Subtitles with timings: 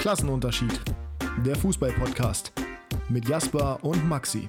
[0.00, 0.80] Klassenunterschied.
[1.44, 2.52] Der Fußball-Podcast
[3.10, 4.48] mit Jasper und Maxi.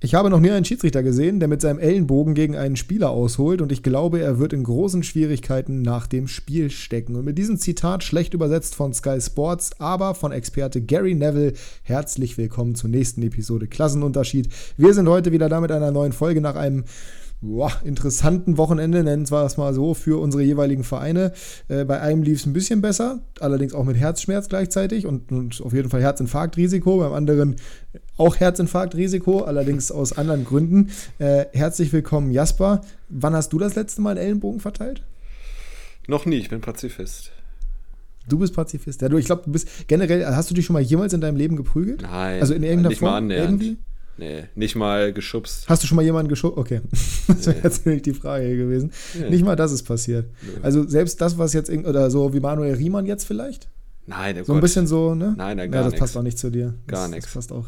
[0.00, 3.62] Ich habe noch nie einen Schiedsrichter gesehen, der mit seinem Ellenbogen gegen einen Spieler ausholt
[3.62, 7.16] und ich glaube, er wird in großen Schwierigkeiten nach dem Spiel stecken.
[7.16, 12.36] Und mit diesem Zitat, schlecht übersetzt von Sky Sports, aber von Experte Gary Neville, herzlich
[12.36, 14.50] willkommen zur nächsten Episode Klassenunterschied.
[14.76, 16.84] Wir sind heute wieder da mit einer neuen Folge nach einem
[17.40, 21.32] boah, interessanten Wochenende, nennen wir es mal so, für unsere jeweiligen Vereine.
[21.68, 25.60] Äh, bei einem lief es ein bisschen besser, allerdings auch mit Herzschmerz gleichzeitig und, und
[25.62, 27.56] auf jeden Fall Herzinfarktrisiko, beim anderen
[28.16, 30.90] auch Herzinfarktrisiko, allerdings aus anderen Gründen.
[31.18, 32.80] Äh, herzlich willkommen, Jasper.
[33.08, 35.02] Wann hast du das letzte Mal einen Ellenbogen verteilt?
[36.08, 37.32] Noch nie, ich bin Pazifist.
[38.28, 39.00] Du bist Pazifist.
[39.00, 41.36] Ja, du, ich glaube, du bist generell, hast du dich schon mal jemals in deinem
[41.36, 42.02] Leben geprügelt?
[42.02, 42.40] Nein.
[42.40, 43.10] Also in irgendeiner nicht Form?
[43.10, 43.62] mal annähernd.
[43.62, 43.78] Irgendwie?
[44.18, 45.68] Nee, nicht mal geschubst.
[45.68, 46.58] Hast du schon mal jemanden geschubst?
[46.58, 46.80] Okay.
[47.28, 47.62] Das wäre Nee.
[47.64, 48.90] jetzt nämlich die Frage gewesen.
[49.18, 49.30] Nee.
[49.30, 50.26] Nicht mal das ist passiert.
[50.42, 50.52] Nö.
[50.62, 53.68] Also selbst das, was jetzt, oder so wie Manuel Riemann jetzt vielleicht?
[54.06, 54.62] Nein, oh So ein Gott.
[54.62, 55.34] bisschen so, ne?
[55.36, 56.00] Nein, nein, ja, gar das nix.
[56.00, 56.74] passt auch nicht zu dir.
[56.86, 57.24] Gar das, nix.
[57.26, 57.66] Das passt auch,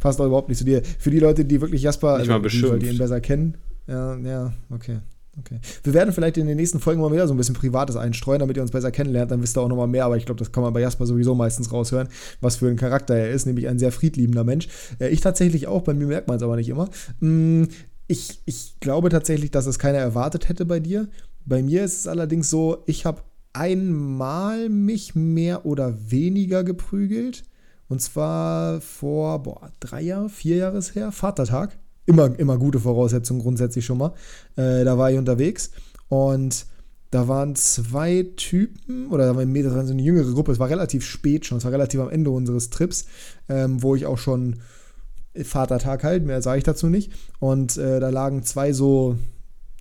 [0.00, 0.82] passt auch überhaupt nicht zu dir.
[0.98, 2.86] Für die Leute, die wirklich Jasper, Nicht mal die, weil die beschimpft.
[2.86, 3.58] ihn besser kennen.
[3.86, 5.00] Ja, ja, okay.
[5.38, 5.60] Okay.
[5.82, 8.56] Wir werden vielleicht in den nächsten Folgen mal wieder so ein bisschen Privates einstreuen, damit
[8.56, 9.30] ihr uns besser kennenlernt.
[9.30, 10.04] Dann wisst ihr auch nochmal mehr.
[10.04, 12.08] Aber ich glaube, das kann man bei Jasper sowieso meistens raushören,
[12.40, 14.68] was für ein Charakter er ist, nämlich ein sehr friedliebender Mensch.
[14.98, 16.90] Äh, ich tatsächlich auch, bei mir merkt man es aber nicht immer.
[17.20, 17.64] Mm,
[18.08, 21.08] Ich, ich glaube tatsächlich, dass es keiner erwartet hätte bei dir.
[21.46, 23.22] Bei mir ist es allerdings so, ich habe
[23.54, 27.44] einmal mich mehr oder weniger geprügelt.
[27.88, 31.78] Und zwar vor boah, drei Jahre, vier Jahres her, Vatertag.
[32.04, 34.12] Immer, immer gute Voraussetzungen grundsätzlich schon mal.
[34.56, 35.70] Äh, da war ich unterwegs
[36.08, 36.66] und
[37.12, 39.44] da waren zwei Typen, oder da war
[39.84, 42.70] so eine jüngere Gruppe, es war relativ spät schon, es war relativ am Ende unseres
[42.70, 43.04] Trips,
[43.50, 44.56] ähm, wo ich auch schon
[45.34, 47.12] Vatertag halt, mehr sage ich dazu nicht.
[47.38, 49.16] Und äh, da lagen zwei so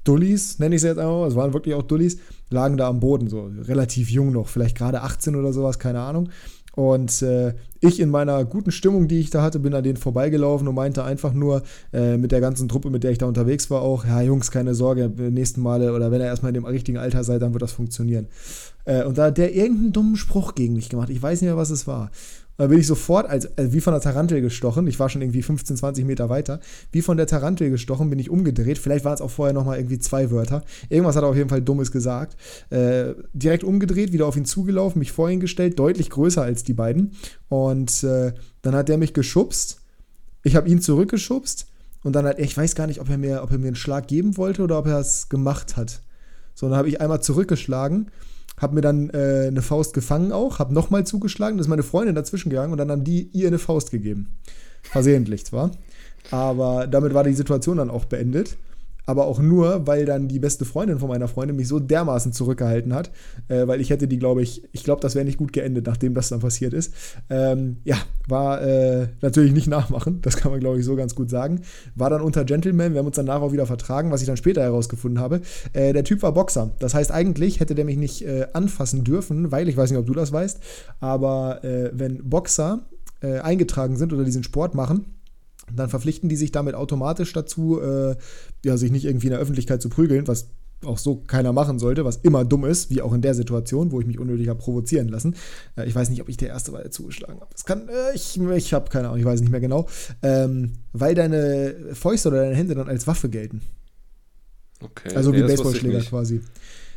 [0.03, 2.17] Dullis, nenne ich sie jetzt einfach mal, es waren wirklich auch Dullis,
[2.50, 6.30] lagen da am Boden, so relativ jung noch, vielleicht gerade 18 oder sowas, keine Ahnung.
[6.73, 10.67] Und äh, ich in meiner guten Stimmung, die ich da hatte, bin an denen vorbeigelaufen
[10.67, 13.81] und meinte einfach nur äh, mit der ganzen Truppe, mit der ich da unterwegs war,
[13.81, 17.23] auch, ja Jungs, keine Sorge, nächsten Male oder wenn ihr erstmal in dem richtigen Alter
[17.23, 18.28] seid, dann wird das funktionieren.
[18.85, 21.57] Äh, und da hat der irgendeinen dummen Spruch gegen mich gemacht, ich weiß nicht mehr,
[21.57, 22.12] was es war.
[22.57, 25.41] Da bin ich sofort, als, äh, wie von der Tarantel gestochen, ich war schon irgendwie
[25.41, 26.59] 15, 20 Meter weiter,
[26.91, 28.78] wie von der Tarantel gestochen, bin ich umgedreht.
[28.78, 30.63] Vielleicht waren es auch vorher nochmal irgendwie zwei Wörter.
[30.89, 32.38] Irgendwas hat er auf jeden Fall Dummes gesagt.
[32.69, 36.73] Äh, direkt umgedreht, wieder auf ihn zugelaufen, mich vor ihn gestellt, deutlich größer als die
[36.73, 37.13] beiden.
[37.50, 39.81] Und äh, dann hat der mich geschubst.
[40.44, 41.68] Ich habe ihn zurückgeschubst.
[42.03, 43.75] Und dann hat er, ich weiß gar nicht, ob er mir, ob er mir einen
[43.75, 46.01] Schlag geben wollte oder ob er es gemacht hat.
[46.53, 48.12] So, dann habe ich einmal zurückgeschlagen,
[48.61, 52.16] habe mir dann äh, eine Faust gefangen auch, habe nochmal zugeschlagen, dann ist meine Freundin
[52.16, 54.27] dazwischen gegangen und dann haben die ihr eine Faust gegeben.
[54.83, 55.72] Versehentlich zwar.
[56.29, 58.57] Aber damit war die Situation dann auch beendet.
[59.11, 62.94] Aber auch nur, weil dann die beste Freundin von meiner Freundin mich so dermaßen zurückgehalten
[62.94, 63.11] hat,
[63.49, 66.13] äh, weil ich hätte die, glaube ich, ich glaube, das wäre nicht gut geendet, nachdem
[66.13, 66.94] das dann passiert ist.
[67.29, 67.97] Ähm, ja,
[68.29, 71.59] war äh, natürlich nicht nachmachen, das kann man, glaube ich, so ganz gut sagen.
[71.94, 74.61] War dann unter Gentleman, wir haben uns danach auch wieder vertragen, was ich dann später
[74.61, 75.41] herausgefunden habe.
[75.73, 76.71] Äh, der Typ war Boxer.
[76.79, 80.05] Das heißt, eigentlich hätte der mich nicht äh, anfassen dürfen, weil ich weiß nicht, ob
[80.05, 80.61] du das weißt,
[81.01, 82.79] aber äh, wenn Boxer
[83.19, 85.05] äh, eingetragen sind oder diesen Sport machen,
[85.75, 88.15] dann verpflichten die sich damit automatisch dazu, äh,
[88.65, 90.47] ja, sich nicht irgendwie in der Öffentlichkeit zu prügeln, was
[90.85, 93.99] auch so keiner machen sollte, was immer dumm ist, wie auch in der Situation, wo
[93.99, 95.35] ich mich unnötig habe provozieren lassen.
[95.77, 97.51] Äh, ich weiß nicht, ob ich der Erste war, der zugeschlagen habe.
[97.51, 99.87] Das kann, äh, ich, ich habe keine Ahnung, ich weiß nicht mehr genau.
[100.21, 103.61] Ähm, weil deine Fäuste oder deine Hände dann als Waffe gelten.
[104.81, 105.15] Okay.
[105.15, 106.41] Also nee, wie Baseballschläger quasi.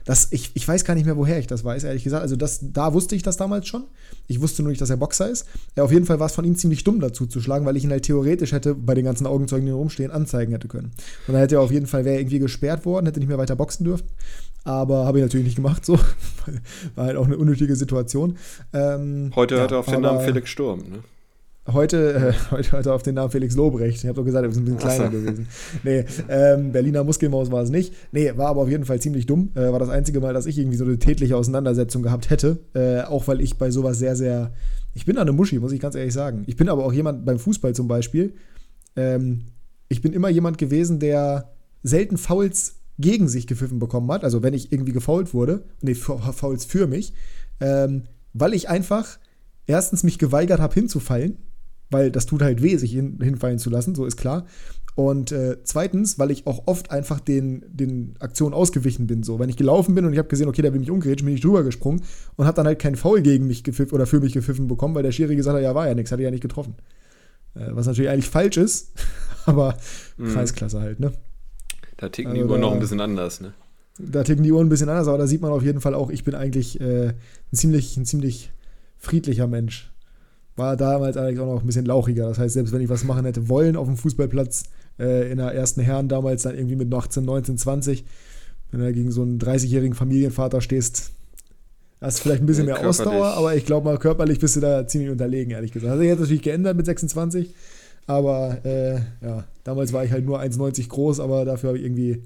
[0.05, 2.23] Das, ich, ich weiß gar nicht mehr, woher ich das weiß, ehrlich gesagt.
[2.23, 3.85] Also das, da wusste ich das damals schon.
[4.27, 5.47] Ich wusste nur nicht, dass er Boxer ist.
[5.77, 7.85] Ja, auf jeden Fall war es von ihm ziemlich dumm dazu zu schlagen, weil ich
[7.85, 10.93] ihn halt theoretisch hätte, bei den ganzen Augenzeugen, die rumstehen, anzeigen hätte können.
[11.27, 13.57] Und dann hätte er auf jeden Fall, wäre irgendwie gesperrt worden, hätte nicht mehr weiter
[13.57, 14.07] boxen dürfen.
[14.65, 15.99] Aber habe ich natürlich nicht gemacht, so.
[16.95, 18.37] War halt auch eine unnötige Situation.
[18.73, 20.99] Ähm, Heute ja, hört er auf den Namen Felix Sturm, ne?
[21.73, 23.99] Heute, äh, heute hört er auf den Namen Felix Lobrecht.
[23.99, 24.97] Ich habe doch gesagt, er ist ein bisschen Ach so.
[24.97, 25.49] kleiner gewesen.
[25.83, 27.95] Nee, ähm, Berliner Muskelmaus war es nicht.
[28.13, 29.51] Nee, war aber auf jeden Fall ziemlich dumm.
[29.55, 32.59] Äh, war das einzige Mal, dass ich irgendwie so eine tätliche Auseinandersetzung gehabt hätte.
[32.75, 34.53] Äh, auch weil ich bei sowas sehr, sehr.
[34.93, 36.45] Ich bin da eine Muschi, muss ich ganz ehrlich sagen.
[36.47, 38.35] Ich bin aber auch jemand beim Fußball zum Beispiel.
[38.95, 39.47] Ähm,
[39.89, 41.53] ich bin immer jemand gewesen, der
[41.83, 44.23] selten Fouls gegen sich gepfiffen bekommen hat.
[44.23, 45.65] Also wenn ich irgendwie gefoult wurde.
[45.81, 47.15] Nee, Fouls für mich.
[47.61, 48.03] Ähm,
[48.35, 49.19] weil ich einfach
[49.67, 51.39] erstens mich geweigert habe, hinzufallen
[51.95, 54.45] weil das tut halt weh, sich hin, hinfallen zu lassen, so ist klar.
[54.97, 59.25] Und äh, zweitens, weil ich auch oft einfach den, den Aktionen ausgewichen bin.
[59.25, 61.35] So, wenn ich gelaufen bin und ich habe gesehen, okay, der will mich umgerätschen, bin
[61.35, 62.03] ich drüber gesprungen
[62.37, 65.03] und habe dann halt keinen Foul gegen mich gepfiffen oder für mich gepfiffen bekommen, weil
[65.03, 66.75] der Schiri gesagt hat, ja, war ja nichts, hatte ja nicht getroffen.
[67.57, 68.93] Äh, was natürlich eigentlich falsch ist,
[69.47, 69.77] aber
[70.17, 70.33] Mhm.
[70.33, 71.13] Kreisklasse halt, ne?
[71.97, 73.53] Da ticken die Also Uhren da- noch ein bisschen anders, ne?
[73.99, 76.11] Da ticken die Uhren ein bisschen anders, aber da sieht man auf jeden Fall auch,
[76.11, 77.17] ich bin eigentlich äh, ein
[77.57, 78.53] ziemlich, ein ziemlich
[78.99, 79.93] friedlicher Mensch.
[80.57, 82.29] War damals allerdings auch noch ein bisschen lauchiger.
[82.29, 84.65] Das heißt, selbst wenn ich was machen hätte wollen auf dem Fußballplatz,
[84.99, 88.05] äh, in der ersten Herren damals, dann irgendwie mit 18, 19, 20,
[88.71, 91.11] wenn du gegen so einen 30-jährigen Familienvater stehst,
[92.01, 93.01] hast du vielleicht ein bisschen mehr körperlich.
[93.01, 95.93] Ausdauer, aber ich glaube mal, körperlich bist du da ziemlich unterlegen, ehrlich gesagt.
[95.93, 97.53] Hat sich jetzt natürlich geändert mit 26,
[98.07, 102.23] aber äh, ja, damals war ich halt nur 1,90 groß, aber dafür habe ich irgendwie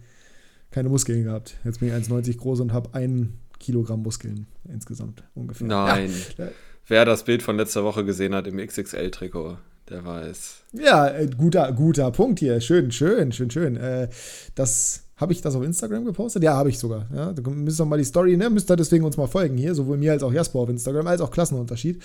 [0.70, 1.56] keine Muskeln gehabt.
[1.64, 5.66] Jetzt bin ich 1,90 groß und habe ein Kilogramm Muskeln insgesamt ungefähr.
[5.66, 6.10] Nein.
[6.36, 6.48] Ja.
[6.88, 9.58] Wer das Bild von letzter Woche gesehen hat im XXL-Trikot,
[9.90, 10.62] der weiß.
[10.72, 12.62] Ja, äh, guter, guter Punkt hier.
[12.62, 13.76] Schön, schön, schön, schön.
[13.76, 14.08] Äh,
[14.54, 16.42] das habe ich das auf Instagram gepostet?
[16.42, 17.06] Ja, habe ich sogar.
[17.14, 18.48] Ja, da müsst ihr mal die Story, ne?
[18.48, 21.20] Müsst ihr deswegen uns mal folgen hier, sowohl mir als auch Jasper auf Instagram, als
[21.20, 22.02] auch Klassenunterschied.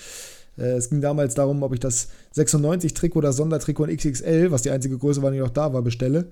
[0.58, 4.70] Äh, es ging damals darum, ob ich das 96-Trikot oder Sondertrikot in XXL, was die
[4.70, 6.28] einzige Größe war, die noch da war, bestelle,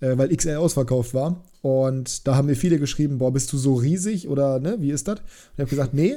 [0.00, 1.42] äh, weil XL ausverkauft war.
[1.62, 5.08] Und da haben mir viele geschrieben, boah, bist du so riesig oder ne, wie ist
[5.08, 5.20] das?
[5.20, 5.24] Und
[5.54, 6.16] ich habe gesagt, nee,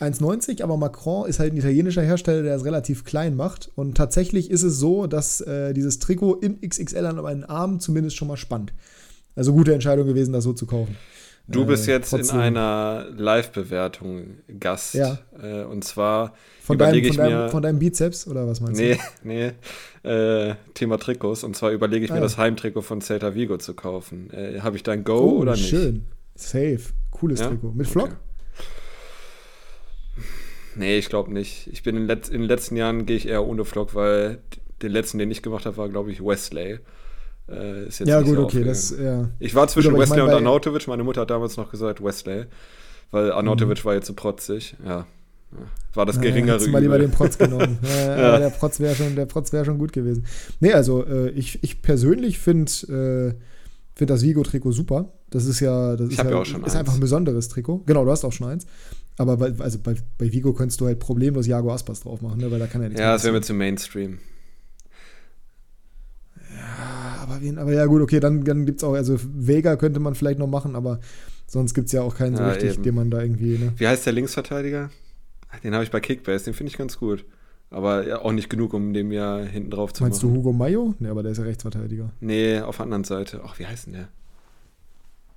[0.00, 3.70] 1,90, aber Macron ist halt ein italienischer Hersteller, der es relativ klein macht.
[3.76, 8.16] Und tatsächlich ist es so, dass äh, dieses Trikot in XXL an meinen Arm zumindest
[8.16, 8.72] schon mal spannt.
[9.34, 10.96] Also gute Entscheidung gewesen, das so zu kaufen.
[11.48, 14.94] Du bist Äh, jetzt in trotzdem- einer Live-Bewertung Gast.
[14.94, 15.18] Ja.
[15.40, 17.48] Äh, und zwar Von deinem, überlege von, ich deinem, mir.
[17.50, 19.52] von deinem Bizeps oder was meinst Nee, nee.
[20.02, 21.44] Äh, Thema Trikots.
[21.44, 22.20] Und zwar überlege ich mir Ah.
[22.20, 24.30] das Heimtrikot von Celta Vigo zu kaufen.
[24.32, 25.12] Äh, Habe ich da ein du?
[25.12, 25.68] Go Oh, oder nicht?
[25.68, 26.06] schön.
[26.34, 26.80] Safe.
[27.12, 27.48] Cooles Ja?
[27.48, 27.72] Trikot.
[27.72, 28.06] Mit Flock?
[28.08, 28.16] Okay.
[30.76, 31.68] Nee, ich glaube nicht.
[31.72, 34.38] Ich bin in, letz in den letzten Jahren gehe ich eher ohne Flock, weil
[34.82, 36.78] den letzten, den ich gemacht habe, war, glaube ich, Wesley.
[37.48, 38.64] Äh, ist jetzt Ja, gut, okay.
[38.64, 39.28] Das, ja.
[39.38, 40.86] Ich war zwischen Gut, aber ich Wesley mein, und Arnautovic.
[40.88, 42.46] Meine Mutter hat damals noch gesagt Wesley,
[43.10, 44.76] weil Arnautovic war jetzt so protzig.
[44.84, 45.06] Ja.
[45.94, 47.78] War das geringere du mal lieber den Protz genommen.
[47.82, 48.38] ja, Ja.
[48.38, 50.26] Der Protz wäre schon, der Protz wär schon gut gewesen.
[50.60, 53.42] Nee, also äh, ich, ich persönlich finde äh,
[53.94, 55.12] find das Vigo-Trikot super.
[55.30, 56.76] Das ist ja, das Ich ist, ja, ja auch schon ist eins.
[56.76, 57.84] einfach ein besonderes Trikot.
[57.86, 58.66] Genau, du hast auch schon eins.
[59.18, 62.50] Aber bei, also bei, bei Vigo könntest du halt problemlos Jago Aspas drauf machen, ne?
[62.50, 64.18] weil da kann ja nichts Ja, das wäre mir zu Mainstream.
[66.34, 67.22] passieren.
[67.22, 70.14] aber, wen, aber ja gut, okay, dann, dann gibt es auch, also Vega könnte man
[70.14, 71.00] vielleicht noch machen, aber
[71.46, 72.82] sonst gibt es ja auch keinen so Ja, richtig, eben.
[72.82, 73.72] den man da irgendwie, ne?
[73.76, 74.90] Wie heißt der Linksverteidiger?
[75.64, 77.24] Den habe ich bei Kickbase, den finde ich ganz gut.
[77.70, 80.38] Aber ja, auch nicht genug, um den ja hinten drauf zu Meinst du machen.
[80.38, 80.94] Hugo Mayo?
[80.98, 82.12] Ne, aber der ist ja Rechtsverteidiger.
[82.20, 83.40] Nee, auf der anderen Seite.
[83.44, 84.08] Ach, wie heißt denn der?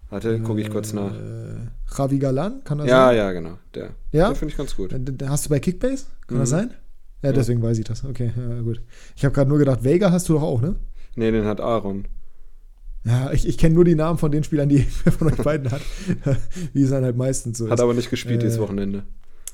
[0.09, 1.13] Warte, gucke ich kurz nach.
[1.13, 1.67] Äh,
[1.97, 3.17] Javi Galan, kann das Ja, sein?
[3.17, 3.57] ja, genau.
[3.75, 3.89] Der.
[4.11, 4.29] Ja?
[4.29, 4.91] Den finde ich ganz gut.
[4.91, 6.05] Den Hast du bei Kickbase?
[6.27, 6.41] Kann Mhm.
[6.41, 6.71] das sein?
[7.21, 7.33] Ja, Ja.
[7.33, 8.03] deswegen weiß ich das.
[8.05, 8.81] Okay, ja, gut.
[9.15, 10.75] Ich habe gerade nur gedacht, Vega hast du doch auch, ne?
[11.15, 12.05] Nee, den hat Aaron.
[13.05, 15.71] Ja, ich, ich kenne nur die Namen von den Spielern, die wer von euch beiden
[15.71, 15.81] hat.
[16.73, 17.71] Wie es dann halt meistens so ist.
[17.71, 19.03] Hat aber nicht gespielt Äh, dieses Wochenende.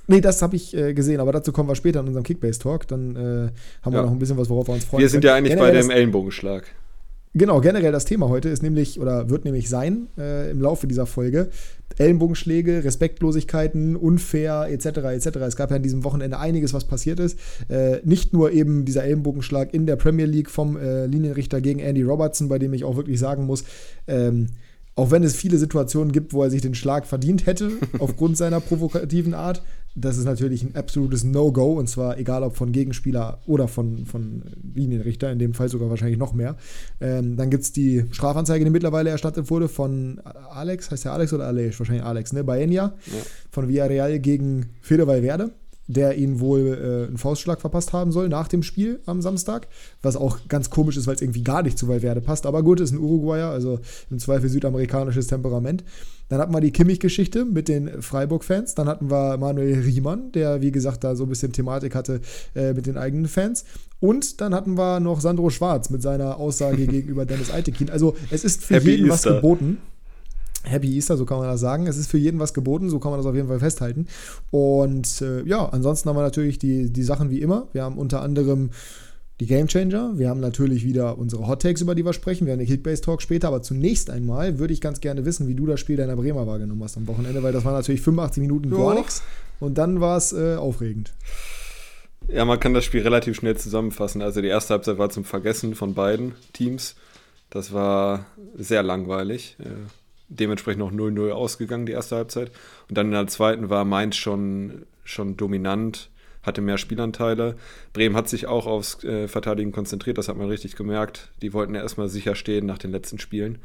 [0.08, 2.88] Nee, das habe ich äh, gesehen, aber dazu kommen wir später in unserem Kickbase-Talk.
[2.88, 3.20] Dann äh,
[3.82, 4.04] haben wir Ja.
[4.04, 5.02] noch ein bisschen was, worauf wir uns freuen.
[5.02, 5.30] Wir sind können.
[5.30, 6.66] ja eigentlich Generell bei dem Ellenbogenschlag.
[7.38, 11.06] Genau, generell das Thema heute ist nämlich oder wird nämlich sein äh, im Laufe dieser
[11.06, 11.50] Folge
[11.98, 14.86] Ellenbogenschläge, Respektlosigkeiten, unfair etc.
[14.86, 15.26] etc.
[15.46, 17.38] Es gab ja an diesem Wochenende einiges, was passiert ist.
[17.68, 22.04] Äh, nicht nur eben dieser Ellenbogenschlag in der Premier League vom äh, Linienrichter gegen Andy
[22.04, 23.66] Robertson, bei dem ich auch wirklich sagen muss,
[24.08, 24.48] ähm,
[24.96, 28.62] auch wenn es viele Situationen gibt, wo er sich den Schlag verdient hätte, aufgrund seiner
[28.62, 29.62] provokativen Art,
[29.96, 34.44] das ist natürlich ein absolutes No-Go und zwar egal ob von Gegenspieler oder von, von
[34.74, 36.58] Linienrichter, in dem Fall sogar wahrscheinlich noch mehr.
[37.00, 40.20] Ähm, dann gibt es die Strafanzeige, die mittlerweile erstattet wurde von
[40.50, 41.80] Alex, heißt der Alex oder Aleix?
[41.80, 42.44] Wahrscheinlich Alex, ne?
[42.44, 42.94] Baenia
[43.52, 45.52] von Villarreal gegen Fede Valverde,
[45.88, 49.68] der ihn wohl äh, einen Faustschlag verpasst haben soll nach dem Spiel am Samstag,
[50.02, 52.46] was auch ganz komisch ist, weil es irgendwie gar nicht zu Valverde passt.
[52.46, 55.84] Aber gut, ist ein Uruguayer, also im Zweifel südamerikanisches Temperament.
[56.28, 58.74] Dann hatten wir die Kimmich-Geschichte mit den Freiburg-Fans.
[58.74, 62.20] Dann hatten wir Manuel Riemann, der, wie gesagt, da so ein bisschen Thematik hatte
[62.56, 63.64] äh, mit den eigenen Fans.
[64.00, 67.92] Und dann hatten wir noch Sandro Schwarz mit seiner Aussage gegenüber Dennis Altekin.
[67.92, 69.36] Also es ist für Happy jeden was Easter.
[69.36, 69.78] geboten.
[70.66, 71.88] Happy Easter, so kann man das sagen.
[71.88, 74.08] Es ist für jeden was geboten, so kann man das auf jeden Fall festhalten.
[74.52, 77.68] Und äh, ja, ansonsten haben wir natürlich die, die Sachen wie immer.
[77.74, 78.72] Wir haben unter anderem
[79.40, 80.14] die Game Changer.
[80.18, 82.46] Wir haben natürlich wieder unsere Hot Takes, über die wir sprechen.
[82.46, 83.50] Wir haben den Kickbase Talk später.
[83.50, 86.82] Aber zunächst einmal würde ich ganz gerne wissen, wie du das Spiel deiner Bremer wahrgenommen
[86.84, 89.00] hast am Wochenende, weil das war natürlich 85 Minuten gar Ja.
[89.00, 89.24] nichts.
[89.60, 91.14] Und dann war es äh, aufregend.
[92.28, 94.22] Ja, man kann das Spiel relativ schnell zusammenfassen.
[94.22, 96.96] Also die erste Halbzeit war zum Vergessen von beiden Teams.
[97.50, 98.26] Das war
[98.58, 99.58] sehr langweilig.
[99.60, 99.66] Äh,
[100.28, 102.52] dementsprechend auch 0-0 ausgegangen, die erste Halbzeit.
[102.90, 106.10] Und dann in der zweiten war Mainz schon, schon dominant,
[106.44, 107.56] hatte mehr Spielanteile.
[107.94, 111.30] Bremen hat sich auch aufs äh, Verteidigen konzentriert, das hat man richtig gemerkt.
[111.42, 113.60] Die wollten ja erstmal sicher stehen nach den letzten Spielen.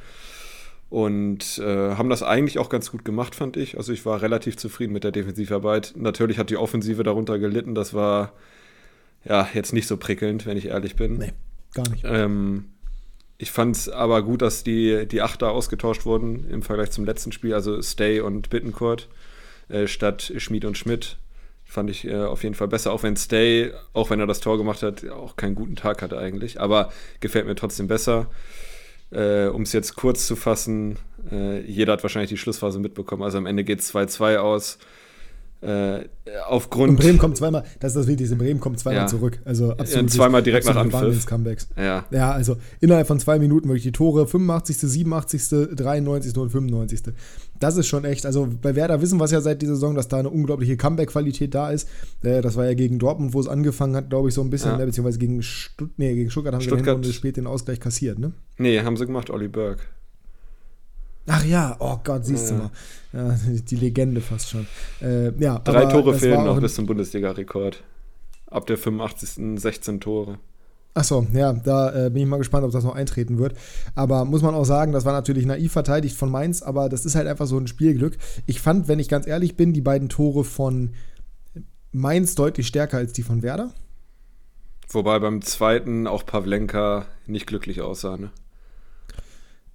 [0.88, 3.76] Und äh, haben das eigentlich auch ganz gut gemacht, fand ich.
[3.76, 5.95] Also ich war relativ zufrieden mit der Defensivarbeit.
[5.97, 7.76] Natürlich hat die Offensive darunter gelitten.
[7.76, 8.33] Das war
[9.25, 11.19] ja jetzt nicht so prickelnd, wenn ich ehrlich bin.
[11.19, 11.33] Nee,
[11.75, 12.05] gar nicht.
[12.05, 12.71] Ähm,
[13.40, 17.32] ich fand es aber gut, dass die, die Achter ausgetauscht wurden im Vergleich zum letzten
[17.32, 19.09] Spiel, also Stay und Bittencourt
[19.70, 21.16] äh, statt Schmid und Schmidt.
[21.64, 24.59] Fand ich äh, auf jeden Fall besser, auch wenn Stay, auch wenn er das Tor
[24.59, 26.61] gemacht hat, auch keinen guten Tag hatte eigentlich.
[26.61, 28.26] Aber gefällt mir trotzdem besser.
[29.11, 30.99] Äh, um es jetzt kurz zu fassen,
[31.32, 33.23] äh, jeder hat wahrscheinlich die Schlussphase mitbekommen.
[33.23, 34.78] Also am Ende geht es 2-2 aus.
[35.62, 36.09] Äh,
[36.49, 36.90] aufgrund.
[36.90, 39.07] Und Bremen kommt zweimal, das ist das Wichtigste, Bremen kommt zweimal ja.
[39.07, 39.40] zurück.
[39.45, 40.11] Also absolut.
[40.11, 41.26] Ja, zweimal direkt nach Anpfiff.
[41.26, 41.69] Comebacks.
[41.76, 42.07] Ja.
[42.11, 46.37] ja, also innerhalb von zwei Minuten wirklich die Tore, 85., 87., 93.
[46.38, 47.02] und 95.
[47.59, 50.09] Das ist schon echt, also bei Werder wissen wir es ja seit dieser Saison, dass
[50.09, 51.87] da eine unglaubliche Comeback-Qualität da ist.
[52.23, 54.71] Äh, das war ja gegen Dortmund, wo es angefangen hat, glaube ich, so ein bisschen,
[54.71, 54.79] ja.
[54.79, 57.05] Ne, beziehungsweise gegen, Stutt nee, gegen Stuttgart haben Stuttgart.
[57.05, 58.33] sie spät den Ausgleich kassiert, ne?
[58.57, 59.83] Nee, haben sie gemacht, Olli Burke.
[61.27, 62.57] Ach ja, oh Gott, siehst ja.
[62.57, 62.71] du mal.
[63.12, 64.67] Ja, die Legende fast schon.
[65.00, 67.83] Äh, ja, Drei Tore fehlen noch bis zum Bundesliga-Rekord.
[68.47, 69.61] Ab der 85.
[69.61, 70.39] 16 Tore.
[70.93, 73.57] Achso, ja, da äh, bin ich mal gespannt, ob das noch eintreten wird.
[73.95, 77.15] Aber muss man auch sagen, das war natürlich naiv verteidigt von Mainz, aber das ist
[77.15, 78.17] halt einfach so ein Spielglück.
[78.47, 80.95] Ich fand, wenn ich ganz ehrlich bin, die beiden Tore von
[81.93, 83.73] Mainz deutlich stärker als die von Werder.
[84.89, 88.31] Wobei beim zweiten auch Pavlenka nicht glücklich aussah, ne?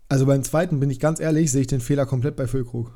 [0.07, 2.91] Also beim zweiten, bin ich ganz ehrlich, sehe ich den Fehler komplett bei Füllkrug.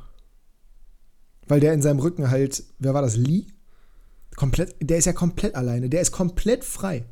[1.48, 3.46] Weil der in seinem Rücken halt, wer war das, Lee?
[4.36, 7.06] Komplett, der ist ja komplett alleine, der ist komplett frei.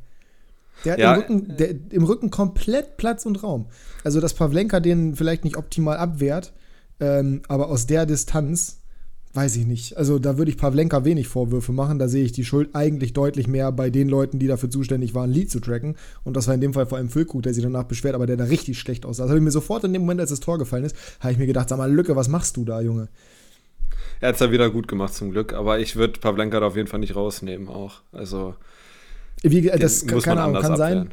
[0.84, 3.66] Der hat ja, im, Rücken, der, im Rücken komplett Platz und Raum.
[4.04, 6.52] Also, dass Pavlenka den vielleicht nicht optimal abwehrt,
[7.00, 8.77] ähm, aber aus der Distanz
[9.38, 9.96] weiß ich nicht.
[9.96, 12.00] Also da würde ich Pavlenka wenig Vorwürfe machen.
[12.00, 15.30] Da sehe ich die Schuld eigentlich deutlich mehr bei den Leuten, die dafür zuständig waren,
[15.30, 15.94] Lied zu tracken.
[16.24, 18.36] Und das war in dem Fall vor allem Füllkrug, der sich danach beschwert, aber der
[18.36, 19.22] da richtig schlecht aussah.
[19.22, 21.38] Das habe ich mir sofort in dem Moment, als das Tor gefallen ist, habe ich
[21.38, 23.06] mir gedacht, sag mal, Lücke, was machst du da, Junge?
[24.20, 26.76] Er hat es ja wieder gut gemacht zum Glück, aber ich würde Pavlenka da auf
[26.76, 28.00] jeden Fall nicht rausnehmen auch.
[28.10, 28.56] Also
[29.42, 31.10] Wie, das kann, keine Ahnung, kann sein.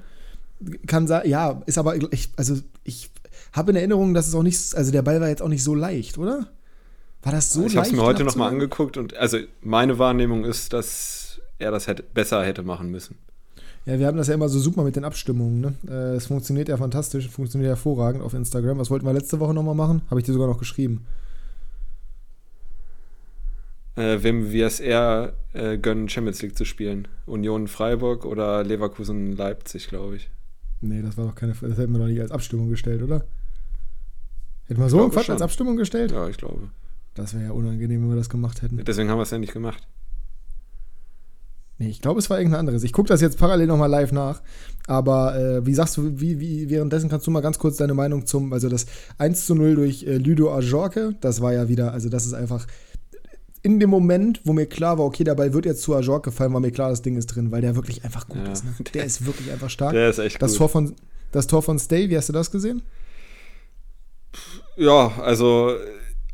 [0.87, 3.11] Kann sein, ja, ist aber, ich, also ich
[3.53, 5.75] habe in Erinnerung, dass es auch nicht, also der Ball war jetzt auch nicht so
[5.75, 6.47] leicht, oder?
[7.25, 10.73] War das so Ich habe es mir heute nochmal angeguckt und also meine Wahrnehmung ist,
[10.73, 13.17] dass er das hätte, besser hätte machen müssen.
[13.87, 15.59] Ja, wir haben das ja immer so super mit den Abstimmungen.
[15.59, 15.73] Ne?
[15.87, 18.77] Äh, es funktioniert ja fantastisch, funktioniert hervorragend auf Instagram.
[18.77, 20.03] Was wollten wir letzte Woche nochmal machen?
[20.11, 21.07] Habe ich dir sogar noch geschrieben.
[23.95, 27.07] Äh, wem wir es eher äh, gönnen, Champions League zu spielen.
[27.25, 30.29] Union Freiburg oder Leverkusen Leipzig, glaube ich.
[30.81, 31.53] Nee, das war doch keine.
[31.53, 33.25] Das hätten wir doch nicht als Abstimmung gestellt, oder?
[34.65, 36.11] Hätten wir so einen Quatsch als Abstimmung gestellt?
[36.11, 36.69] Ja, ich glaube.
[37.15, 38.83] Das wäre ja unangenehm, wenn wir das gemacht hätten.
[38.85, 39.87] Deswegen haben wir es ja nicht gemacht.
[41.77, 42.83] Nee, ich glaube, es war irgendein anderes.
[42.83, 44.41] Ich gucke das jetzt parallel nochmal live nach.
[44.87, 48.25] Aber äh, wie sagst du, wie, wie, währenddessen kannst du mal ganz kurz deine Meinung
[48.25, 48.85] zum, also das
[49.17, 52.65] 1 zu 0 durch äh, Ludo Ajorke, das war ja wieder, also das ist einfach
[53.61, 56.53] in dem Moment, wo mir klar war, okay, der Ball wird jetzt zu Ajorke fallen,
[56.53, 58.63] war mir klar, das Ding ist drin, weil der wirklich einfach gut ja, ist.
[58.63, 58.75] Ne?
[58.77, 59.93] Der, der, ist wirklich einfach stark.
[59.93, 60.59] Der ist echt das gut.
[60.59, 60.95] Tor von,
[61.31, 62.83] das Tor von Stay, wie hast du das gesehen?
[64.77, 65.71] Ja, also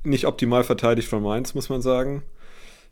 [0.04, 2.24] nicht optimal verteidigt von Mainz, muss man sagen.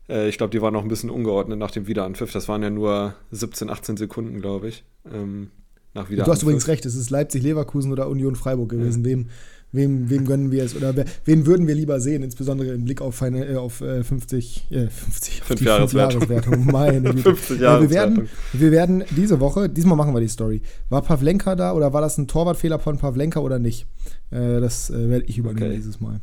[0.08, 2.32] Äh, ich glaube, die waren noch ein bisschen ungeordnet nach dem Wiederanpfiff.
[2.32, 4.84] Das waren ja nur 17, 18 Sekunden, glaube ich.
[5.06, 5.50] Ähm,
[5.94, 6.24] nach Wiederanpfiff.
[6.24, 9.04] Du hast übrigens recht, es ist Leipzig, Leverkusen oder Union Freiburg gewesen.
[9.04, 9.10] Ja.
[9.10, 9.28] Wem,
[9.72, 13.00] wem, wem gönnen wir es oder wer, wen würden wir lieber sehen, insbesondere im Blick
[13.00, 16.66] auf, eine, äh, auf äh, 50, äh, 50 auf Fünf Jahreswertung.
[16.66, 20.62] Meine 50 Jahre wir, werden, wir werden diese Woche, diesmal machen wir die Story.
[20.88, 23.86] War Pavlenka da oder war das ein Torwartfehler von Pavlenka oder nicht?
[24.30, 25.76] Äh, das äh, werde ich übernehmen okay.
[25.76, 26.20] dieses Mal.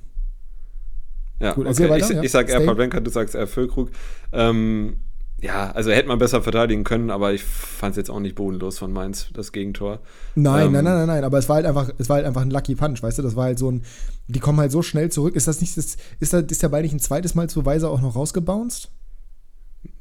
[1.39, 1.89] Ja, Gut, okay.
[1.89, 2.23] weiter, ich, ja.
[2.23, 3.91] ich sage eher Pavlenka, du sagst eher Füllkrug.
[4.31, 4.97] Ähm,
[5.39, 8.79] ja, also hätte man besser verteidigen können, aber ich fand es jetzt auch nicht bodenlos
[8.79, 9.99] von Mainz, das Gegentor.
[10.33, 12.41] Nein, ähm, nein, nein, nein, nein, aber es war halt einfach, es war halt einfach
[12.41, 13.83] ein Lucky Punch, weißt du, das war halt so ein,
[14.27, 15.35] die kommen halt so schnell zurück.
[15.35, 17.91] Ist das nicht, das, ist, da, ist der Ball nicht ein zweites Mal zu Weiser
[17.91, 18.89] auch noch rausgebounced?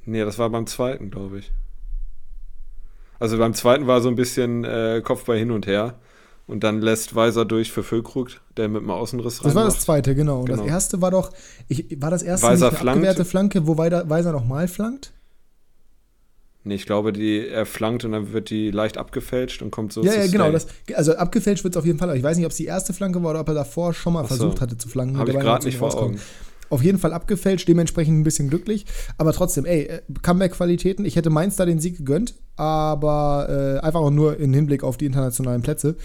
[0.06, 1.52] Nee, das war beim zweiten, glaube ich.
[3.18, 5.98] Also beim zweiten war so ein bisschen äh, Kopfball hin und her.
[6.46, 9.48] Und dann lässt Weiser durch für Füllkrug, der mit dem Außenriss rein.
[9.48, 10.40] Das war das zweite, genau.
[10.40, 10.62] Und genau.
[10.62, 11.32] das erste war doch,
[11.66, 15.12] ich, war das erste Weiser eine abgewehrte Flanke, wo Weiser, Weiser nochmal flankt?
[16.66, 20.02] Nee, ich glaube, die, er flankt und dann wird die leicht abgefälscht und kommt so
[20.02, 20.50] Ja, ja, genau.
[20.50, 22.08] Das, also abgefälscht wird es auf jeden Fall.
[22.08, 24.12] Aber ich weiß nicht, ob es die erste Flanke war oder ob er davor schon
[24.12, 24.28] mal so.
[24.28, 25.16] versucht hatte zu flanken.
[25.16, 26.18] Habe ich gerade nicht vor Augen.
[26.68, 28.84] Auf jeden Fall abgefälscht, dementsprechend ein bisschen glücklich.
[29.16, 31.04] Aber trotzdem, ey, äh, Comeback-Qualitäten.
[31.04, 34.96] Ich hätte Mainz da den Sieg gegönnt, aber äh, einfach auch nur im Hinblick auf
[34.96, 35.96] die internationalen Plätze.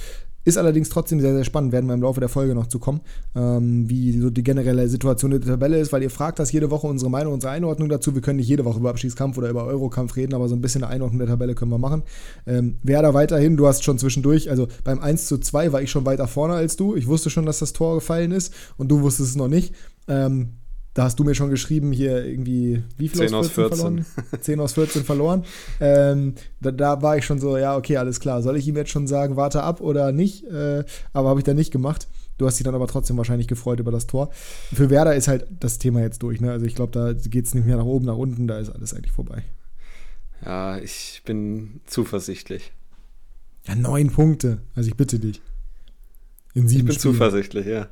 [0.43, 3.01] Ist allerdings trotzdem sehr, sehr spannend, werden wir im Laufe der Folge noch zu kommen,
[3.35, 6.87] ähm, wie so die generelle Situation der Tabelle ist, weil ihr fragt das jede Woche
[6.87, 8.15] unsere Meinung, unsere Einordnung dazu.
[8.15, 10.83] Wir können nicht jede Woche über Abschiedskampf oder über Eurokampf reden, aber so ein bisschen
[10.83, 12.03] eine Einordnung der Tabelle können wir machen.
[12.47, 15.91] Ähm, wer da weiterhin, du hast schon zwischendurch, also beim 1 zu 2 war ich
[15.91, 16.95] schon weiter vorne als du.
[16.95, 19.75] Ich wusste schon, dass das Tor gefallen ist und du wusstest es noch nicht.
[20.07, 20.53] Ähm,
[20.93, 23.77] da hast du mir schon geschrieben, hier irgendwie, wie viel 10 aus 14, 14.
[23.77, 24.05] verloren?
[24.41, 25.45] 10 aus 14 verloren.
[25.79, 28.41] Ähm, da, da, war ich schon so, ja, okay, alles klar.
[28.41, 30.43] Soll ich ihm jetzt schon sagen, warte ab oder nicht?
[30.45, 30.83] Äh,
[31.13, 32.07] aber habe ich dann nicht gemacht.
[32.37, 34.31] Du hast dich dann aber trotzdem wahrscheinlich gefreut über das Tor.
[34.73, 36.41] Für Werder ist halt das Thema jetzt durch.
[36.41, 36.51] Ne?
[36.51, 38.93] Also ich glaube, da geht es nicht mehr nach oben, nach unten, da ist alles
[38.93, 39.43] eigentlich vorbei.
[40.43, 42.73] Ja, ich bin zuversichtlich.
[43.67, 44.57] Ja, neun Punkte.
[44.75, 45.39] Also ich bitte dich.
[46.53, 47.13] In sieben ich bin Spielen.
[47.13, 47.87] zuversichtlich, ja.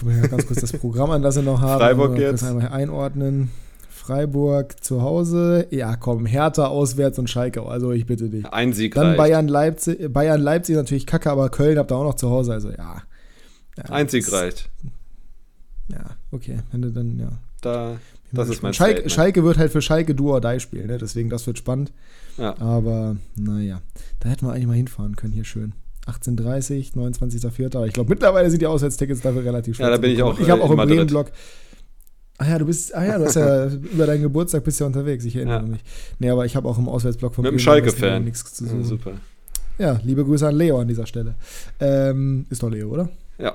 [0.00, 1.78] Gucke mir ganz kurz das Programm an, das wir noch haben.
[1.78, 2.42] Freiburg jetzt.
[2.42, 3.50] einmal einordnen.
[3.90, 5.66] Freiburg zu Hause.
[5.70, 7.62] Ja, komm, Hertha auswärts und Schalke.
[7.62, 8.46] Also ich bitte dich.
[8.46, 9.18] Ein Sieg Dann reicht.
[9.18, 12.52] Bayern Leipzig, Bayern Leipzig natürlich kacke, aber Köln habt ihr auch noch zu Hause.
[12.54, 13.02] Also ja.
[13.76, 14.70] ja Ein Sieg das, reicht.
[15.88, 16.60] Ja, okay.
[16.72, 17.32] Wenn du dann, ja.
[17.60, 17.96] Da,
[18.32, 20.96] das ist mein Schalke, Schalke wird halt für Schalke Duo or Die spielen, ne?
[20.96, 21.92] deswegen das wird spannend.
[22.38, 22.58] Ja.
[22.58, 23.82] Aber naja,
[24.20, 25.74] da hätten wir eigentlich mal hinfahren können, hier schön.
[26.10, 27.86] 18.30, 29.04.
[27.86, 29.86] Ich glaube, mittlerweile sind die Auswärtstickets dafür relativ schwer.
[29.86, 30.38] Ja, da bin ich auch.
[30.38, 31.30] Ich habe auch im Bremen-Blog.
[32.38, 35.24] Ach ja, du bist, ach ja, du hast ja über deinen Geburtstag bist ja unterwegs,
[35.26, 35.66] ich erinnere ja.
[35.66, 35.80] mich.
[36.18, 38.24] Nee, aber ich habe auch im Auswärtsblock von Mit dem Schalke-Fan.
[38.24, 38.80] nichts zu suchen.
[38.80, 39.12] Ja, super.
[39.78, 41.34] Ja, liebe Grüße an Leo an dieser Stelle.
[41.80, 43.10] Ähm, ist doch Leo, oder?
[43.38, 43.54] Ja.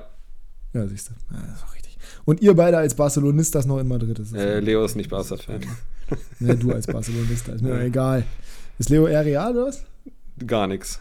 [0.72, 1.12] Ja, siehst du.
[1.34, 1.98] Ja, das ist auch richtig.
[2.24, 4.18] Und ihr beide als Barcelonistas noch in Madrid.
[4.18, 5.60] Ist äh, Leo ist nicht Barca-Fan.
[6.38, 7.80] Ne, du als Barcelonista, ist mir ja.
[7.80, 8.24] egal.
[8.78, 9.82] Ist Leo eher real oder was?
[10.46, 11.00] Gar nichts.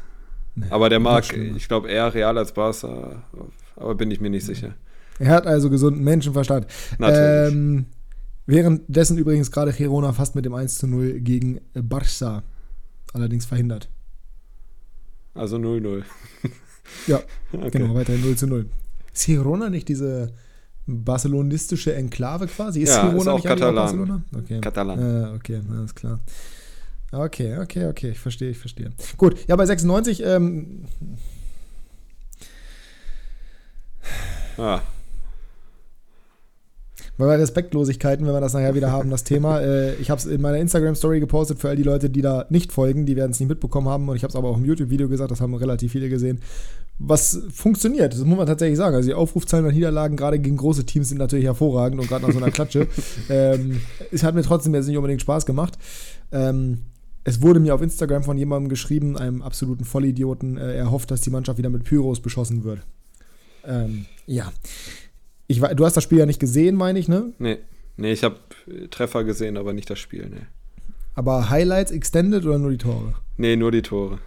[0.55, 3.23] Nee, aber der mag, ich glaube, eher real als Barca,
[3.75, 4.73] aber bin ich mir nicht sicher.
[5.19, 6.67] Er hat also gesunden Menschenverstand.
[6.97, 7.53] Natürlich.
[7.53, 7.85] Ähm,
[8.45, 12.43] währenddessen übrigens gerade Girona fast mit dem 1 zu 0 gegen Barça
[13.13, 13.89] allerdings verhindert.
[15.33, 16.03] Also 0-0.
[17.07, 17.19] ja,
[17.51, 17.69] okay.
[17.71, 18.69] genau, weiterhin 0 zu 0.
[19.13, 20.33] Ist Girona nicht diese
[20.85, 22.81] barcelonistische Enklave quasi?
[22.81, 23.75] Ist ja, Girona ist auch nicht Katalan.
[23.75, 24.23] Barcelona?
[24.37, 24.61] Okay.
[24.61, 24.99] Katalan.
[24.99, 26.19] Äh, okay, alles klar.
[27.11, 28.91] Okay, okay, okay, ich verstehe, ich verstehe.
[29.17, 30.85] Gut, ja, bei 96, ähm.
[34.57, 34.81] Ah,
[37.17, 39.55] weil bei Respektlosigkeiten, wenn wir das nachher wieder haben, das Thema.
[39.65, 42.71] Äh, ich habe es in meiner Instagram-Story gepostet für all die Leute, die da nicht
[42.71, 44.07] folgen, die werden es nicht mitbekommen haben.
[44.09, 46.41] Und ich habe es aber auch im YouTube-Video gesagt, das haben relativ viele gesehen.
[46.99, 48.95] Was funktioniert, das muss man tatsächlich sagen.
[48.95, 52.33] Also die Aufrufzahlen bei Niederlagen, gerade gegen große Teams, sind natürlich hervorragend und gerade nach
[52.33, 52.87] so einer Klatsche.
[53.29, 53.81] ähm,
[54.11, 55.79] es hat mir trotzdem jetzt nicht unbedingt Spaß gemacht.
[56.31, 56.81] Ähm,
[57.25, 61.21] es wurde mir auf Instagram von jemandem geschrieben, einem absoluten Vollidioten, äh, er hofft, dass
[61.21, 62.81] die Mannschaft wieder mit Pyros beschossen wird.
[63.65, 64.53] Ähm, ja.
[65.47, 67.33] Ich, du hast das Spiel ja nicht gesehen, meine ich, ne?
[67.39, 67.57] Nee.
[67.97, 68.37] Nee, ich habe
[68.91, 70.45] Treffer gesehen, aber nicht das Spiel, nee.
[71.15, 73.15] Aber Highlights extended oder nur die Tore?
[73.37, 74.19] Nee, nur die Tore.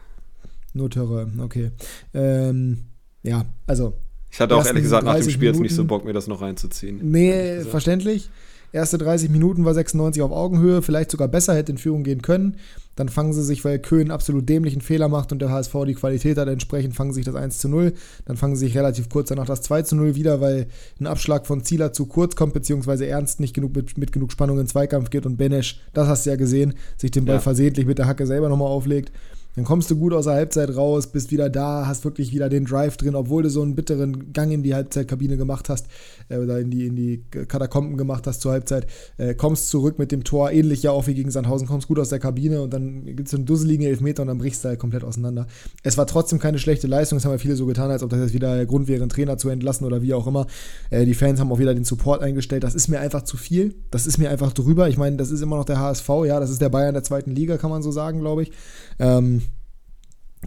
[0.73, 1.71] Nur Tore, okay.
[2.15, 2.79] Ähm,
[3.23, 3.95] ja, also.
[4.31, 6.27] Ich hatte auch ehrlich gesagt nach dem Spiel Minuten, jetzt nicht so Bock, mir das
[6.27, 6.99] noch reinzuziehen.
[7.11, 8.29] Nee, verständlich.
[8.73, 12.57] Erste 30 Minuten war 96 auf Augenhöhe, vielleicht sogar besser, hätte in Führung gehen können.
[12.97, 16.37] Dann fangen sie sich, weil Köhn absolut dämlichen Fehler macht und der HSV die Qualität
[16.37, 17.95] hat, entsprechend fangen sie sich das 1 zu 0.
[18.27, 20.67] Dann fangen sie sich relativ kurz danach das 2 zu 0 wieder, weil
[21.01, 24.59] ein Abschlag von Zieler zu kurz kommt, beziehungsweise Ernst nicht genug mit, mit genug Spannung
[24.59, 27.41] in Zweikampf geht und Benesch, das hast du ja gesehen, sich den Ball ja.
[27.41, 29.13] versehentlich mit der Hacke selber nochmal auflegt.
[29.59, 32.65] Dann kommst du gut aus der Halbzeit raus, bist wieder da, hast wirklich wieder den
[32.65, 35.89] Drive drin, obwohl du so einen bitteren Gang in die Halbzeitkabine gemacht hast,
[36.29, 40.13] äh, oder in die, in die Katakomben gemacht hast zur Halbzeit, äh, kommst zurück mit
[40.13, 43.05] dem Tor, ähnlich ja auch wie gegen Sandhausen, kommst gut aus der Kabine und dann
[43.05, 45.49] gibt es einen dusseligen Elfmeter und dann brichst du halt komplett auseinander.
[45.83, 48.21] Es war trotzdem keine schlechte Leistung, es haben ja viele so getan, als ob das
[48.21, 50.47] jetzt wieder der Grund wäre, einen Trainer zu entlassen oder wie auch immer.
[50.91, 53.75] Äh, die Fans haben auch wieder den Support eingestellt, das ist mir einfach zu viel,
[53.91, 54.89] das ist mir einfach drüber.
[54.89, 57.33] Ich meine, das ist immer noch der HSV, ja, das ist der Bayern der zweiten
[57.33, 58.53] Liga, kann man so sagen, glaube ich.
[59.01, 59.43] Ähm,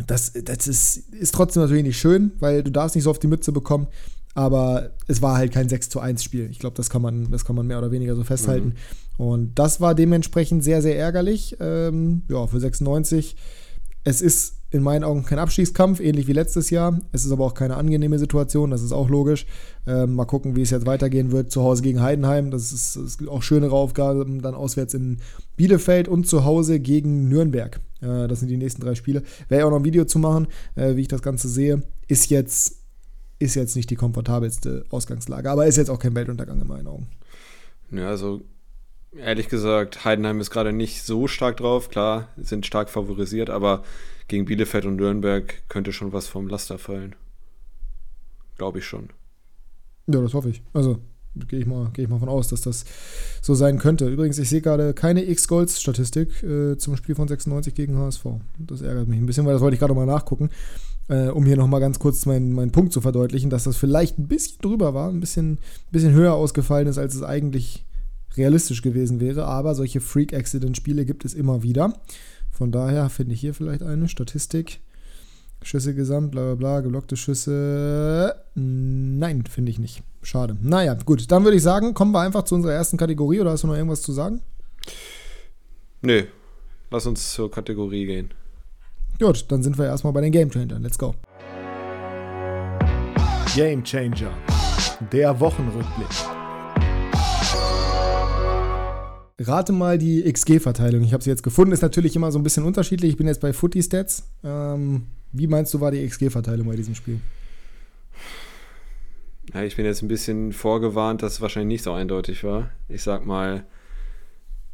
[0.08, 3.28] das, das ist, ist trotzdem natürlich nicht schön, weil du darfst nicht so auf die
[3.28, 3.88] Mütze bekommen.
[4.34, 6.50] Aber es war halt kein 6 zu 1 Spiel.
[6.50, 8.76] Ich glaube, das, kann man, das kann man mehr oder weniger so festhalten.
[9.18, 9.26] Mhm.
[9.26, 11.58] Und das war dementsprechend sehr, sehr ärgerlich.
[11.60, 13.36] Ähm, ja, für 96.
[14.04, 17.00] Es ist in meinen Augen kein Abschießkampf, ähnlich wie letztes Jahr.
[17.12, 19.46] Es ist aber auch keine angenehme Situation, das ist auch logisch.
[19.86, 21.52] Ähm, mal gucken, wie es jetzt weitergehen wird.
[21.52, 24.42] Zu Hause gegen Heidenheim, das ist, das ist auch schönere Aufgaben.
[24.42, 25.20] Dann auswärts in
[25.58, 27.82] Bielefeld und zu Hause gegen Nürnberg.
[28.02, 29.24] Äh, das sind die nächsten drei Spiele.
[29.50, 31.84] Werde auch noch ein Video zu machen, äh, wie ich das Ganze sehe.
[32.08, 32.78] Ist jetzt,
[33.40, 37.08] ist jetzt nicht die komfortabelste Ausgangslage, aber ist jetzt auch kein Weltuntergang in meinen Augen.
[37.92, 38.42] Ja, also
[39.16, 41.90] ehrlich gesagt, Heidenheim ist gerade nicht so stark drauf.
[41.90, 43.84] Klar, sind stark favorisiert, aber
[44.28, 47.16] gegen Bielefeld und Nürnberg könnte schon was vom Laster fallen.
[48.58, 49.10] Glaube ich schon.
[50.08, 50.62] Ja, das hoffe ich.
[50.74, 51.00] Also
[51.48, 52.86] gehe ich, mal, geh ich mal von aus, dass das
[53.42, 54.08] so sein könnte.
[54.08, 58.26] Übrigens, ich sehe gerade keine X-Goals-Statistik äh, zum Spiel von 96 gegen HSV.
[58.58, 60.50] Das ärgert mich ein bisschen, weil das wollte ich gerade mal nachgucken,
[61.08, 64.28] äh, um hier nochmal ganz kurz meinen, meinen Punkt zu verdeutlichen, dass das vielleicht ein
[64.28, 65.60] bisschen drüber war, ein bisschen,
[65.92, 67.86] bisschen höher ausgefallen ist, als es eigentlich
[68.38, 69.46] realistisch gewesen wäre.
[69.46, 71.94] Aber solche Freak-Accident-Spiele gibt es immer wieder.
[72.50, 74.82] Von daher finde ich hier vielleicht eine Statistik.
[75.64, 78.36] Schüsse gesamt, bla bla bla, geblockte Schüsse.
[78.56, 80.04] Nein, finde ich nicht.
[80.24, 80.58] Schade.
[80.62, 83.64] Naja, gut, dann würde ich sagen, kommen wir einfach zu unserer ersten Kategorie oder hast
[83.64, 84.42] du noch irgendwas zu sagen?
[86.02, 86.24] Nö,
[86.90, 88.34] lass uns zur Kategorie gehen.
[89.20, 90.82] Gut, dann sind wir erstmal bei den Game Changern.
[90.82, 91.14] Let's go.
[93.56, 94.32] Game Changer.
[95.12, 96.41] Der Wochenrückblick.
[99.42, 101.04] Rate mal die XG-Verteilung.
[101.04, 101.72] Ich habe sie jetzt gefunden.
[101.72, 103.12] Ist natürlich immer so ein bisschen unterschiedlich.
[103.12, 104.24] Ich bin jetzt bei Footy Stats.
[104.44, 107.20] Ähm, wie meinst du, war die XG-Verteilung bei diesem Spiel?
[109.54, 112.70] Ja, ich bin jetzt ein bisschen vorgewarnt, dass es wahrscheinlich nicht so eindeutig war.
[112.88, 113.66] Ich sag mal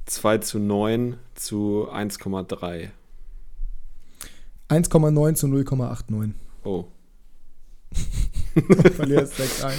[0.06, 2.90] 2 zu 9 zu 1,3.
[4.70, 6.32] 1,9 zu 0,89.
[6.64, 6.86] Oh.
[8.96, 9.72] verlierst 6-1.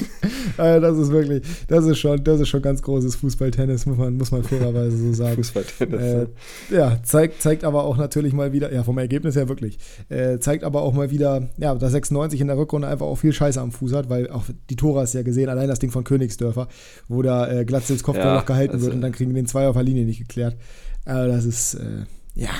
[0.56, 4.16] Also das ist wirklich, das ist schon, das ist schon ganz großes Fußballtennis, muss man,
[4.16, 5.36] muss man fairerweise so sagen.
[5.36, 6.00] Fußballtennis.
[6.02, 6.26] Äh,
[6.70, 10.64] ja, zeigt, zeigt aber auch natürlich mal wieder, ja, vom Ergebnis her wirklich, äh, zeigt
[10.64, 13.72] aber auch mal wieder, ja, dass 96 in der Rückrunde einfach auch viel Scheiße am
[13.72, 16.68] Fuß hat, weil auch die Tore hast ja gesehen, allein das Ding von Königsdörfer,
[17.08, 19.46] wo da äh, Glatzels Kopfball Ja, noch gehalten also- wird und dann kriegen die den
[19.46, 20.56] zwei auf der Linie nicht geklärt.
[21.04, 22.50] Also das ist, äh, ja,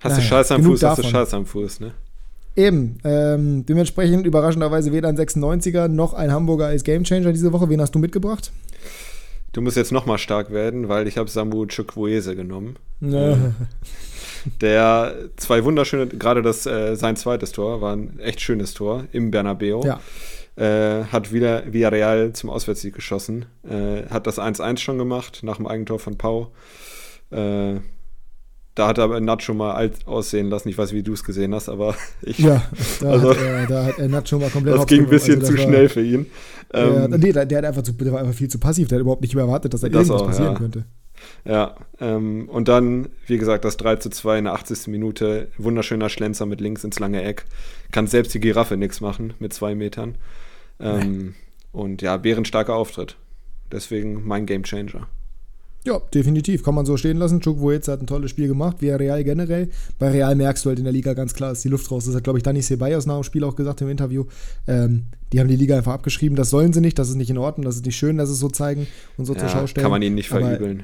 [0.00, 1.10] Hast du naja, Scheiß am Fuß, hast du davon.
[1.10, 1.92] Scheiß am Fuß, ne?
[2.56, 7.68] Eben, ähm, dementsprechend überraschenderweise weder ein 96er noch ein Hamburger als Gamechanger diese Woche.
[7.68, 8.50] Wen hast du mitgebracht?
[9.52, 12.76] Du musst jetzt nochmal stark werden, weil ich habe Samu Chukwueze genommen.
[13.00, 13.36] Ja.
[14.60, 19.30] Der zwei wunderschöne, gerade das äh, sein zweites Tor, war ein echt schönes Tor im
[19.30, 19.82] Bernabeu.
[19.84, 20.00] ja.
[20.56, 23.44] Äh, hat wieder Villarreal zum Auswärtssieg geschossen.
[23.68, 26.50] Äh, hat das 1-1 schon gemacht nach dem Eigentor von Pau.
[27.30, 27.74] Äh,
[28.76, 30.68] da hat er aber Nacho mal alt aussehen lassen.
[30.68, 32.62] Ich weiß, wie du es gesehen hast, aber ich, Ja,
[33.00, 35.52] da, Also- hat er, da hat er Nacho mal komplett das ging ein bisschen Also
[35.52, 36.26] zu war- schnell für ihn.
[36.72, 38.86] Ja, Ähm, nee, der, der, hat einfach zu, der war einfach viel zu passiv.
[38.88, 40.58] Der hat überhaupt nicht mehr erwartet, dass da Das irgendwas auch, passieren ja.
[40.58, 40.84] könnte.
[41.44, 44.88] Ja, ähm, und dann, wie gesagt, das 3 zu 2 in der 80.
[44.88, 45.48] Minute.
[45.58, 47.46] Wunderschöner Schlenzer mit links ins lange Eck.
[47.92, 50.16] Kann selbst die Giraffe nichts machen mit zwei Metern.
[50.78, 51.34] Ähm,
[51.72, 53.16] Und ja, bärenstarker Auftritt.
[53.72, 55.08] Deswegen mein Gamechanger.
[55.86, 56.64] Ja, definitiv.
[56.64, 57.40] Kann man so stehen lassen.
[57.40, 59.68] Chukwueze hat ein tolles Spiel gemacht, wie Real generell.
[60.00, 62.06] Bei Real merkst du halt in der Liga ganz klar, ist die Luft raus.
[62.06, 64.24] Das hat, glaube ich, Dani Ceballos nach dem Spiel auch gesagt im Interview.
[64.66, 66.34] Ähm, die haben die Liga einfach abgeschrieben.
[66.36, 66.98] Das sollen sie nicht.
[66.98, 67.64] Das ist nicht in Ordnung.
[67.64, 69.82] Das ist nicht schön, dass es so zeigen und so zur Schau Ja, stellen.
[69.84, 70.82] kann man ihn nicht Aber verübeln.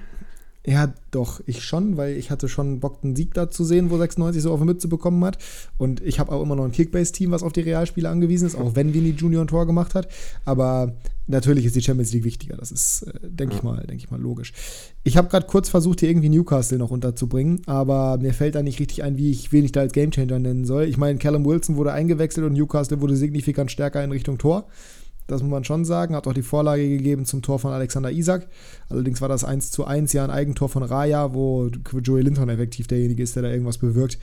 [0.64, 3.98] Ja, doch, ich schon, weil ich hatte schon Bock, einen Sieg da zu sehen, wo
[3.98, 5.38] 96 so auf die Mütze bekommen hat.
[5.76, 8.76] Und ich habe auch immer noch ein Kickbase-Team, was auf die Realspiele angewiesen ist, auch
[8.76, 10.06] wenn Vini Junior ein Tor gemacht hat.
[10.44, 10.94] Aber
[11.26, 12.56] natürlich ist die Champions League wichtiger.
[12.56, 14.52] Das ist, äh, denke ich mal, denke ich mal, logisch.
[15.02, 18.78] Ich habe gerade kurz versucht, hier irgendwie Newcastle noch unterzubringen, aber mir fällt da nicht
[18.78, 20.84] richtig ein, wie ich, wen ich da als Gamechanger nennen soll.
[20.84, 24.68] Ich meine, Callum Wilson wurde eingewechselt und Newcastle wurde signifikant stärker in Richtung Tor.
[25.26, 26.14] Das muss man schon sagen.
[26.14, 28.48] Hat auch die Vorlage gegeben zum Tor von Alexander Isak.
[28.88, 31.68] Allerdings war das 1 zu 1 ja ein Eigentor von Raya, wo
[32.02, 34.18] Joey Linton effektiv derjenige ist, der da irgendwas bewirkt.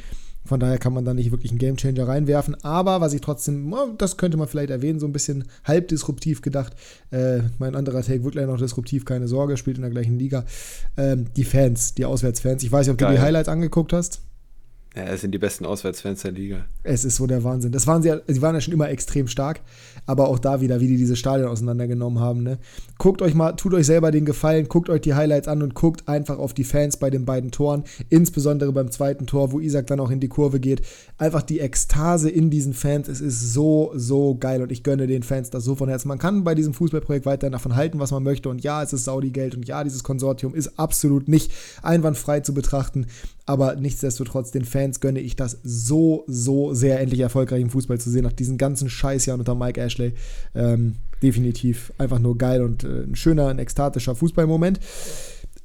[0.46, 2.56] Von daher kann man da nicht wirklich einen Gamechanger reinwerfen.
[2.64, 6.42] Aber was ich trotzdem, oh, das könnte man vielleicht erwähnen, so ein bisschen halb disruptiv
[6.42, 6.74] gedacht.
[7.12, 10.46] Äh, mein anderer Take wird gleich noch disruptiv, keine Sorge, spielt in der gleichen Liga.
[10.98, 12.64] Ähm, die Fans, die Auswärtsfans.
[12.64, 13.16] Ich weiß nicht, ob du Geil.
[13.16, 14.22] die Highlights angeguckt hast.
[14.96, 16.66] Ja, es sind die besten Auswärtsfans der Liga.
[16.82, 17.72] Es ist so der Wahnsinn.
[17.72, 19.62] Das waren sie, sie waren ja schon immer extrem stark,
[20.08, 22.42] aber auch da wieder, wie die diese Stadien auseinandergenommen haben.
[22.42, 22.58] Ne?
[22.98, 26.08] Guckt euch mal, tut euch selber den Gefallen, guckt euch die Highlights an und guckt
[26.08, 30.00] einfach auf die Fans bei den beiden Toren, insbesondere beim zweiten Tor, wo Isaac dann
[30.00, 30.82] auch in die Kurve geht.
[31.20, 35.22] Einfach die Ekstase in diesen Fans, es ist so, so geil und ich gönne den
[35.22, 36.08] Fans das so von Herzen.
[36.08, 39.06] Man kann bei diesem Fußballprojekt weiterhin davon halten, was man möchte und ja, es ist
[39.06, 41.52] Saudi-Geld und ja, dieses Konsortium ist absolut nicht
[41.84, 43.06] einwandfrei zu betrachten,
[43.50, 48.12] aber nichtsdestotrotz, den Fans gönne ich das so, so sehr, endlich erfolgreich im Fußball zu
[48.12, 50.14] sehen, nach diesen ganzen Scheißjahren unter Mike Ashley.
[50.54, 54.80] Ähm, definitiv einfach nur geil und äh, ein schöner, ein ekstatischer Fußballmoment.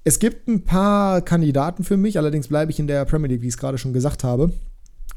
[0.03, 3.49] Es gibt ein paar Kandidaten für mich, allerdings bleibe ich in der Premier League, wie
[3.49, 4.51] ich es gerade schon gesagt habe.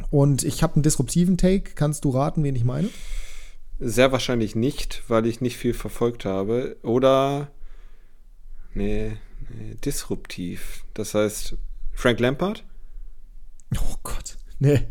[0.09, 1.71] Und ich habe einen disruptiven Take.
[1.73, 2.89] Kannst du raten, wen ich meine?
[3.79, 6.75] Sehr wahrscheinlich nicht, weil ich nicht viel verfolgt habe.
[6.83, 7.47] Oder.
[8.73, 9.13] Nee,
[9.57, 10.83] nee disruptiv.
[10.93, 11.55] Das heißt,
[11.97, 12.63] Frank Lampard?
[13.75, 14.37] Oh Gott.
[14.59, 14.81] Nee,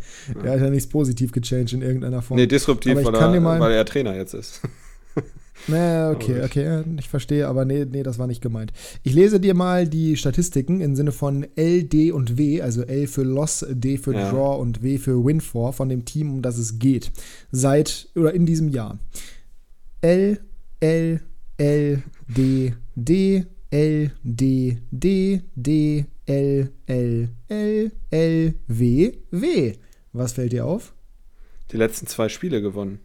[0.42, 2.37] der hat ja nichts positiv gechanged in irgendeiner Form.
[2.38, 4.61] Nee, disruptiv, weil er, mal- weil er Trainer jetzt ist.
[5.69, 8.73] Nee, okay, okay, ja, ich verstehe, aber nee, nee, das war nicht gemeint.
[9.03, 13.07] Ich lese dir mal die Statistiken im Sinne von L, D und W, also L
[13.07, 14.31] für Loss, D für Ja.
[14.31, 17.11] Draw und W für Win vor von dem Team, um das es geht.
[17.51, 18.99] Seit oder in diesem Jahr.
[20.03, 20.38] L,
[20.81, 21.21] L,
[21.57, 29.73] L, D, D, L, D, D, D, L, L, L, L, W, W.
[30.12, 30.93] Was fällt dir auf?
[31.71, 33.01] Die letzten zwei Spiele gewonnen.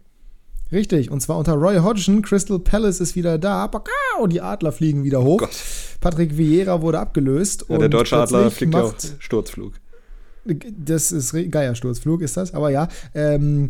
[0.72, 2.22] Richtig, und zwar unter Roy Hodgson.
[2.22, 3.68] Crystal Palace ist wieder da.
[3.68, 5.40] Bakau, die Adler fliegen wieder hoch.
[5.40, 5.56] Gott.
[6.00, 7.66] Patrick Vieira wurde abgelöst.
[7.68, 9.74] Ja, der und deutsche Adler fliegt ja auch Sturzflug.
[10.46, 12.54] Das ist Geiersturzflug, ist das.
[12.54, 13.70] Aber ja, ähm,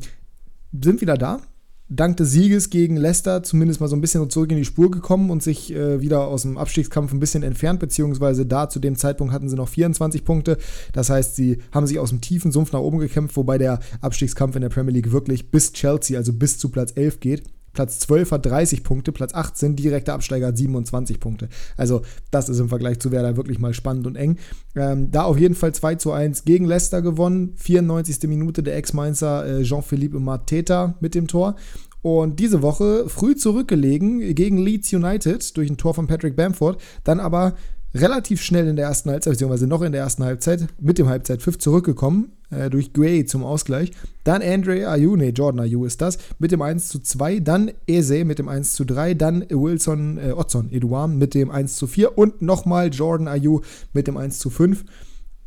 [0.71, 1.41] sind wieder da.
[1.91, 5.29] Dank des Sieges gegen Leicester zumindest mal so ein bisschen zurück in die Spur gekommen
[5.29, 9.33] und sich äh, wieder aus dem Abstiegskampf ein bisschen entfernt, beziehungsweise da zu dem Zeitpunkt
[9.33, 10.57] hatten sie noch 24 Punkte.
[10.93, 14.55] Das heißt, sie haben sich aus dem tiefen Sumpf nach oben gekämpft, wobei der Abstiegskampf
[14.55, 17.43] in der Premier League wirklich bis Chelsea, also bis zu Platz 11 geht.
[17.73, 21.49] Platz 12 hat 30 Punkte, Platz 18, direkter Absteiger, hat 27 Punkte.
[21.77, 24.37] Also, das ist im Vergleich zu Werder wirklich mal spannend und eng.
[24.75, 27.53] Ähm, da auf jeden Fall 2 zu 1 gegen Leicester gewonnen.
[27.57, 28.29] 94.
[28.29, 31.55] Minute der Ex-Mainzer äh, Jean-Philippe Mateta mit dem Tor.
[32.01, 37.19] Und diese Woche früh zurückgelegen gegen Leeds United durch ein Tor von Patrick Bamford, dann
[37.19, 37.53] aber
[37.93, 41.57] relativ schnell in der ersten Halbzeit, beziehungsweise noch in der ersten Halbzeit, mit dem Halbzeitpfiff
[41.57, 43.91] zurückgekommen, äh, durch Gray zum Ausgleich.
[44.23, 47.39] Dann Andre Ayew, nee, Jordan Ayew ist das, mit dem 1 zu 2.
[47.39, 49.13] Dann Eze mit dem 1 zu 3.
[49.13, 52.17] Dann Wilson, äh, Otson, Eduard mit dem 1 zu 4.
[52.17, 53.61] Und nochmal Jordan Ayew
[53.93, 54.85] mit dem 1 zu 5.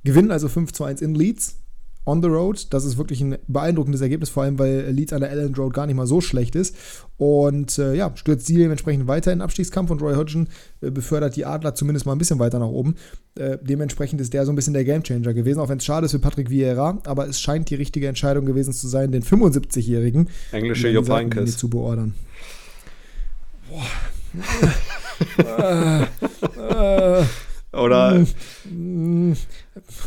[0.05, 1.64] Gewinnen also 5 zu 1 in Leeds
[2.07, 2.67] on the road.
[2.71, 5.87] Das ist wirklich ein beeindruckendes Ergebnis, vor allem weil Leeds an der Allen Road gar
[5.87, 6.77] nicht mal so schlecht ist.
[7.17, 10.49] Und äh, ja, stürzt sie dementsprechend weiter in den Abstiegskampf und Roy Hodgson
[10.81, 12.97] äh, befördert die Adler zumindest mal ein bisschen weiter nach oben.
[13.37, 16.13] Äh, dementsprechend ist der so ein bisschen der Gamechanger gewesen, auch wenn es schade ist
[16.13, 20.89] für Patrick Vieira, aber es scheint die richtige Entscheidung gewesen zu sein, den 75-Jährigen englische
[20.89, 22.15] Jopankes zu beordern.
[23.71, 23.85] Boah.
[25.39, 26.03] äh,
[27.21, 27.25] äh,
[27.75, 28.25] oder.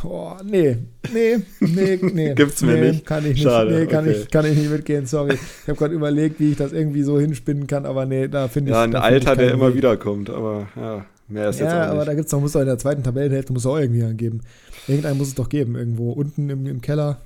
[0.04, 0.78] Oh, nee,
[1.14, 2.34] nee, nee, nee.
[2.36, 3.06] Gibt's mir nee, nicht.
[3.06, 3.44] Kann ich nicht.
[3.44, 4.18] Schade, nee, kann, okay.
[4.22, 5.34] ich, kann ich nicht mitgehen, sorry.
[5.34, 8.72] Ich habe gerade überlegt, wie ich das irgendwie so hinspinnen kann, aber nee, da finde
[8.72, 8.76] ich.
[8.76, 9.78] Ja, ein Alter, der immer Weg.
[9.78, 12.08] wiederkommt, aber ja, mehr ist jetzt Ja, auch aber nicht.
[12.08, 14.42] da gibt's doch, muss doch in der zweiten Tabellenhälfte muss auch irgendwie angeben.
[14.88, 17.18] Irgendeinen muss es doch geben, irgendwo unten im, im Keller,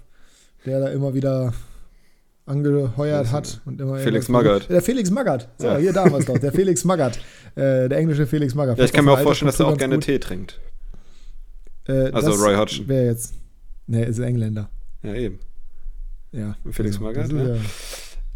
[0.66, 1.54] der da immer wieder
[2.46, 4.70] angeheuert hat und immer Felix Magath.
[4.70, 5.48] Der Felix Magath.
[5.58, 5.78] So, Ja.
[5.78, 6.38] hier da haben wir es doch.
[6.38, 7.20] Der Felix Magath.
[7.54, 8.78] Äh, der englische Felix Magath.
[8.78, 10.62] ja, ich kann mir auch vorstellen, dass er auch gerne ganz Tee trinkt.
[11.86, 11.94] gut.
[11.94, 12.86] Äh, Also Roy Hodgson.
[12.88, 13.34] Wer jetzt?
[13.88, 14.70] Ne, ist Engländer.
[15.04, 15.40] Ja, eben.
[16.32, 16.56] Ja.
[16.72, 17.56] Felix Also, Magath, ist ja.
[17.56, 17.62] ja.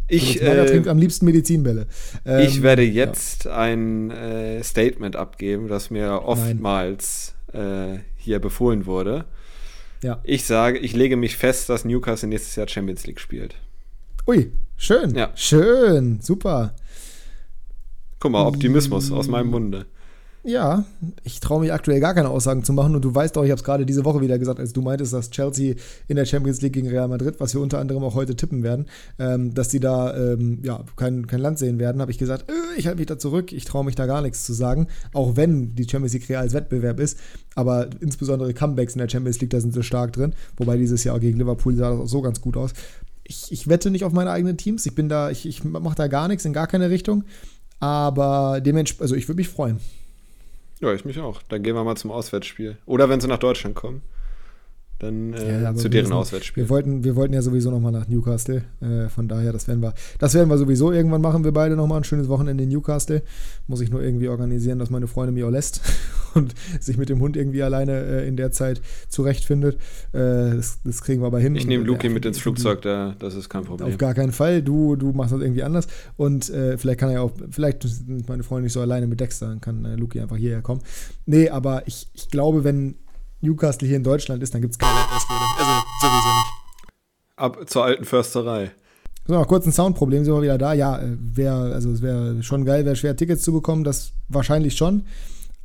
[0.08, 1.86] Ich, äh, trinkt am liebsten Medizinbälle.
[2.26, 9.24] ich Ähm, werde jetzt ein äh, Statement abgeben, das mir oftmals äh, hier befohlen wurde.
[10.02, 10.20] Ja.
[10.24, 13.54] Ich sage, ich lege mich fest, dass Newcastle nächstes Jahr Champions League spielt.
[14.28, 15.14] Ui, schön.
[15.14, 15.30] Ja.
[15.36, 16.74] Schön, super.
[18.18, 19.86] Guck mal, Optimismus aus meinem Munde.
[20.42, 20.84] Ja,
[21.22, 23.58] ich traue mich aktuell gar keine Aussagen zu machen und du weißt auch, ich habe
[23.58, 25.74] es gerade diese Woche wieder gesagt, als du meintest, dass Chelsea
[26.08, 28.86] in der Champions League gegen Real Madrid, was wir unter anderem auch heute tippen werden,
[29.20, 32.78] ähm, dass die da ähm, ja, kein, kein Land sehen werden, habe ich gesagt, äh,
[32.78, 35.74] ich halte mich da zurück, ich traue mich da gar nichts zu sagen, auch wenn
[35.74, 37.18] die Champions League Real als Wettbewerb ist,
[37.54, 41.16] aber insbesondere Comebacks in der Champions League, da sind sie stark drin, wobei dieses Jahr
[41.16, 42.72] auch gegen Liverpool sah das auch so ganz gut aus.
[43.28, 46.06] Ich, ich wette nicht auf meine eigenen Teams, ich bin da, ich, ich mache da
[46.08, 47.24] gar nichts in gar keine Richtung,
[47.80, 49.80] aber dementsprechend, also ich würde mich freuen.
[50.80, 51.42] Ja, ich mich auch.
[51.48, 52.76] Dann gehen wir mal zum Auswärtsspiel.
[52.86, 54.02] Oder wenn sie nach Deutschland kommen,
[54.98, 56.64] dann äh, Ja, zu deren sind- Auswärtsspiel.
[56.64, 58.62] Wir wollten, wir wollten ja sowieso nochmal nach Newcastle.
[58.80, 61.44] Äh, von daher, das werden wir, das werden wir sowieso irgendwann machen.
[61.44, 63.22] Wir beide nochmal ein schönes Wochenende in Newcastle.
[63.66, 65.80] Muss ich nur irgendwie organisieren, dass meine Freundin mich auch lässt
[66.36, 69.76] und sich mit dem Hund irgendwie alleine äh, in der Zeit zurechtfindet.
[70.12, 71.56] Äh, das, das kriegen wir aber hin.
[71.56, 73.88] Ich nehme äh, Luki mit ins Flugzeug, da, das ist kein Problem.
[73.88, 74.62] Auf gar keinen Fall.
[74.62, 75.88] Du, du machst das irgendwie anders.
[76.16, 79.20] Und äh, vielleicht kann er ja auch, vielleicht ist meine Freundin nicht so alleine mit
[79.20, 80.82] Dexter, dann kann äh, Luki einfach hierher kommen.
[81.24, 82.96] Nee, aber ich, ich glaube, wenn
[83.40, 85.40] Newcastle hier in Deutschland ist, dann gibt es keine Ausrede.
[85.58, 85.70] Also
[86.00, 86.52] sowieso nicht.
[87.36, 88.70] Ab zur alten Försterei.
[89.26, 90.72] So, noch kurz ein Soundproblem, sind wir wieder da.
[90.72, 94.76] Ja, äh, wär, also es wäre schon geil, wäre schwer, Tickets zu bekommen, das wahrscheinlich
[94.76, 95.04] schon.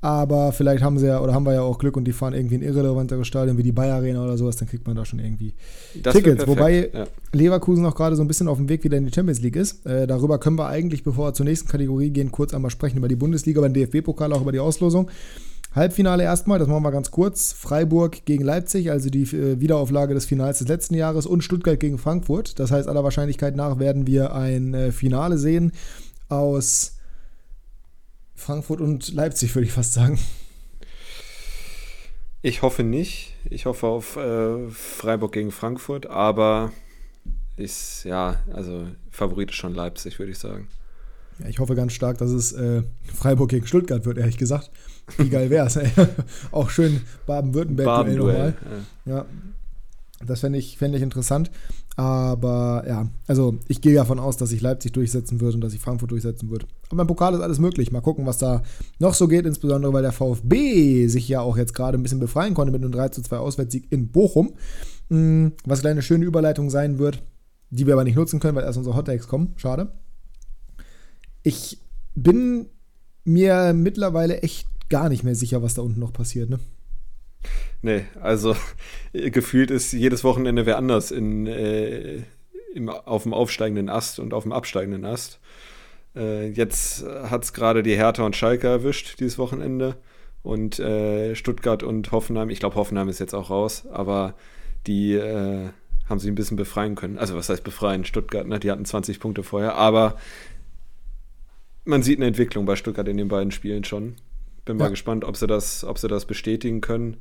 [0.03, 2.55] Aber vielleicht haben sie ja, oder haben wir ja auch Glück und die fahren irgendwie
[2.55, 5.53] in irrelevantere Stadien wie die Bayer Arena oder sowas, dann kriegt man da schon irgendwie
[6.01, 6.47] Das Tickets.
[6.47, 7.05] Wobei ja.
[7.33, 9.85] Leverkusen auch gerade so ein bisschen auf dem Weg wieder in die Champions League ist.
[9.85, 13.07] Äh, darüber können wir eigentlich, bevor wir zur nächsten Kategorie gehen, kurz einmal sprechen über
[13.07, 15.11] die Bundesliga, über den DFB-Pokal, auch über die Auslosung.
[15.75, 17.53] Halbfinale erstmal, das machen wir ganz kurz.
[17.53, 21.99] Freiburg gegen Leipzig, also die äh, Wiederauflage des Finals des letzten Jahres und Stuttgart gegen
[21.99, 22.59] Frankfurt.
[22.59, 25.71] Das heißt, aller Wahrscheinlichkeit nach werden wir ein äh, Finale sehen
[26.27, 26.93] aus
[28.35, 30.19] Frankfurt und Leipzig, würde ich fast sagen.
[32.41, 33.35] Ich hoffe nicht.
[33.49, 36.71] Ich hoffe auf äh, Freiburg gegen Frankfurt, aber
[37.55, 40.67] ist, ja, also Favorit ist schon Leipzig, würde ich sagen.
[41.39, 44.71] Ja, ich hoffe ganz stark, dass es äh, Freiburg gegen Stuttgart wird, ehrlich gesagt.
[45.17, 45.79] Wie geil wäre es.
[46.51, 48.33] Auch schön Baden-Württemberg-Duell nochmal.
[48.33, 48.53] Baden-Duell.
[49.05, 49.13] Ja.
[49.13, 49.25] Ja,
[50.25, 51.51] das fände ich, fänd ich interessant.
[51.95, 55.81] Aber ja, also ich gehe davon aus, dass sich Leipzig durchsetzen wird und dass sich
[55.81, 56.65] Frankfurt durchsetzen wird.
[56.89, 57.91] Aber im Pokal ist alles möglich.
[57.91, 58.63] Mal gucken, was da
[58.99, 62.53] noch so geht, insbesondere weil der VfB sich ja auch jetzt gerade ein bisschen befreien
[62.53, 64.53] konnte mit einem 3 zu 2 Auswärtssieg in Bochum.
[65.09, 67.21] Mm, Was eine schöne Überleitung sein wird,
[67.69, 69.53] die wir aber nicht nutzen können, weil erst unsere Hottakes kommen.
[69.57, 69.91] Schade.
[71.43, 71.79] Ich
[72.15, 72.67] bin
[73.23, 76.49] mir mittlerweile echt gar nicht mehr sicher, was da unten noch passiert.
[76.49, 76.59] Ne?
[77.81, 78.55] Nee, also
[79.13, 82.23] gefühlt ist jedes Wochenende wer anders in, äh,
[82.73, 85.39] im, auf dem aufsteigenden Ast und auf dem absteigenden Ast.
[86.15, 89.97] Äh, jetzt hat es gerade die Hertha und Schalke erwischt dieses Wochenende.
[90.43, 94.33] Und äh, Stuttgart und Hoffenheim, ich glaube, Hoffenheim ist jetzt auch raus, aber
[94.87, 95.69] die äh,
[96.09, 97.17] haben sich ein bisschen befreien können.
[97.19, 98.05] Also, was heißt befreien?
[98.05, 98.59] Stuttgart, ne?
[98.59, 100.17] die hatten 20 Punkte vorher, aber
[101.85, 104.15] man sieht eine Entwicklung bei Stuttgart in den beiden Spielen schon.
[104.65, 107.17] Bin mal gespannt, ob sie, das, ob sie das bestätigen können.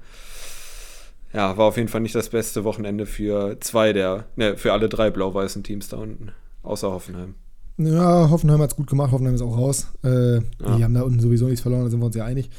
[1.32, 4.88] Ja, war auf jeden Fall nicht das beste Wochenende für zwei der, ne, für alle
[4.88, 7.34] drei blau-weißen Teams da unten, außer Hoffenheim.
[7.78, 9.86] Ja, Hoffenheim hat es gut gemacht, Hoffenheim ist auch raus.
[10.04, 10.40] Äh, ja.
[10.76, 12.50] Die haben da unten sowieso nichts verloren, da sind wir uns ja einig.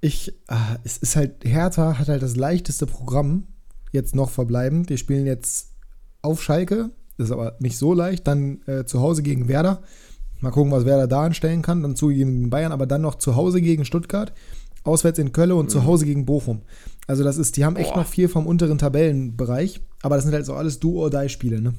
[0.00, 3.48] Ich, ah, es ist halt, Hertha hat halt das leichteste Programm
[3.92, 4.90] jetzt noch verbleibend.
[4.90, 5.72] Die spielen jetzt
[6.22, 8.26] auf Schalke, das ist aber nicht so leicht.
[8.26, 9.82] Dann äh, zu Hause gegen Werder.
[10.40, 11.82] Mal gucken, was Werder da anstellen kann.
[11.82, 14.32] Dann zugegeben gegen Bayern, aber dann noch zu Hause gegen Stuttgart,
[14.84, 15.70] auswärts in Köln und mhm.
[15.70, 16.62] zu Hause gegen Bochum.
[17.06, 18.00] Also das ist, die haben echt Boah.
[18.00, 21.74] noch viel vom unteren Tabellenbereich, aber das sind halt so alles Do-or-Die-Spiele, ne?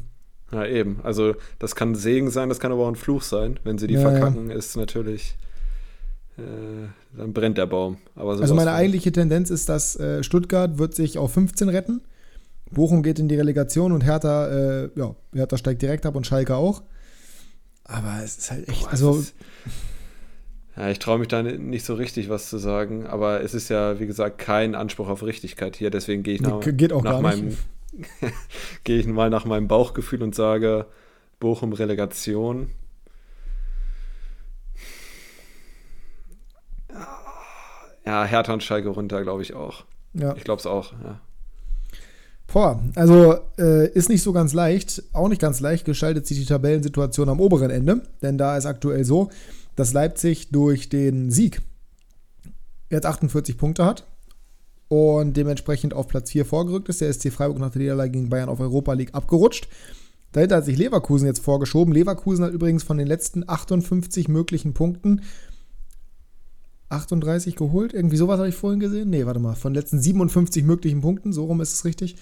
[0.52, 1.00] Ja, eben.
[1.04, 3.60] Also das kann Segen sein, das kann aber auch ein Fluch sein.
[3.64, 4.56] Wenn sie die ja, verkacken, ja.
[4.56, 5.38] ist natürlich,
[6.38, 6.42] äh,
[7.16, 7.98] dann brennt der Baum.
[8.16, 12.02] also meine eigentliche Tendenz ist, dass äh, Stuttgart wird sich auf 15 retten.
[12.72, 16.56] Bochum geht in die Relegation und Hertha, äh, ja, Hertha steigt direkt ab und Schalke
[16.56, 16.84] auch.
[17.90, 19.24] Aber es ist halt echt, Boah, also.
[20.76, 24.00] Ja, ich traue mich da nicht so richtig was zu sagen, aber es ist ja,
[24.00, 27.58] wie gesagt, kein Anspruch auf Richtigkeit hier, deswegen gehe ich nach, Geht auch nach meinem,
[28.86, 30.86] gehe ich mal nach meinem Bauchgefühl und sage,
[31.40, 32.70] Bochum Relegation.
[38.06, 39.84] Ja, Hertha und Schalke runter, glaube ich auch.
[40.14, 40.34] Ja.
[40.36, 41.20] Ich glaube es auch, ja.
[42.52, 46.46] Boah, also äh, ist nicht so ganz leicht, auch nicht ganz leicht gestaltet sich die
[46.46, 49.30] Tabellensituation am oberen Ende, denn da ist aktuell so,
[49.76, 51.62] dass Leipzig durch den Sieg
[52.90, 54.08] jetzt 48 Punkte hat
[54.88, 57.02] und dementsprechend auf Platz 4 vorgerückt ist.
[57.02, 59.68] Der SC Freiburg nach der Niederlage gegen Bayern auf Europa League abgerutscht.
[60.32, 61.94] Dahinter hat sich Leverkusen jetzt vorgeschoben.
[61.94, 65.22] Leverkusen hat übrigens von den letzten 58 möglichen Punkten
[66.90, 67.94] 38 geholt.
[67.94, 69.10] Irgendwie sowas habe ich vorhin gesehen.
[69.10, 69.56] Nee, warte mal.
[69.56, 72.16] Von den letzten 57 möglichen Punkten, so rum ist es richtig,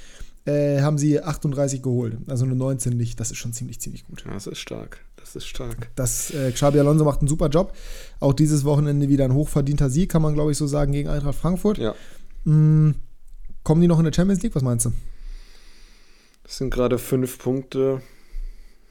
[0.45, 2.17] äh, haben sie 38 geholt.
[2.27, 3.19] Also nur 19 nicht.
[3.19, 4.25] Das ist schon ziemlich, ziemlich gut.
[4.27, 4.99] Das ist stark.
[5.15, 5.89] Das ist stark.
[5.95, 7.73] Das, äh, Xabi Alonso macht einen super Job.
[8.19, 11.38] Auch dieses Wochenende wieder ein hochverdienter Sieg, kann man glaube ich so sagen, gegen Eintracht
[11.38, 11.77] Frankfurt.
[11.77, 11.95] Ja.
[12.45, 12.95] Mhm.
[13.63, 14.56] Kommen die noch in der Champions League?
[14.56, 14.93] Was meinst du?
[16.43, 18.01] Das sind gerade fünf Punkte.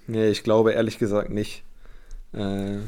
[0.07, 1.65] Nee, ich glaube ehrlich gesagt nicht.
[2.35, 2.81] Äh,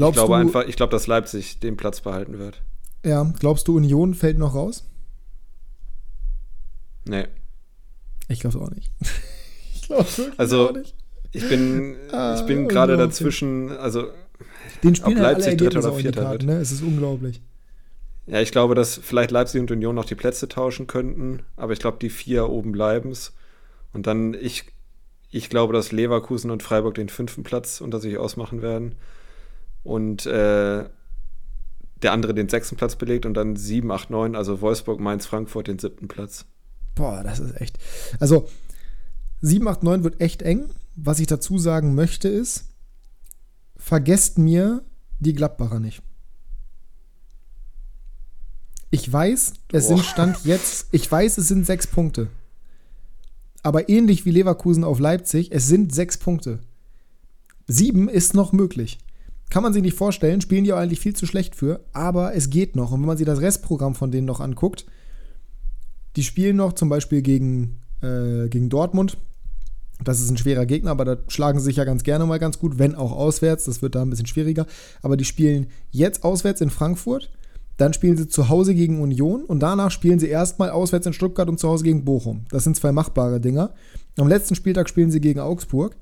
[0.00, 2.62] Glaubst ich glaube du, einfach, ich glaube, dass Leipzig den Platz behalten wird.
[3.04, 4.86] Ja, glaubst du, Union fällt noch raus?
[7.04, 7.26] Nee.
[8.28, 8.90] Ich glaube es auch nicht.
[9.74, 10.06] ich glaube
[10.38, 10.94] also, auch nicht.
[11.32, 14.08] Ich bin, ah, ich bin gerade dazwischen, also
[14.82, 16.56] den spielen ob halt Leipzig dritter oder vierter Karten, wird.
[16.56, 16.62] Ne?
[16.62, 17.42] Es ist unglaublich.
[18.26, 21.78] Ja, ich glaube, dass vielleicht Leipzig und Union noch die Plätze tauschen könnten, aber ich
[21.78, 23.34] glaube, die vier oben bleiben es.
[23.92, 24.64] Und dann, ich,
[25.30, 28.94] ich glaube, dass Leverkusen und Freiburg den fünften Platz unter sich ausmachen werden.
[29.82, 30.84] Und äh,
[32.02, 35.68] der andere den sechsten Platz belegt und dann 7, 8, 9, also Wolfsburg, Mainz, Frankfurt
[35.68, 36.46] den siebten Platz.
[36.94, 37.78] Boah, das ist echt.
[38.18, 38.48] Also
[39.42, 40.70] 7, 8, 9 wird echt eng.
[40.96, 42.64] Was ich dazu sagen möchte ist,
[43.76, 44.82] vergesst mir
[45.18, 46.02] die Gladbacher nicht.
[48.90, 49.96] Ich weiß, es Boah.
[49.96, 52.28] sind Stand jetzt, ich weiß, es sind sechs Punkte.
[53.62, 56.58] Aber ähnlich wie Leverkusen auf Leipzig, es sind sechs Punkte.
[57.66, 58.98] Sieben ist noch möglich.
[59.50, 62.50] Kann man sich nicht vorstellen, spielen die auch eigentlich viel zu schlecht für, aber es
[62.50, 62.92] geht noch.
[62.92, 64.86] Und wenn man sich das Restprogramm von denen noch anguckt,
[66.16, 69.18] die spielen noch zum Beispiel gegen, äh, gegen Dortmund.
[70.02, 72.58] Das ist ein schwerer Gegner, aber da schlagen sie sich ja ganz gerne mal ganz
[72.58, 73.64] gut, wenn auch auswärts.
[73.64, 74.66] Das wird da ein bisschen schwieriger.
[75.02, 77.30] Aber die spielen jetzt auswärts in Frankfurt,
[77.76, 81.48] dann spielen sie zu Hause gegen Union und danach spielen sie erstmal auswärts in Stuttgart
[81.48, 82.44] und zu Hause gegen Bochum.
[82.50, 83.74] Das sind zwei machbare Dinger.
[84.16, 85.96] Am letzten Spieltag spielen sie gegen Augsburg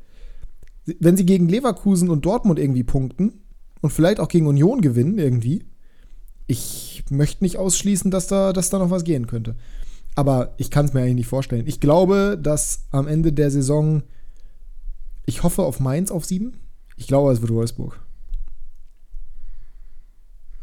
[0.98, 3.40] wenn sie gegen Leverkusen und Dortmund irgendwie punkten
[3.80, 5.64] und vielleicht auch gegen Union gewinnen irgendwie,
[6.46, 9.56] ich möchte nicht ausschließen, dass da, dass da noch was gehen könnte.
[10.14, 11.66] Aber ich kann es mir eigentlich nicht vorstellen.
[11.66, 14.02] Ich glaube, dass am Ende der Saison,
[15.26, 16.54] ich hoffe auf Mainz auf sieben.
[16.96, 18.00] Ich glaube, es wird Wolfsburg.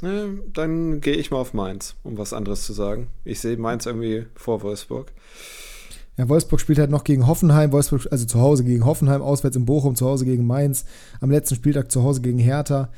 [0.01, 3.07] Dann gehe ich mal auf Mainz, um was anderes zu sagen.
[3.23, 5.11] Ich sehe Mainz irgendwie vor Wolfsburg.
[6.17, 9.65] Ja, Wolfsburg spielt halt noch gegen Hoffenheim, Wolfsburg, also zu Hause gegen Hoffenheim, auswärts in
[9.65, 10.85] Bochum, zu Hause gegen Mainz,
[11.19, 12.89] am letzten Spieltag zu Hause gegen Hertha.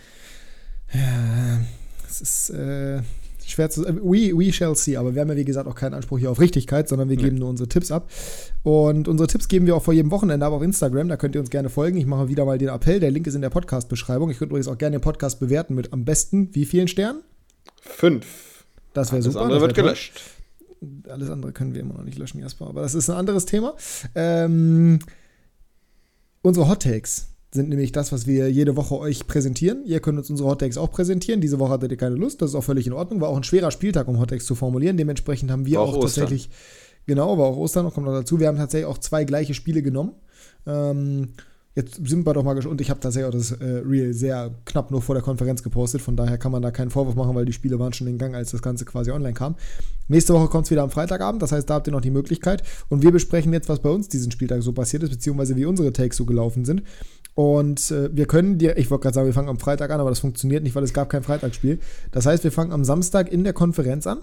[0.93, 1.59] Ja,
[2.07, 3.01] es ist äh,
[3.45, 3.99] schwer zu sagen.
[4.03, 6.39] We, we shall see, aber wir haben ja wie gesagt auch keinen Anspruch hier auf
[6.39, 8.09] Richtigkeit, sondern wir geben nur unsere Tipps ab.
[8.63, 11.41] Und unsere Tipps geben wir auch vor jedem Wochenende ab auf Instagram, da könnt ihr
[11.41, 11.97] uns gerne folgen.
[11.97, 14.29] Ich mache wieder mal den Appell, der Link ist in der Podcast-Beschreibung.
[14.29, 17.21] Ich würde übrigens auch gerne den Podcast bewerten mit am besten wie vielen Sternen?
[17.81, 18.65] Fünf.
[18.93, 19.39] Das wäre super.
[19.39, 20.13] Das andere wird gelöscht.
[20.15, 20.36] Toll
[21.07, 23.75] alles andere können wir immer noch nicht löschen, Jasper, aber das ist ein anderes Thema.
[24.15, 24.99] Ähm,
[26.41, 29.83] unsere Hot Takes sind nämlich das, was wir jede Woche euch präsentieren.
[29.85, 31.41] Ihr könnt uns unsere Hot Takes auch präsentieren.
[31.41, 33.21] Diese Woche hattet ihr keine Lust, das ist auch völlig in Ordnung.
[33.21, 34.97] War auch ein schwerer Spieltag, um Hot Takes zu formulieren.
[34.97, 36.49] Dementsprechend haben wir War auch, auch tatsächlich,
[37.05, 38.39] genau, war auch Ostern, kommt noch dazu.
[38.39, 40.13] Wir haben tatsächlich auch zwei gleiche Spiele genommen.
[40.65, 41.29] Ähm,
[41.77, 42.71] jetzt sind wir doch mal gespannt.
[42.71, 46.01] Und ich habe tatsächlich auch das äh, Reel sehr knapp nur vor der Konferenz gepostet.
[46.01, 48.33] Von daher kann man da keinen Vorwurf machen, weil die Spiele waren schon in Gang,
[48.33, 49.55] als das Ganze quasi online kam.
[50.07, 52.63] Nächste Woche kommt es wieder am Freitagabend, das heißt, da habt ihr noch die Möglichkeit.
[52.89, 55.93] Und wir besprechen jetzt, was bei uns diesen Spieltag so passiert ist, beziehungsweise wie unsere
[55.93, 56.81] Takes so gelaufen sind.
[57.35, 60.09] Und äh, wir können dir, ich wollte gerade sagen, wir fangen am Freitag an, aber
[60.09, 61.79] das funktioniert nicht, weil es gab kein Freitagsspiel.
[62.11, 64.21] Das heißt, wir fangen am Samstag in der Konferenz an.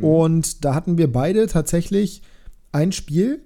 [0.00, 2.22] Und da hatten wir beide tatsächlich
[2.72, 3.44] ein Spiel,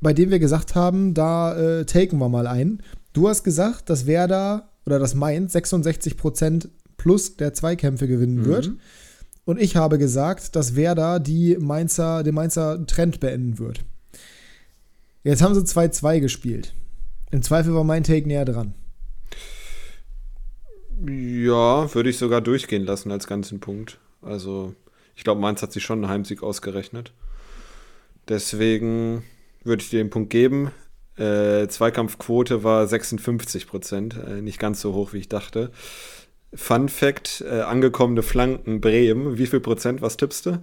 [0.00, 2.82] bei dem wir gesagt haben, da äh, taken wir mal ein.
[3.12, 8.72] Du hast gesagt, dass Werder oder das Mainz 66% plus der Zweikämpfe gewinnen wird.
[9.44, 13.84] Und ich habe gesagt, dass Werder die Mainzer, den Mainzer Trend beenden wird.
[15.22, 16.74] Jetzt haben sie 2-2 gespielt.
[17.30, 18.74] Im Zweifel war mein Take näher dran.
[21.06, 23.98] Ja, würde ich sogar durchgehen lassen als ganzen Punkt.
[24.22, 24.74] Also,
[25.16, 27.12] ich glaube, Mainz hat sich schon einen Heimsieg ausgerechnet.
[28.28, 29.22] Deswegen
[29.64, 30.70] würde ich dir den Punkt geben.
[31.16, 35.70] Äh, Zweikampfquote war 56 Prozent, äh, nicht ganz so hoch, wie ich dachte.
[36.52, 39.38] Fun Fact: äh, angekommene Flanken Bremen.
[39.38, 40.02] Wie viel Prozent?
[40.02, 40.58] Was tippst du?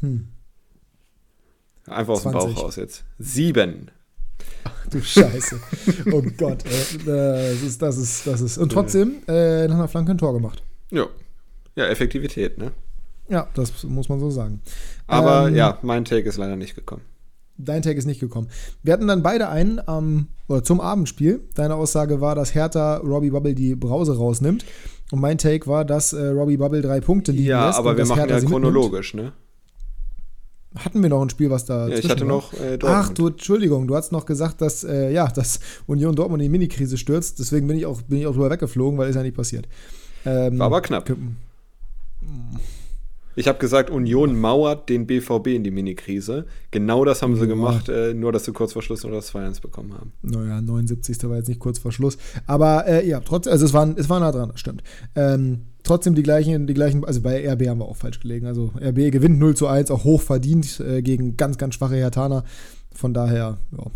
[0.00, 0.28] Hm.
[1.86, 2.54] Einfach aus dem 20.
[2.54, 3.04] Bauch raus jetzt.
[3.18, 3.90] Sieben.
[4.90, 5.60] Du Scheiße.
[6.12, 6.98] oh Gott, ey.
[7.04, 8.58] Das ist, das ist, das ist.
[8.58, 10.62] Und trotzdem äh, nach einer Flanke ein Tor gemacht.
[10.90, 11.06] Ja.
[11.76, 12.72] Ja, Effektivität, ne?
[13.28, 14.60] Ja, das muss man so sagen.
[15.06, 17.02] Aber Ähm, ja, mein Take ist leider nicht gekommen.
[17.58, 18.48] Dein Tag ist nicht gekommen.
[18.82, 21.40] Wir hatten dann beide einen am, oder zum Abendspiel.
[21.54, 24.64] Deine Aussage war, dass Hertha Robbie Bubble die Brause rausnimmt.
[25.10, 27.78] Und mein Take war, dass äh, Robbie Bubble drei Punkte liegen Ja, lässt.
[27.78, 29.32] aber und wir machen Hertha ja chronologisch, ne?
[30.74, 32.78] Hatten wir noch ein Spiel, was da Ja, ich hatte noch äh.
[32.84, 36.50] Ach du, Entschuldigung, du hast noch gesagt, dass, äh, ja, dass Union Dortmund in die
[36.58, 37.38] Minikrise stürzt.
[37.38, 39.66] Deswegen bin ich auch, bin ich auch drüber weggeflogen, weil ist ja nicht passiert.
[40.26, 41.06] Ähm, War aber knapp.
[41.06, 41.16] ge-
[43.38, 46.46] Ich habe gesagt, Union mauert den BVB in die Minikrise.
[46.70, 47.46] Genau das haben sie Ja.
[47.46, 50.12] gemacht, äh, nur dass sie kurz vor Schluss nur das 2-1 bekommen haben.
[50.22, 51.28] Naja, 79.
[51.28, 52.16] war jetzt nicht kurz vor Schluss.
[52.46, 54.82] Aber äh, ja, trotzdem, also es war, es war nah dran, das stimmt.
[55.14, 58.46] Ähm, trotzdem die gleichen, die gleichen, also bei RB haben wir auch falsch gelegen.
[58.46, 62.42] Also RB gewinnt 0 zu 1, auch hoch verdient äh, gegen ganz, ganz schwache Hertaner.
[62.94, 63.90] Von daher, ja,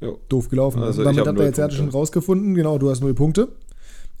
[0.00, 0.18] Jo.
[0.28, 0.82] doof gelaufen.
[0.82, 1.76] Also damit hab habt ihr null jetzt Punkte.
[1.76, 3.48] schon rausgefunden, genau, du hast 0 Punkte.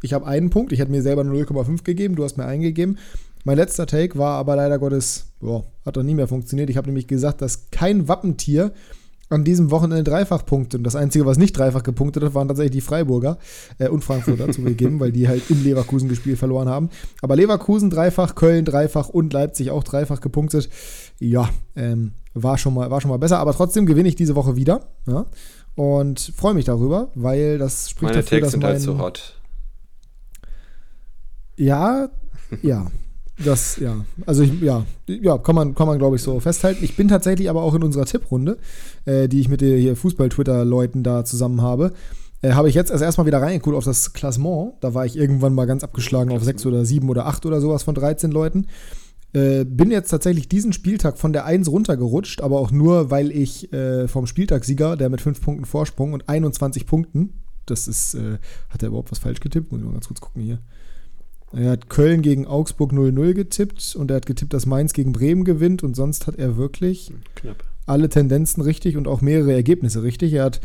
[0.04, 2.62] Ich habe einen Punkt, ich hätte mir selber nur 0,5 gegeben, du hast mir einen
[2.62, 2.98] gegeben.
[3.44, 6.70] Mein letzter Take war aber leider Gottes, boah, hat doch nie mehr funktioniert.
[6.70, 8.72] Ich habe nämlich gesagt, dass kein Wappentier
[9.32, 10.78] an diesem Wochenende dreifach punktet.
[10.78, 13.38] Und das Einzige, was nicht dreifach gepunktet hat, waren tatsächlich die Freiburger
[13.78, 16.90] äh, und Frankfurter zugegeben, weil die halt in Leverkusen gespielt verloren haben.
[17.22, 20.68] Aber Leverkusen dreifach, Köln dreifach und Leipzig auch dreifach gepunktet.
[21.18, 23.38] Ja, ähm, war, schon mal, war schon mal besser.
[23.38, 24.88] Aber trotzdem gewinne ich diese Woche wieder.
[25.06, 25.26] Ja?
[25.74, 28.98] Und freue mich darüber, weil das spricht Meine dafür, Takes dass sind mein, halt zu
[28.98, 29.40] hot.
[31.56, 32.08] ja,
[32.60, 32.86] ja.
[33.44, 34.04] Das, ja.
[34.26, 36.84] Also, ich, ja, ja, kann man, kann man glaube ich, so festhalten.
[36.84, 38.58] Ich bin tatsächlich aber auch in unserer Tipprunde,
[39.04, 41.92] äh, die ich mit den hier Fußball-Twitter-Leuten da zusammen habe,
[42.42, 44.74] äh, habe ich jetzt erst erstmal wieder reingeguckt auf das Klassement.
[44.80, 47.82] Da war ich irgendwann mal ganz abgeschlagen auf sechs oder sieben oder acht oder sowas
[47.84, 48.66] von 13 Leuten.
[49.32, 53.72] Äh, bin jetzt tatsächlich diesen Spieltag von der 1 runtergerutscht, aber auch nur, weil ich
[53.72, 58.82] äh, vom Spieltagssieger, der mit 5 Punkten Vorsprung und 21 Punkten, das ist, äh, hat
[58.82, 59.72] er überhaupt was falsch getippt?
[59.72, 60.58] Muss ich mal ganz kurz gucken hier.
[61.54, 65.44] Er hat Köln gegen Augsburg 0-0 getippt und er hat getippt, dass Mainz gegen Bremen
[65.44, 67.62] gewinnt und sonst hat er wirklich Knapp.
[67.86, 70.32] alle Tendenzen richtig und auch mehrere Ergebnisse richtig.
[70.32, 70.60] Er hat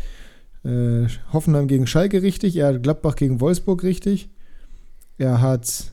[0.64, 4.30] äh, Hoffenheim gegen Schalke richtig, er hat Gladbach gegen Wolfsburg richtig,
[5.18, 5.92] er hat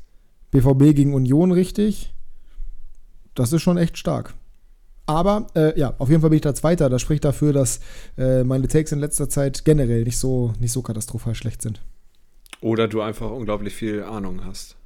[0.52, 2.14] BVB gegen Union richtig.
[3.34, 4.34] Das ist schon echt stark.
[5.08, 6.89] Aber äh, ja, auf jeden Fall bin ich da Zweiter.
[6.89, 7.80] Das spricht dafür, dass
[8.18, 11.82] äh, meine Takes in letzter Zeit generell nicht so, nicht so katastrophal schlecht sind.
[12.62, 14.78] Oder du einfach unglaublich viel Ahnung hast.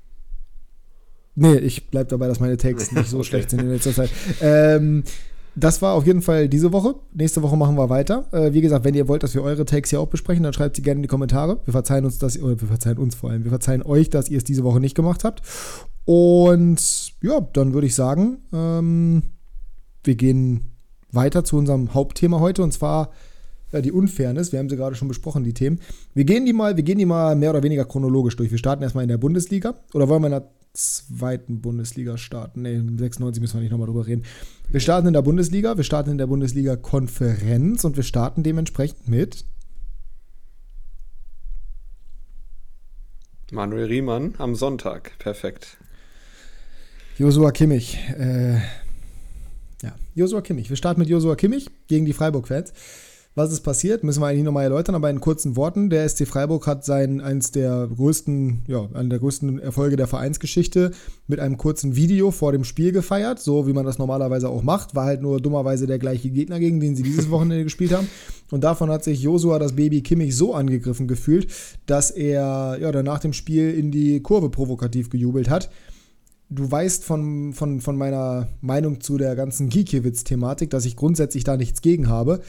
[1.40, 3.26] Nee, ich bleib dabei, dass meine Takes nicht so Okay.
[3.28, 4.10] schlecht sind in letzter Zeit.
[4.42, 5.04] Ähm,
[5.56, 6.96] das war auf jeden Fall diese Woche.
[7.14, 8.26] Nächste Woche machen wir weiter.
[8.32, 10.76] Äh, wie gesagt, wenn ihr wollt, dass wir eure Takes hier auch besprechen, dann schreibt
[10.76, 11.60] sie gerne in die Kommentare.
[11.66, 14.38] Wir verzeihen uns das, oder wir verzeihen uns vor allem, wir verzeihen euch, dass ihr
[14.38, 15.42] es diese Woche nicht gemacht habt.
[16.06, 19.24] Und ja, dann würde ich sagen, ähm,
[20.04, 20.72] wir gehen
[21.12, 23.12] weiter zu unserem Hauptthema heute und zwar
[23.72, 24.52] ja, die Unfairness.
[24.52, 25.80] Wir haben sie gerade schon besprochen, die Themen.
[26.14, 28.50] Wir gehen die mal, wir gehen die mal mehr oder weniger chronologisch durch.
[28.52, 29.76] Wir starten erstmal in der Bundesliga.
[29.94, 32.62] Oder wollen wir in der zweiten Bundesliga starten?
[32.62, 34.24] Ne, 96 müssen wir nicht nochmal drüber reden.
[34.70, 39.46] Wir starten in der Bundesliga, wir starten in der Bundesliga-Konferenz und wir starten dementsprechend mit.
[43.52, 45.18] Manuel Riemann am Sonntag.
[45.18, 45.78] Perfekt.
[47.18, 47.98] Josua Kimmich.
[48.18, 48.60] Äh,
[49.82, 50.70] Ja, Josua Kimmich.
[50.70, 52.74] Wir starten mit Josua Kimmich gegen die Freiburg-Fans.
[53.40, 55.90] Was ist passiert, müssen wir eigentlich nochmal erläutern, aber in kurzen Worten.
[55.90, 60.92] Der SC Freiburg hat sein, eins der größten, ja, einen der größten Erfolge der Vereinsgeschichte
[61.26, 64.94] mit einem kurzen Video vor dem Spiel gefeiert, so wie man das normalerweise auch macht.
[64.94, 68.10] War halt nur dummerweise der gleiche Gegner, gegen den sie dieses Wochenende gespielt haben.
[68.52, 71.48] Und davon hat sich Josua, das Baby Kimmich, so angegriffen gefühlt,
[71.86, 75.70] dass er ja, nach dem Spiel in die Kurve provokativ gejubelt hat
[76.52, 81.58] du weißt von, von, von meiner Meinung zu der ganzen Giekiewicz-Thematik, dass ich grundsätzlich da
[81.58, 82.42] nichts gegen habe.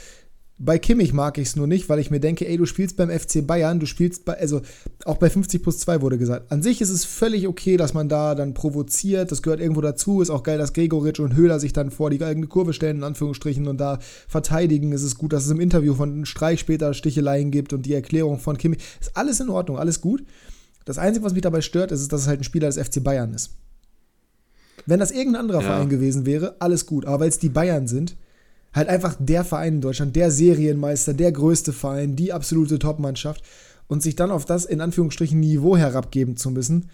[0.62, 3.08] Bei Kimmich mag ich es nur nicht, weil ich mir denke, ey, du spielst beim
[3.08, 4.60] FC Bayern, du spielst bei, also
[5.06, 6.52] auch bei 50 plus 2 wurde gesagt.
[6.52, 10.20] An sich ist es völlig okay, dass man da dann provoziert, das gehört irgendwo dazu.
[10.20, 13.04] Ist auch geil, dass Gregoritsch und Höhler sich dann vor die eigene Kurve stellen, in
[13.04, 14.92] Anführungsstrichen, und da verteidigen.
[14.92, 18.38] Es ist gut, dass es im Interview von Streich später Sticheleien gibt und die Erklärung
[18.38, 18.80] von Kimmich.
[19.00, 20.22] Ist alles in Ordnung, alles gut.
[20.84, 23.32] Das Einzige, was mich dabei stört, ist, dass es halt ein Spieler des FC Bayern
[23.32, 23.52] ist.
[24.84, 25.68] Wenn das irgendein anderer ja.
[25.68, 27.06] Verein gewesen wäre, alles gut.
[27.06, 28.14] Aber weil es die Bayern sind,
[28.72, 33.42] Halt einfach der Verein in Deutschland, der Serienmeister, der größte Verein, die absolute Topmannschaft
[33.88, 36.90] und sich dann auf das in Anführungsstrichen Niveau herabgeben zu müssen,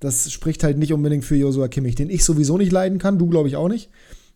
[0.00, 3.28] das spricht halt nicht unbedingt für Josua Kimmich, den ich sowieso nicht leiden kann, du
[3.28, 3.88] glaube ich auch nicht.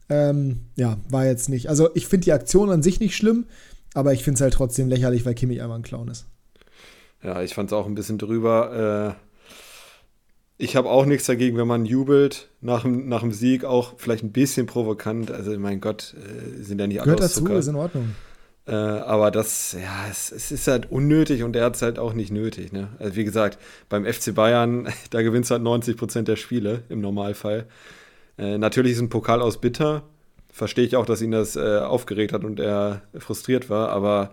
[0.09, 1.69] Ähm, ja, war jetzt nicht.
[1.69, 3.47] Also ich finde die Aktion an sich nicht schlimm,
[3.93, 6.27] aber ich finde es halt trotzdem lächerlich, weil Kimmich einfach ein Clown ist.
[7.23, 9.17] Ja, ich fand es auch ein bisschen drüber.
[9.19, 9.27] Äh,
[10.59, 14.25] ich habe auch nichts dagegen, wenn man jubelt nach dem, nach dem Sieg, auch vielleicht
[14.25, 15.31] ein bisschen provokant.
[15.31, 17.59] Also, mein Gott, äh, sind ja nicht alle Gehört dazu, Zucker.
[17.59, 18.15] ist in Ordnung.
[18.67, 22.15] Äh, aber das, ja, es, es, ist halt unnötig und er hat es halt auch
[22.15, 22.73] nicht nötig.
[22.73, 22.89] Ne?
[22.99, 27.01] Also, wie gesagt, beim FC Bayern, da gewinnst du halt 90 Prozent der Spiele im
[27.01, 27.67] Normalfall.
[28.39, 30.05] Äh, natürlich ist ein Pokal aus bitter.
[30.51, 34.33] Verstehe ich auch, dass ihn das äh, aufgeregt hat und er frustriert war, aber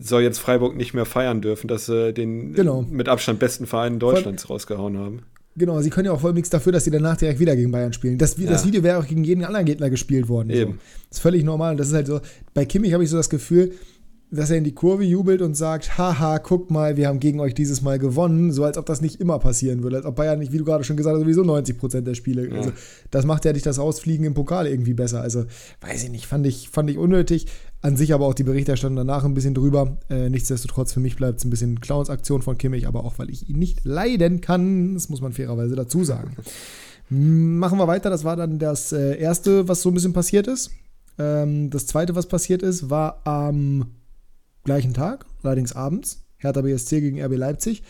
[0.00, 2.82] soll jetzt Freiburg nicht mehr feiern dürfen, dass sie den genau.
[2.82, 5.22] mit Abstand besten Verein Deutschlands Voll, rausgehauen haben.
[5.56, 7.92] Genau, sie können ja auch voll nichts dafür, dass sie danach direkt wieder gegen Bayern
[7.92, 8.16] spielen.
[8.16, 8.48] Das, ja.
[8.48, 10.50] das Video wäre auch gegen jeden anderen Gegner gespielt worden.
[10.50, 10.72] Eben.
[10.72, 10.78] So.
[11.08, 11.72] Das ist völlig normal.
[11.72, 12.20] Und das ist halt so,
[12.54, 13.72] bei Kimmich habe ich so das Gefühl,
[14.32, 17.52] dass er in die Kurve jubelt und sagt, haha, guckt mal, wir haben gegen euch
[17.52, 20.52] dieses Mal gewonnen, so als ob das nicht immer passieren würde, als ob Bayern nicht,
[20.52, 22.48] wie du gerade schon gesagt hast, sowieso 90% der Spiele.
[22.48, 22.56] Ja.
[22.56, 22.72] Also,
[23.10, 25.20] das macht ja nicht das Ausfliegen im Pokal irgendwie besser.
[25.20, 25.44] Also,
[25.82, 27.46] weiß ich nicht, fand ich, fand ich unnötig.
[27.82, 29.98] An sich aber auch die Berichterstattung danach ein bisschen drüber.
[30.08, 33.50] Äh, nichtsdestotrotz, für mich bleibt es ein bisschen Clowns-Aktion von Kimmich, aber auch, weil ich
[33.50, 34.94] ihn nicht leiden kann.
[34.94, 36.36] Das muss man fairerweise dazu sagen.
[37.10, 38.08] Machen wir weiter.
[38.08, 40.70] Das war dann das äh, erste, was so ein bisschen passiert ist.
[41.18, 43.86] Ähm, das zweite, was passiert ist, war am
[44.64, 46.24] gleichen Tag, allerdings abends.
[46.38, 47.82] Hertha BSC gegen RB Leipzig.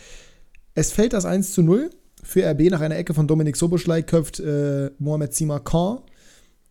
[0.75, 1.89] Es fällt das 1 zu 0.
[2.23, 5.99] Für RB nach einer Ecke von Dominik Soboschlei köpft äh, Mohamed Sima Khan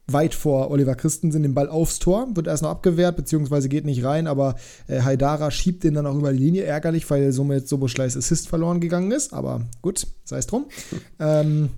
[0.07, 4.05] weit vor Oliver Christensen den Ball aufs Tor, wird erst noch abgewehrt, beziehungsweise geht nicht
[4.05, 4.57] rein, aber
[4.88, 8.80] äh, Haidara schiebt den dann auch über die Linie, ärgerlich, weil somit Soboschleis Assist verloren
[8.80, 10.66] gegangen ist, aber gut, sei es drum.
[11.20, 11.70] ähm,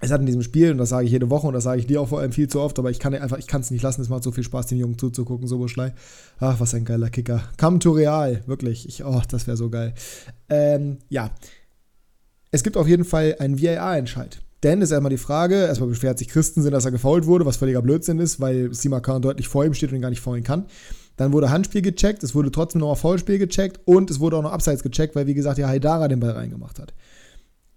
[0.00, 1.86] es hat in diesem Spiel, und das sage ich jede Woche und das sage ich
[1.86, 3.82] dir auch vor allem viel zu oft, aber ich kann einfach, ich kann es nicht
[3.82, 5.92] lassen, es macht so viel Spaß, dem Jungen zuzugucken, Soboschlei.
[6.38, 7.42] Ach, was ein geiler Kicker.
[7.58, 8.88] Come to Real, wirklich.
[8.88, 9.92] Ich, oh, das wäre so geil.
[10.48, 11.30] Ähm, ja.
[12.50, 14.40] Es gibt auf jeden Fall einen VAR-Entscheid.
[14.62, 17.80] Denn ist erstmal die Frage, erstmal beschwert sich Christensen, dass er gefault wurde, was völliger
[17.80, 20.66] Blödsinn ist, weil Simakan deutlich vor ihm steht und ihn gar nicht faulen kann.
[21.16, 24.52] Dann wurde Handspiel gecheckt, es wurde trotzdem noch Foulspiel gecheckt und es wurde auch noch
[24.52, 26.94] Abseits gecheckt, weil wie gesagt ja Haidara den Ball reingemacht hat.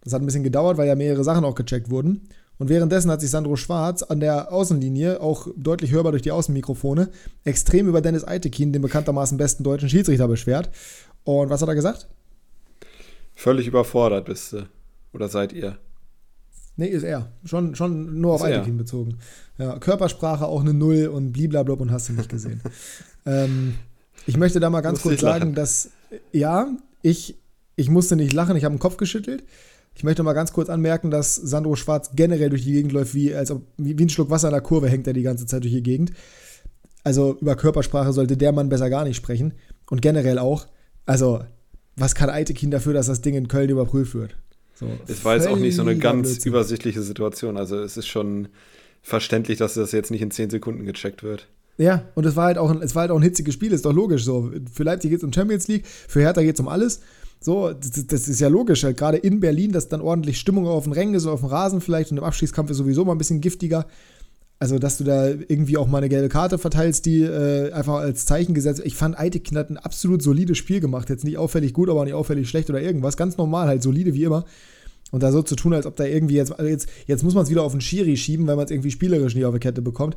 [0.04, 2.28] Das hat ein bisschen gedauert, weil ja mehrere Sachen auch gecheckt wurden.
[2.60, 7.10] Und währenddessen hat sich Sandro Schwarz an der Außenlinie, auch deutlich hörbar durch die Außenmikrofone,
[7.43, 10.70] extrem über Dennis Eitekin, den bekanntermaßen besten deutschen Schiedsrichter, beschwert.
[11.24, 12.08] Und was hat er gesagt?
[13.36, 14.68] Völlig überfordert bist du.
[15.14, 15.78] Oder seid ihr?
[16.76, 17.32] Nee, ist er.
[17.45, 19.18] Schon, schon nur auf Eitekin bezogen.
[19.58, 22.62] Ja, Körpersprache auch eine Null und bliblablub und hast du nicht gesehen.
[23.26, 23.76] ähm,
[24.26, 25.56] ich möchte da mal ganz kurz sagen, lachen.
[25.56, 25.89] dass,
[26.32, 26.68] ja,
[27.01, 27.36] ich,
[27.76, 29.43] ich musste nicht lachen, ich habe den Kopf geschüttelt.
[29.96, 33.34] Ich möchte mal ganz kurz anmerken, dass Sandro Schwarz generell durch die Gegend läuft, wie,
[33.34, 35.74] als ob, wie, ein Schluck Wasser in der Kurve hängt er die ganze Zeit durch
[35.74, 36.12] die Gegend.
[37.04, 39.54] Also über Körpersprache sollte der Mann besser gar nicht sprechen.
[39.89, 40.68] Und generell auch,
[41.06, 41.41] also,
[41.96, 44.36] was kann Eitekin dafür, dass das Ding in Köln überprüft wird?
[44.74, 46.52] So, es war jetzt auch nicht so eine ganz Blödsinn.
[46.52, 47.58] übersichtliche Situation.
[47.58, 48.48] Also es ist schon
[49.02, 51.48] verständlich, dass das jetzt nicht in 10 Sekunden gecheckt wird.
[51.78, 53.86] Ja, und es war halt auch ein, es war halt auch ein hitziges Spiel, ist
[53.86, 54.52] doch logisch so.
[54.72, 57.02] Für Leipzig geht es um Champions League, für Hertha geht es um alles.
[57.44, 60.86] So, das, das, ist ja logisch, halt gerade in Berlin, dass dann ordentlich Stimmung auf
[60.86, 63.41] dem Rängen ist, auf dem Rasen vielleicht und im Abschießkampf ist sowieso mal ein bisschen
[63.41, 63.86] giftiger.
[64.60, 68.26] Also, dass du da irgendwie auch mal eine gelbe Karte verteilst, die äh, einfach als
[68.26, 71.10] Zeichen gesetzt Ich fand, Eitekin hat ein absolut solides Spiel gemacht.
[71.10, 73.18] Jetzt nicht auffällig gut, aber nicht auffällig schlecht oder irgendwas.
[73.18, 74.46] Ganz normal, halt solide wie immer.
[75.12, 77.44] Und da so zu tun, als ob da irgendwie jetzt, also jetzt, jetzt muss man
[77.44, 79.82] es wieder auf den Schiri schieben, weil man es irgendwie spielerisch nicht auf die Kette
[79.82, 80.16] bekommt.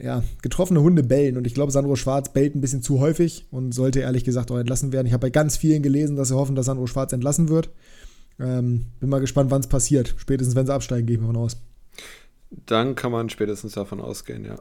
[0.00, 1.36] Ja, getroffene Hunde bellen.
[1.36, 4.58] Und ich glaube, Sandro Schwarz bellt ein bisschen zu häufig und sollte ehrlich gesagt auch
[4.58, 5.06] entlassen werden.
[5.06, 7.68] Ich habe bei ganz vielen gelesen, dass sie hoffen, dass Sandro Schwarz entlassen wird.
[8.40, 10.14] Ähm, bin mal gespannt, wann es passiert.
[10.16, 11.58] Spätestens, wenn sie absteigen, gehe ich mal von aus.
[12.66, 14.56] Dann kann man spätestens davon ausgehen, ja.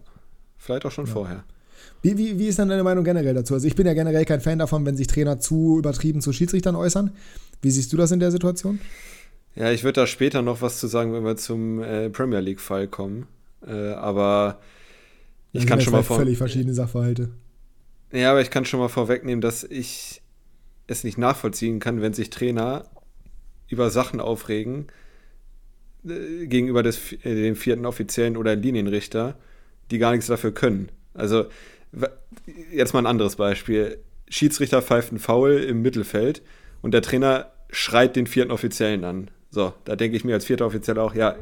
[0.57, 1.11] Vielleicht auch schon ja.
[1.11, 1.43] vorher.
[2.01, 3.53] Wie, wie, wie ist dann deine Meinung generell dazu?
[3.53, 6.75] Also ich bin ja generell kein Fan davon, wenn sich Trainer zu übertrieben zu Schiedsrichtern
[6.75, 7.11] äußern.
[7.61, 8.79] Wie siehst du das in der Situation?
[9.55, 12.87] Ja, ich würde da später noch was zu sagen, wenn wir zum äh, Premier League-Fall
[12.87, 13.27] kommen.
[13.67, 14.59] Äh, aber
[15.53, 17.29] ich kann schon mal vor völlig verschiedene Sachverhalte.
[18.11, 20.21] Ja, aber ich kann schon mal vorwegnehmen, dass ich
[20.87, 22.85] es nicht nachvollziehen kann, wenn sich Trainer
[23.67, 24.87] über Sachen aufregen
[26.05, 29.37] äh, gegenüber des, äh, dem vierten Offiziellen oder Linienrichter,
[29.91, 30.89] die gar nichts dafür können.
[31.13, 31.45] Also
[32.71, 33.99] jetzt mal ein anderes Beispiel.
[34.29, 36.41] Schiedsrichter pfeift einen Foul im Mittelfeld
[36.81, 39.31] und der Trainer schreit den vierten Offiziellen an.
[39.49, 41.35] So, da denke ich mir als vierter Offizieller auch, ja,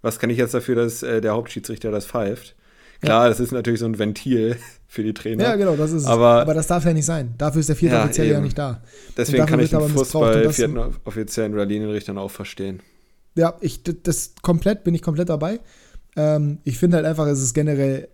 [0.00, 2.56] was kann ich jetzt dafür, dass äh, der Hauptschiedsrichter das pfeift?
[3.02, 3.28] Klar, ja.
[3.28, 5.42] das ist natürlich so ein Ventil für die Trainer.
[5.42, 6.42] Ja, genau, das ist aber, es.
[6.42, 7.34] Aber das darf ja nicht sein.
[7.36, 8.82] Dafür ist der vierte ja, Offizielle ja nicht da.
[9.16, 12.80] Deswegen kann ich den Fußball vierten Offiziellen oder Linienrichtern auch verstehen.
[13.34, 15.60] Ja, ich, das komplett, bin ich komplett dabei.
[16.16, 18.08] Ähm, ich finde halt einfach, es ist generell,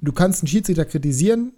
[0.00, 1.52] du kannst einen Schiedsrichter kritisieren,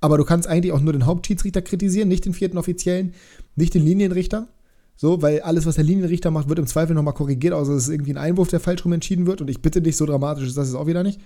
[0.00, 3.14] aber du kannst eigentlich auch nur den Hauptschiedsrichter kritisieren, nicht den vierten Offiziellen,
[3.56, 4.48] nicht den Linienrichter.
[4.96, 7.88] So, weil alles, was der Linienrichter macht, wird im Zweifel nochmal korrigiert, außer es ist
[7.88, 9.40] irgendwie ein Einwurf, der falsch rum entschieden wird.
[9.40, 11.20] Und ich bitte dich, so dramatisch ist das jetzt auch wieder nicht.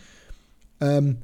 [0.80, 1.18] Ähm,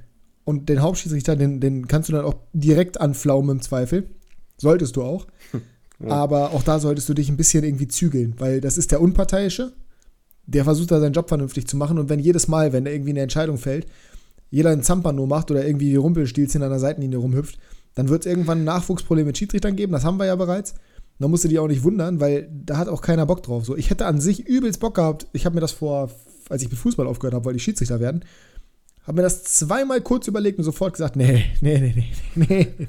[0.45, 4.09] und den Hauptschiedsrichter, den, den kannst du dann auch direkt anflaumen im Zweifel.
[4.57, 5.27] Solltest du auch.
[6.03, 6.13] Ja.
[6.13, 9.75] Aber auch da solltest du dich ein bisschen irgendwie zügeln, weil das ist der Unparteiische.
[10.47, 11.99] Der versucht da seinen Job vernünftig zu machen.
[11.99, 13.87] Und wenn jedes Mal, wenn da irgendwie eine Entscheidung fällt,
[14.51, 17.59] jeder einen Zampano macht oder irgendwie die Rumpelstilzchen an der Seitenlinie rumhüpft,
[17.95, 19.93] dann wird es irgendwann ein Nachwuchsproblem mit Schiedsrichtern geben.
[19.93, 20.75] Das haben wir ja bereits.
[21.19, 23.67] Da musst du dich auch nicht wundern, weil da hat auch keiner Bock drauf.
[23.67, 25.27] So, ich hätte an sich übelst Bock gehabt.
[25.35, 26.11] Ich habe mir das vor,
[26.49, 28.25] als ich mit Fußball aufgehört habe, wollte ich Schiedsrichter werden.
[29.05, 32.69] Habe mir das zweimal kurz überlegt und sofort gesagt, nee, nee, nee, nee, nee.
[32.79, 32.87] nee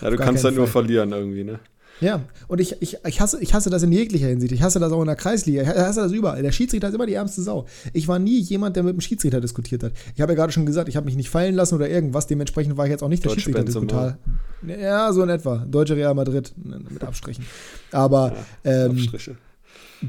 [0.00, 1.58] ja, du kannst dann nur verlieren irgendwie, ne?
[2.00, 4.52] Ja, und ich, ich, ich, hasse, ich hasse das in jeglicher Hinsicht.
[4.52, 5.62] Ich hasse das auch in der Kreisliga.
[5.62, 6.42] Ich hasse das überall.
[6.42, 7.66] Der Schiedsrichter ist immer die ärmste Sau.
[7.92, 9.92] Ich war nie jemand, der mit dem Schiedsrichter diskutiert hat.
[10.14, 12.26] Ich habe ja gerade schon gesagt, ich habe mich nicht fallen lassen oder irgendwas.
[12.26, 14.18] Dementsprechend war ich jetzt auch nicht der Schiedsrichter-Diskutar.
[14.66, 15.64] Ja, so in etwa.
[15.70, 17.44] Deutsche Real Madrid mit Abstrichen.
[17.92, 18.34] Aber
[18.64, 19.08] ja, ähm,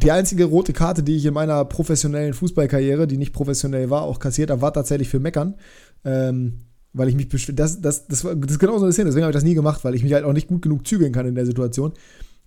[0.02, 4.20] die einzige rote Karte, die ich in meiner professionellen Fußballkarriere, die nicht professionell war, auch
[4.20, 5.56] kassiert habe, war tatsächlich für Meckern.
[6.04, 6.60] Ähm,
[6.94, 9.36] weil ich mich das, das, das, das ist genau so eine Szene, deswegen habe ich
[9.36, 11.46] das nie gemacht, weil ich mich halt auch nicht gut genug zügeln kann in der
[11.46, 11.92] Situation.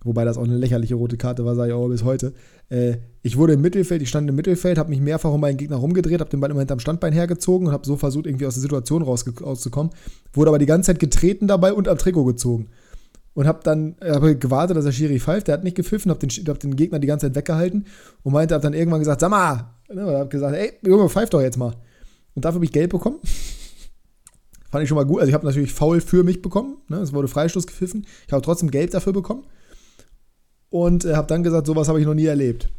[0.03, 2.33] Wobei das auch eine lächerliche rote Karte war, sage ich auch bis heute.
[2.69, 5.75] Äh, ich wurde im Mittelfeld, ich stand im Mittelfeld, habe mich mehrfach um meinen Gegner
[5.75, 8.61] rumgedreht, habe den Ball immer hinterm Standbein hergezogen und habe so versucht, irgendwie aus der
[8.61, 9.91] Situation rauszukommen.
[10.33, 12.69] Wurde aber die ganze Zeit getreten dabei und am Trikot gezogen.
[13.33, 15.47] Und habe dann hab gewartet, dass der Schiri pfeift.
[15.47, 17.85] Der hat nicht gepfiffen, habe den, hab den Gegner die ganze Zeit weggehalten
[18.23, 21.41] und meinte, habe dann irgendwann gesagt, sag mal, ne, habe gesagt, ey, Junge, pfeift doch
[21.41, 21.73] jetzt mal.
[22.35, 23.19] Und dafür habe ich Geld bekommen.
[24.69, 25.19] Fand ich schon mal gut.
[25.19, 26.77] Also ich habe natürlich faul für mich bekommen.
[26.87, 26.97] Ne?
[26.97, 28.05] Es wurde Freistoß gepfiffen.
[28.27, 29.45] Ich habe trotzdem Geld dafür bekommen.
[30.69, 32.69] Und äh, habe dann gesagt, sowas habe ich noch nie erlebt.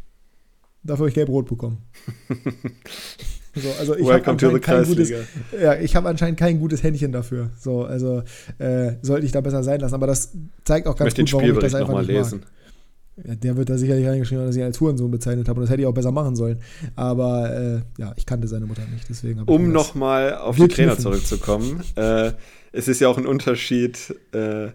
[0.83, 1.79] Dafür habe ich gelb-rot bekommen.
[3.55, 7.51] so, also ich habe anscheinend, kein gutes, ja, hab anscheinend kein gutes Händchen dafür.
[7.59, 8.23] So, also
[8.59, 9.95] äh, sollte ich da besser sein lassen.
[9.95, 10.33] Aber das
[10.65, 12.41] zeigt auch ganz gut, warum ich das einfach nicht lesen.
[12.41, 12.49] mag.
[13.27, 15.83] Ja, der wird da sicherlich reingeschrieben, dass ich als Hurensohn bezeichnet habe und das hätte
[15.83, 16.61] ich auch besser machen sollen.
[16.97, 21.83] Aber äh, ja, ich kannte seine Mutter nicht, deswegen Um nochmal auf die Trainer zurückzukommen.
[21.97, 22.33] äh,
[22.73, 24.69] es ist ja auch ein Unterschied, äh,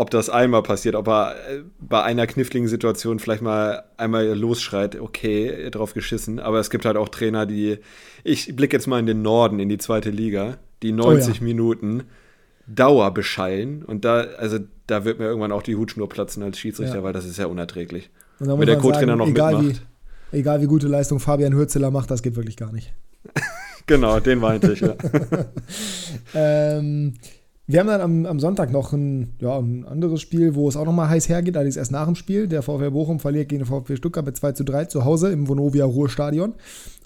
[0.00, 4.98] ob das einmal passiert, ob er äh, bei einer kniffligen Situation vielleicht mal einmal losschreit,
[4.98, 6.40] okay, drauf geschissen.
[6.40, 7.80] Aber es gibt halt auch Trainer, die,
[8.24, 11.44] ich blicke jetzt mal in den Norden, in die zweite Liga, die 90 oh ja.
[11.44, 12.04] Minuten
[12.66, 13.82] Dauer beschallen.
[13.82, 17.02] Und da, also da wird mir irgendwann auch die Hutschnur platzen als Schiedsrichter, ja.
[17.02, 18.08] weil das ist ja unerträglich.
[18.38, 19.82] Wenn der Co-Trainer noch egal mitmacht.
[20.30, 22.94] Wie, egal wie gute Leistung Fabian Hürzeler macht, das geht wirklich gar nicht.
[23.86, 24.94] genau, den meinte ich, ja.
[26.34, 27.12] ähm,
[27.70, 30.84] wir haben dann am, am Sonntag noch ein, ja, ein anderes Spiel, wo es auch
[30.84, 32.48] nochmal heiß hergeht, allerdings erst nach dem Spiel.
[32.48, 35.48] Der VfL Bochum verliert gegen den VfB Stuttgart mit 2 zu 3 zu Hause im
[35.48, 36.54] Vonovia Ruhrstadion.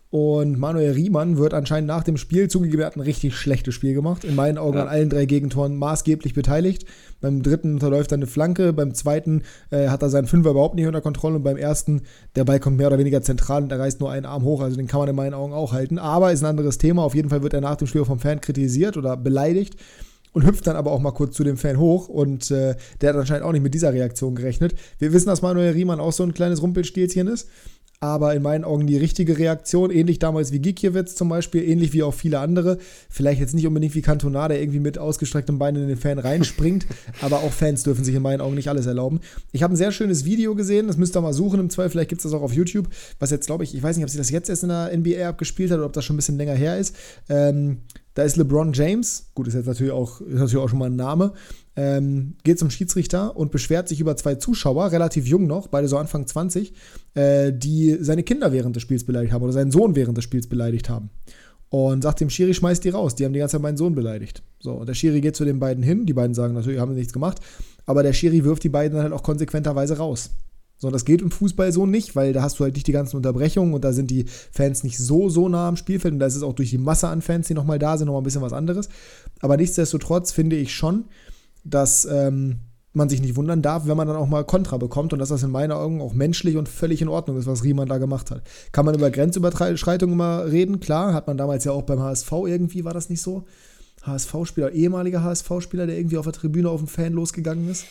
[0.09, 3.95] Und Manuel Riemann wird anscheinend nach dem Spiel zugegeben, er hat ein richtig schlechtes Spiel
[3.95, 4.23] gemacht.
[4.23, 4.85] In meinen Augen ja.
[4.85, 6.87] an allen drei Gegentoren maßgeblich beteiligt.
[7.21, 10.87] Beim dritten verläuft er eine Flanke, beim zweiten äh, hat er seinen Fünfer überhaupt nicht
[10.87, 12.03] unter Kontrolle und beim ersten,
[12.37, 14.77] der Ball kommt mehr oder weniger zentral und er reißt nur einen Arm hoch, also
[14.77, 15.99] den kann man in meinen Augen auch halten.
[15.99, 17.03] Aber ist ein anderes Thema.
[17.03, 19.77] Auf jeden Fall wird er nach dem Spiel vom Fan kritisiert oder beleidigt
[20.35, 23.17] und hüpft dann aber auch mal kurz zu dem Fan hoch und äh, der hat
[23.17, 24.75] anscheinend auch nicht mit dieser Reaktion gerechnet.
[24.99, 27.49] Wir wissen, dass Manuel Riemann auch so ein kleines Rumpelstilzchen ist
[28.05, 32.03] aber in meinen Augen die richtige Reaktion, ähnlich damals wie Gikiewicz zum Beispiel, ähnlich wie
[32.03, 32.79] auch viele andere.
[33.09, 36.87] Vielleicht jetzt nicht unbedingt wie Cantona, der irgendwie mit ausgestrecktem Bein in den Fan reinspringt,
[37.23, 39.21] aber auch Fans dürfen sich in meinen Augen nicht alles erlauben.
[39.53, 42.11] Ich habe ein sehr schönes Video gesehen, das müsst ihr mal suchen im Zweifel, vielleicht
[42.11, 44.19] gibt es das auch auf YouTube, was jetzt glaube ich, ich weiß nicht, ob sie
[44.19, 46.55] das jetzt erst in der NBA abgespielt hat oder ob das schon ein bisschen länger
[46.55, 46.95] her ist.
[47.31, 47.79] Ähm,
[48.15, 50.97] Da ist LeBron James, gut, ist jetzt natürlich auch, ist natürlich auch schon mal ein
[50.97, 51.33] Name,
[51.75, 55.99] ähm, geht zum Schiedsrichter und beschwert sich über zwei Zuschauer, relativ jung noch, beide so
[55.99, 56.73] Anfang 20,
[57.15, 60.47] äh, die seine Kinder während des Spiels beleidigt haben oder seinen Sohn während des Spiels
[60.47, 61.11] beleidigt haben.
[61.71, 64.45] Und sagt dem Schiri, schmeißt die raus, die haben die ganze Zeit meinen Sohn beleidigt.
[64.61, 67.13] So, und der Schiri geht zu den beiden hin, die beiden sagen natürlich, haben nichts
[67.13, 67.41] gemacht,
[67.85, 70.31] aber der Schiri wirft die beiden dann halt auch konsequenterweise raus.
[70.77, 73.17] So, das geht im Fußball so nicht, weil da hast du halt nicht die ganzen
[73.17, 76.37] Unterbrechungen und da sind die Fans nicht so, so nah am Spielfeld und da ist
[76.37, 78.53] es auch durch die Masse an Fans, die nochmal da sind, nochmal ein bisschen was
[78.53, 78.89] anderes.
[79.41, 81.05] Aber nichtsdestotrotz finde ich schon,
[81.65, 82.61] dass ähm,
[82.95, 85.43] man sich nicht wundern darf, wenn man dann auch mal Kontra bekommt und dass das
[85.43, 88.43] in meinen Augen auch menschlich und völlig in Ordnung ist, was Riemann da gemacht hat.
[88.73, 90.81] Kann man über Grenzüberschreitungen mal reden?
[90.81, 93.45] Klar, hat man damals ja auch beim HSV irgendwie, war das nicht so?
[94.03, 97.87] HSV-Spieler, ehemaliger HSV-Spieler, der irgendwie auf der Tribüne auf den Fan losgegangen ist?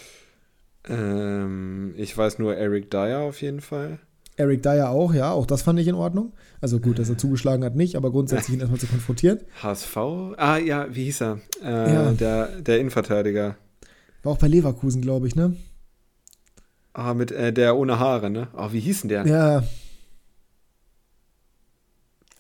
[0.90, 4.00] Ähm, ich weiß nur Eric Dyer auf jeden Fall.
[4.36, 6.34] Eric Dyer auch, ja, auch das fand ich in Ordnung.
[6.60, 9.40] Also gut, dass er zugeschlagen hat, nicht, aber grundsätzlich ihn erstmal zu konfrontieren.
[9.62, 9.98] HSV?
[10.38, 11.40] Ah, ja, wie hieß er?
[11.64, 12.12] Äh, ja.
[12.12, 13.56] der, der Innenverteidiger.
[14.24, 15.56] War auch bei Leverkusen, glaube ich, ne?
[16.94, 18.48] Ah, mit äh, der ohne Haare, ne?
[18.54, 19.28] Ah, wie hieß denn der?
[19.28, 19.64] Ja.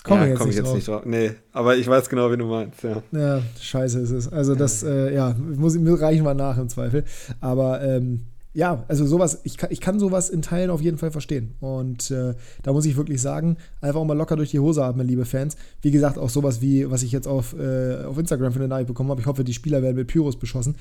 [0.03, 0.75] Komm ja, jetzt, komm nicht, jetzt drauf.
[0.75, 1.05] nicht drauf.
[1.05, 3.01] Nee, aber ich weiß genau, wie du meinst, ja.
[3.11, 4.27] Ja, scheiße ist es.
[4.31, 7.05] Also das, äh, ja, muss, mir reichen wir nach im Zweifel.
[7.39, 11.09] Aber ähm, ja, also sowas, ich kann, ich kann sowas in Teilen auf jeden Fall
[11.09, 11.55] verstehen.
[11.59, 15.07] Und äh, da muss ich wirklich sagen, einfach auch mal locker durch die Hose atmen,
[15.07, 15.57] liebe Fans.
[15.81, 18.87] Wie gesagt, auch sowas wie, was ich jetzt auf, äh, auf Instagram für eine Nachricht
[18.87, 19.21] bekommen habe.
[19.21, 20.75] Ich hoffe, die Spieler werden mit Pyros beschossen.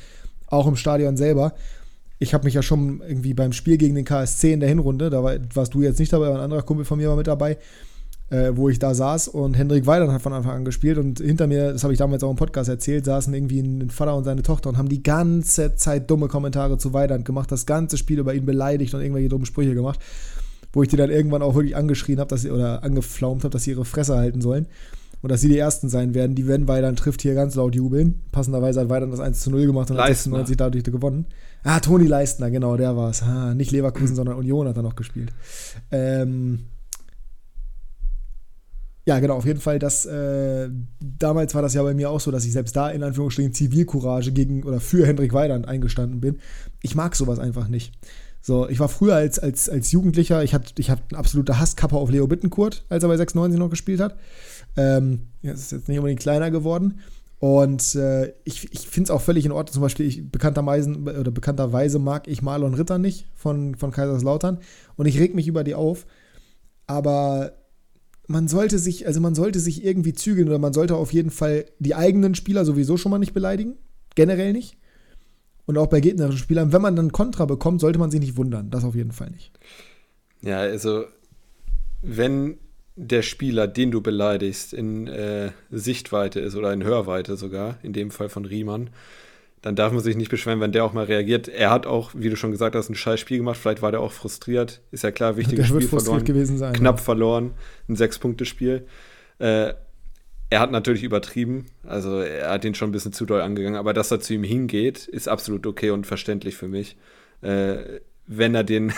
[0.48, 1.54] Auch im Stadion selber.
[2.18, 5.24] Ich habe mich ja schon irgendwie beim Spiel gegen den KSC in der Hinrunde, da
[5.24, 7.56] war, warst du jetzt nicht dabei, aber ein anderer Kumpel von mir war mit dabei,
[8.32, 11.46] äh, wo ich da saß und Hendrik Weidern hat von Anfang an gespielt und hinter
[11.46, 14.42] mir, das habe ich damals auch im Podcast erzählt, saßen irgendwie ein Vater und seine
[14.42, 18.32] Tochter und haben die ganze Zeit dumme Kommentare zu Weidern gemacht, das ganze Spiel über
[18.32, 20.00] ihn beleidigt und irgendwelche dummen Sprüche gemacht,
[20.72, 23.64] wo ich die dann irgendwann auch wirklich angeschrien habe, dass sie oder angeflaumt habe, dass
[23.64, 24.66] sie ihre Fresse halten sollen
[25.20, 28.22] und dass sie die Ersten sein werden, die, wenn Weidern trifft, hier ganz laut jubeln.
[28.32, 31.26] Passenderweise hat Weidern das 1 zu 0 gemacht und hat 96 dadurch gewonnen.
[31.64, 33.22] Ah, Toni Leistner, genau, der war es.
[33.22, 35.32] Ah, nicht Leverkusen, sondern Union hat er noch gespielt.
[35.90, 36.60] Ähm,
[39.04, 42.30] ja, genau, auf jeden Fall, das, äh, damals war das ja bei mir auch so,
[42.30, 46.38] dass ich selbst da in Anführungsstrichen Zivilcourage gegen oder für Hendrik Weidand eingestanden bin.
[46.82, 47.92] Ich mag sowas einfach nicht.
[48.40, 51.96] So, ich war früher als, als, als Jugendlicher, ich hatte ich hatte einen absoluten Hasskapper
[51.96, 54.16] auf Leo Bittenkurt, als er bei 96 noch gespielt hat.
[54.76, 57.00] Ähm, ist jetzt nicht unbedingt kleiner geworden.
[57.38, 59.72] Und äh, ich, ich finde es auch völlig in Ordnung.
[59.72, 64.58] Zum Beispiel, ich bekannterweise, oder bekannterweise mag ich Marlon Ritter nicht von, von Kaiserslautern.
[64.94, 66.06] Und ich reg mich über die auf.
[66.86, 67.52] Aber
[68.32, 71.66] man sollte sich, also man sollte sich irgendwie zügeln oder man sollte auf jeden Fall
[71.78, 73.74] die eigenen Spieler sowieso schon mal nicht beleidigen.
[74.14, 74.78] Generell nicht.
[75.66, 76.72] Und auch bei gegnerischen Spielern.
[76.72, 78.70] Wenn man dann Kontra bekommt, sollte man sich nicht wundern.
[78.70, 79.52] Das auf jeden Fall nicht.
[80.40, 81.04] Ja, also
[82.00, 82.56] wenn
[82.96, 88.10] der Spieler, den du beleidigst, in äh, Sichtweite ist oder in Hörweite sogar, in dem
[88.10, 88.90] Fall von Riemann,
[89.62, 91.46] dann darf man sich nicht beschweren, wenn der auch mal reagiert.
[91.46, 93.56] Er hat auch, wie du schon gesagt hast, ein scheiß Spiel gemacht.
[93.56, 94.82] Vielleicht war der auch frustriert.
[94.90, 96.24] Ist ja klar, wichtiges Spiel verloren.
[96.24, 97.02] Gewesen sein, knapp ja.
[97.02, 97.52] verloren.
[97.88, 98.86] Ein Sechs-Punkte-Spiel.
[99.38, 99.74] Äh,
[100.50, 101.66] er hat natürlich übertrieben.
[101.86, 103.78] Also er hat ihn schon ein bisschen zu doll angegangen.
[103.78, 106.96] Aber dass er zu ihm hingeht, ist absolut okay und verständlich für mich.
[107.40, 108.92] Äh, wenn er den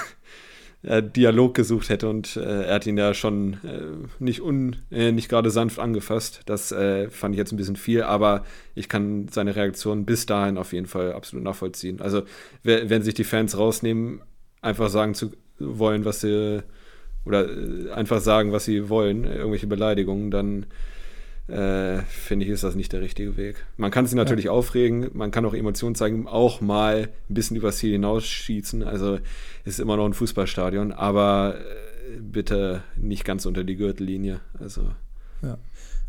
[0.84, 5.12] äh, Dialog gesucht hätte und äh, er hat ihn ja schon äh, nicht, un, äh,
[5.12, 6.42] nicht gerade sanft angefasst.
[6.46, 6.74] Das
[7.10, 10.86] fand ich jetzt ein bisschen viel, aber ich kann seine Reaktion bis dahin auf jeden
[10.86, 12.00] Fall absolut nachvollziehen.
[12.00, 12.22] Also,
[12.62, 14.22] wenn sich die Fans rausnehmen,
[14.60, 16.62] einfach sagen zu wollen, was sie
[17.24, 17.48] oder
[17.94, 20.66] einfach sagen, was sie wollen, irgendwelche Beleidigungen, dann
[21.46, 23.66] äh, finde ich, ist das nicht der richtige Weg.
[23.76, 24.50] Man kann sich natürlich ja.
[24.50, 28.82] aufregen, man kann auch Emotionen zeigen, auch mal ein bisschen übers Ziel hinausschießen.
[28.82, 29.18] Also
[29.64, 34.40] ist immer noch ein Fußballstadion, aber äh, bitte nicht ganz unter die Gürtellinie.
[34.58, 34.90] Also.
[35.42, 35.58] Ja.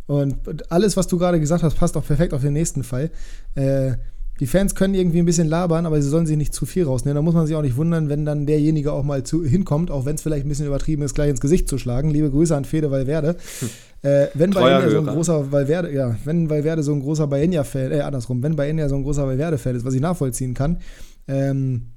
[0.07, 3.09] Und alles, was du gerade gesagt hast, passt auch perfekt auf den nächsten Fall.
[3.55, 3.93] Äh,
[4.39, 7.15] die Fans können irgendwie ein bisschen labern, aber sie sollen sich nicht zu viel rausnehmen.
[7.15, 10.05] Da muss man sich auch nicht wundern, wenn dann derjenige auch mal zu, hinkommt, auch
[10.05, 12.09] wenn es vielleicht ein bisschen übertrieben ist, gleich ins Gesicht zu schlagen.
[12.09, 13.37] Liebe Grüße an Fede Valverde.
[13.59, 13.69] Hm.
[14.01, 18.01] Äh, wenn Baenia so ein großer Valverde, ja, wenn Valverde so ein großer Baenia-Fan, äh,
[18.01, 20.79] andersrum, wenn Baenia so ein großer Valverde-Fan ist, was ich nachvollziehen kann,
[21.27, 21.87] ähm,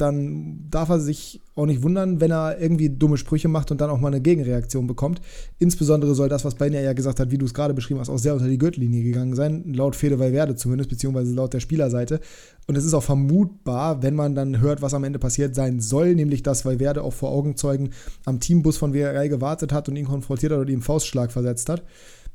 [0.00, 3.90] dann darf er sich auch nicht wundern, wenn er irgendwie dumme Sprüche macht und dann
[3.90, 5.20] auch mal eine Gegenreaktion bekommt.
[5.58, 8.18] Insbesondere soll das, was Bainer ja gesagt hat, wie du es gerade beschrieben hast, auch
[8.18, 12.20] sehr unter die Gürtellinie gegangen sein, laut Fede Valverde zumindest, beziehungsweise laut der Spielerseite.
[12.66, 16.14] Und es ist auch vermutbar, wenn man dann hört, was am Ende passiert sein soll,
[16.14, 17.90] nämlich dass Valverde auch vor Augenzeugen
[18.24, 21.82] am Teambus von VRL gewartet hat und ihn konfrontiert hat und ihm Faustschlag versetzt hat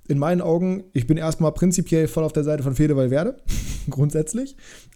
[0.07, 3.37] in meinen Augen, ich bin erstmal prinzipiell voll auf der Seite von Fede Valverde,
[3.89, 4.55] grundsätzlich.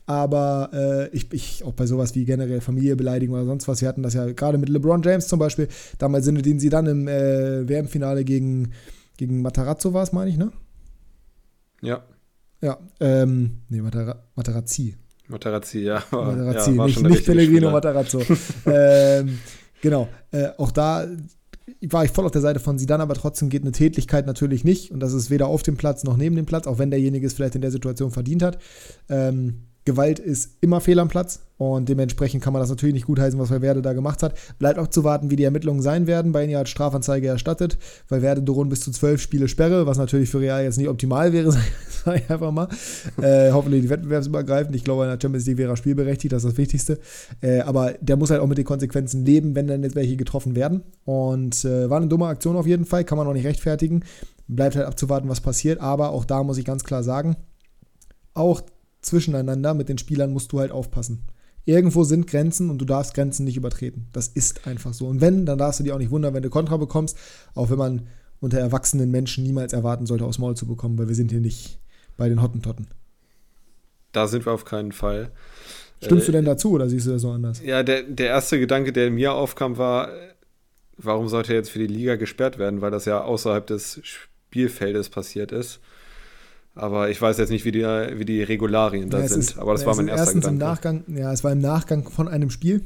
[0.09, 4.01] Aber äh, ich, ich, auch bei sowas wie generell Familiebeleidigung oder sonst was, wir hatten
[4.01, 5.67] das ja gerade mit LeBron James zum Beispiel,
[5.99, 8.71] damals sind den sie dann im äh, WM-Finale gegen,
[9.17, 10.51] gegen Matarazzo war es, meine ich, ne?
[11.83, 12.03] Ja.
[12.59, 14.95] Ja, ähm, nee, Matera Materazzi.
[15.27, 16.03] Materazzi, ja.
[16.09, 18.23] Materazzi, ja, nicht, nicht Pellegrino Materazzo.
[18.65, 19.37] ähm,
[19.79, 21.07] genau, äh, auch da
[21.87, 24.89] war ich voll auf der Seite von Sidan, aber trotzdem geht eine Tätigkeit natürlich nicht.
[24.89, 27.33] Und das ist weder auf dem Platz noch neben dem Platz, auch wenn derjenige es
[27.33, 28.57] vielleicht in der Situation verdient hat.
[29.07, 33.37] Ähm, Gewalt ist immer fehl am Platz und dementsprechend kann man das natürlich nicht gutheißen,
[33.37, 34.33] was Valverde da gemacht hat.
[34.59, 36.31] Bleibt auch zu warten, wie die Ermittlungen sein werden.
[36.31, 37.77] Bei ihnen hat Strafanzeige erstattet.
[38.07, 41.51] Valverde drohen bis zu zwölf Spiele Sperre, was natürlich für Real jetzt nicht optimal wäre,
[42.05, 42.69] sage ich einfach mal.
[43.21, 44.73] Äh, hoffentlich die wettbewerbsübergreifend.
[44.73, 46.99] Ich glaube, in der Champions League wäre er spielberechtigt, das ist das Wichtigste.
[47.41, 50.55] Äh, aber der muss halt auch mit den Konsequenzen leben, wenn dann jetzt welche getroffen
[50.55, 50.83] werden.
[51.03, 54.03] Und äh, war eine dumme Aktion auf jeden Fall, kann man auch nicht rechtfertigen.
[54.47, 55.81] Bleibt halt abzuwarten, was passiert.
[55.81, 57.35] Aber auch da muss ich ganz klar sagen,
[58.33, 58.61] auch
[59.01, 61.23] zwischeneinander mit den Spielern musst du halt aufpassen.
[61.65, 64.07] Irgendwo sind Grenzen und du darfst Grenzen nicht übertreten.
[64.11, 65.07] Das ist einfach so.
[65.07, 67.17] Und wenn, dann darfst du dir auch nicht wundern, wenn du Kontra bekommst,
[67.53, 68.07] auch wenn man
[68.39, 71.79] unter erwachsenen Menschen niemals erwarten sollte, aus Maul zu bekommen, weil wir sind hier nicht
[72.17, 72.87] bei den Hottentotten.
[74.11, 75.31] Da sind wir auf keinen Fall.
[76.01, 77.61] Stimmst äh, du denn dazu oder siehst du das so anders?
[77.63, 80.09] Ja, der, der erste Gedanke, der mir aufkam, war,
[80.97, 85.09] warum sollte er jetzt für die Liga gesperrt werden, weil das ja außerhalb des Spielfeldes
[85.09, 85.79] passiert ist.
[86.79, 89.39] Aber ich weiß jetzt nicht, wie die, wie die Regularien da ja, sind.
[89.39, 90.55] Ist, aber das ja, war mein erster erstens Gedanke.
[90.55, 92.83] Im Nachgang, ja, es war im Nachgang von einem Spiel.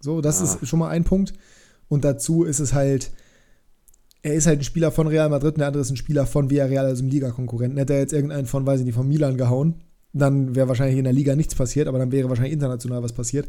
[0.00, 0.58] So, das ah.
[0.60, 1.32] ist schon mal ein Punkt.
[1.88, 3.12] Und dazu ist es halt,
[4.22, 6.50] er ist halt ein Spieler von Real Madrid und der andere ist ein Spieler von
[6.50, 7.78] Villarreal, also im Liga-Konkurrenten.
[7.78, 9.82] Hätte er jetzt irgendeinen von, weiß ich nicht, von Milan gehauen,
[10.12, 13.48] dann wäre wahrscheinlich in der Liga nichts passiert, aber dann wäre wahrscheinlich international was passiert.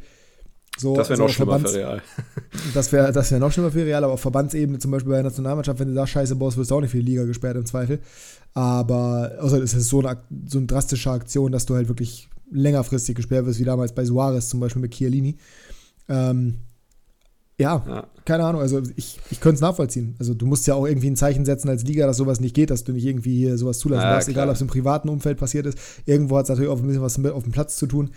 [0.78, 2.01] So, das wäre also noch schlimmer Verbands, für Real.
[2.73, 5.23] Das wäre das wär noch schlimmer für Real, aber auf Verbandsebene, zum Beispiel bei der
[5.23, 7.65] Nationalmannschaft, wenn du da scheiße baust, wirst du auch nicht für die Liga gesperrt im
[7.65, 7.99] Zweifel.
[8.53, 13.15] Aber außer es ist so eine, so eine drastische Aktion, dass du halt wirklich längerfristig
[13.15, 15.38] gesperrt wirst, wie damals bei Suarez zum Beispiel mit Chiellini.
[16.07, 16.55] Ähm,
[17.57, 20.15] ja, ja, keine Ahnung, also ich, ich könnte es nachvollziehen.
[20.19, 22.69] Also du musst ja auch irgendwie ein Zeichen setzen als Liga, dass sowas nicht geht,
[22.69, 25.38] dass du nicht irgendwie hier sowas zulassen ja, darfst, egal ob es im privaten Umfeld
[25.38, 25.78] passiert ist.
[26.05, 28.11] Irgendwo hat es natürlich auch ein bisschen was mit auf dem Platz zu tun.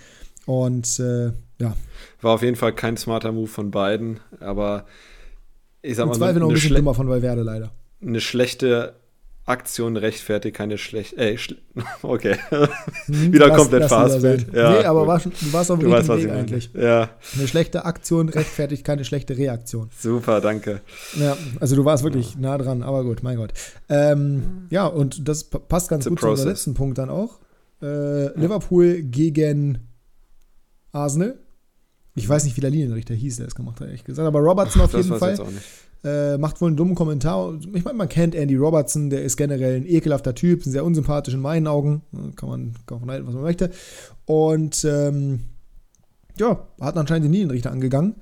[0.49, 1.27] Und äh,
[1.61, 1.77] ja.
[2.23, 4.87] War auf jeden Fall kein smarter Move von beiden, aber
[5.83, 6.15] ich sag Im mal.
[6.15, 7.71] Zweifel noch ein bisschen dümmer von Valverde leider.
[8.01, 8.95] Eine schlechte
[9.45, 11.19] Aktion rechtfertigt keine schlechte.
[11.19, 11.59] Ey, schl
[12.03, 12.37] okay.
[12.49, 14.47] Hm, wieder lass, komplett Fastbild.
[14.55, 16.71] Ja, nee, aber war schon, du warst auf dem richtigen Weg eigentlich.
[16.73, 17.11] Ja.
[17.37, 19.91] Eine schlechte Aktion rechtfertigt keine schlechte Reaktion.
[19.99, 20.81] Super, danke.
[21.21, 22.41] Ja, also du warst wirklich ja.
[22.41, 23.53] nah dran, aber gut, mein Gott.
[23.91, 27.39] Ähm, ja, und das passt ganz It's gut zu unserem letzten Punkt dann auch.
[27.83, 28.29] Äh.
[28.39, 29.88] Liverpool gegen
[30.93, 31.39] Arsenal.
[32.14, 34.26] Ich weiß nicht, wie der Linienrichter hieß, der es gemacht hat, ehrlich gesagt.
[34.26, 35.39] Aber Robertson auf jeden Fall.
[36.05, 37.59] Äh, macht wohl einen dummen Kommentar.
[37.74, 41.41] Ich meine, man kennt Andy Robertson, der ist generell ein ekelhafter Typ, sehr unsympathisch in
[41.41, 42.03] meinen Augen.
[42.36, 43.70] Kann man davon halten, was man möchte.
[44.24, 45.41] Und ähm,
[46.39, 48.14] ja, hat anscheinend den Linienrichter angegangen,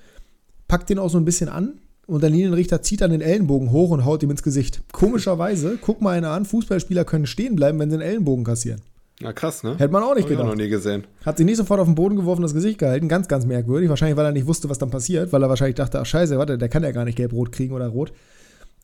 [0.68, 3.90] packt den auch so ein bisschen an und der Linienrichter zieht dann den Ellenbogen hoch
[3.90, 4.82] und haut ihm ins Gesicht.
[4.92, 8.80] Komischerweise, guck mal einer an, Fußballspieler können stehen bleiben, wenn sie den Ellenbogen kassieren.
[9.20, 9.76] Ja, krass, ne?
[9.78, 10.44] Hätte man auch nicht Hab gedacht.
[10.44, 11.04] Ich auch noch nie gesehen.
[11.24, 13.08] Hat sich nicht sofort auf den Boden geworfen, das Gesicht gehalten.
[13.08, 13.88] Ganz, ganz merkwürdig.
[13.88, 16.58] Wahrscheinlich, weil er nicht wusste, was dann passiert, weil er wahrscheinlich dachte, ach scheiße, warte,
[16.58, 18.12] der kann ja gar nicht gelb-rot kriegen oder rot.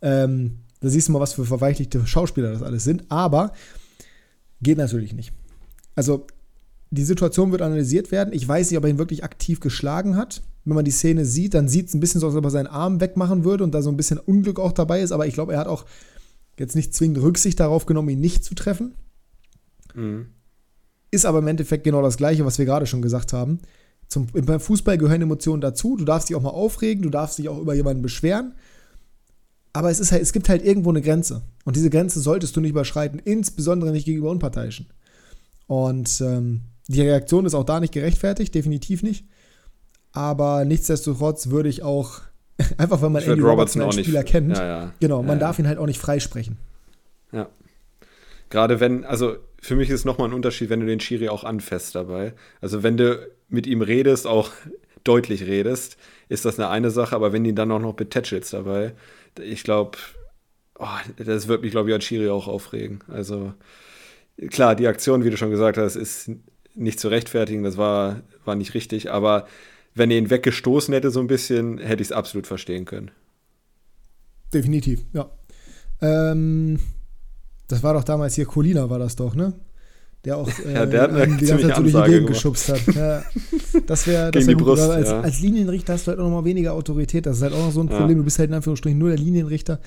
[0.01, 3.05] Ähm, da siehst du mal, was für verweichlichte Schauspieler das alles sind.
[3.11, 3.53] Aber
[4.63, 5.33] geht natürlich nicht.
[5.95, 6.27] Also,
[6.91, 8.33] die Situation wird analysiert werden.
[8.33, 10.43] Ich weiß nicht, ob er ihn wirklich aktiv geschlagen hat.
[10.65, 12.51] Wenn man die Szene sieht, dann sieht es ein bisschen so aus, als ob er
[12.51, 15.13] seinen Arm wegmachen würde und da so ein bisschen Unglück auch dabei ist.
[15.13, 15.85] Aber ich glaube, er hat auch
[16.59, 18.95] jetzt nicht zwingend Rücksicht darauf genommen, ihn nicht zu treffen.
[19.95, 20.27] Mhm.
[21.11, 23.61] Ist aber im Endeffekt genau das Gleiche, was wir gerade schon gesagt haben.
[24.09, 25.97] Zum, beim Fußball gehören Emotionen dazu.
[25.97, 28.55] Du darfst dich auch mal aufregen, du darfst dich auch über jemanden beschweren.
[29.73, 31.43] Aber es, ist halt, es gibt halt irgendwo eine Grenze.
[31.65, 34.87] Und diese Grenze solltest du nicht überschreiten, insbesondere nicht gegenüber Unparteiischen.
[35.67, 39.25] Und ähm, die Reaktion ist auch da nicht gerechtfertigt, definitiv nicht.
[40.13, 42.21] Aber nichtsdestotrotz würde ich auch,
[42.77, 44.93] einfach weil man Andy Robertson als Spieler nicht, kennt, ja, ja.
[45.01, 46.59] genau, man ja, darf ihn halt auch nicht freisprechen.
[47.33, 47.49] Ja.
[48.51, 51.95] Gerade wenn, also für mich ist nochmal ein Unterschied, wenn du den Schiri auch anfasst
[51.95, 52.35] dabei.
[52.61, 54.51] Also wenn du mit ihm redest, auch
[55.05, 55.97] deutlich redest,
[56.29, 58.93] ist das eine eine Sache, aber wenn du ihn dann auch noch betätschelst dabei,
[59.41, 59.99] ich glaube,
[60.79, 60.87] oh,
[61.17, 63.01] das wird mich, glaube ich, als Schiri auch aufregen.
[63.07, 63.55] Also
[64.51, 66.31] klar, die Aktion, wie du schon gesagt hast, ist
[66.75, 69.47] nicht zu rechtfertigen, das war, war nicht richtig, aber
[69.95, 73.13] wenn er ihn weggestoßen hätte, so ein bisschen, hätte ich es absolut verstehen können.
[74.53, 75.31] Definitiv, ja.
[76.01, 76.81] Ähm,
[77.73, 79.55] das war doch damals hier, Colina war das doch, ne?
[80.27, 82.69] Der auch äh, ja, der hat eine die ganze Zeit so durch die Gegend geschubst
[82.69, 82.87] hat.
[82.95, 83.23] Ja,
[83.87, 85.21] das wäre das wär Brust, als, ja.
[85.21, 87.25] als, Linienrichter hast du halt auch nochmal weniger Autorität.
[87.25, 88.11] Das ist halt auch noch so ein Problem.
[88.11, 88.17] Ja.
[88.17, 89.81] Du bist halt in Anführungsstrichen nur der Linienrichter.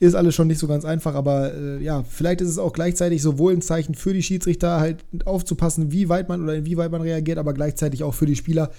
[0.00, 3.20] Ist alles schon nicht so ganz einfach, aber äh, ja, vielleicht ist es auch gleichzeitig
[3.20, 7.36] sowohl ein Zeichen für die Schiedsrichter, halt aufzupassen, wie weit man oder inwieweit man reagiert,
[7.36, 8.70] aber gleichzeitig auch für die Spieler,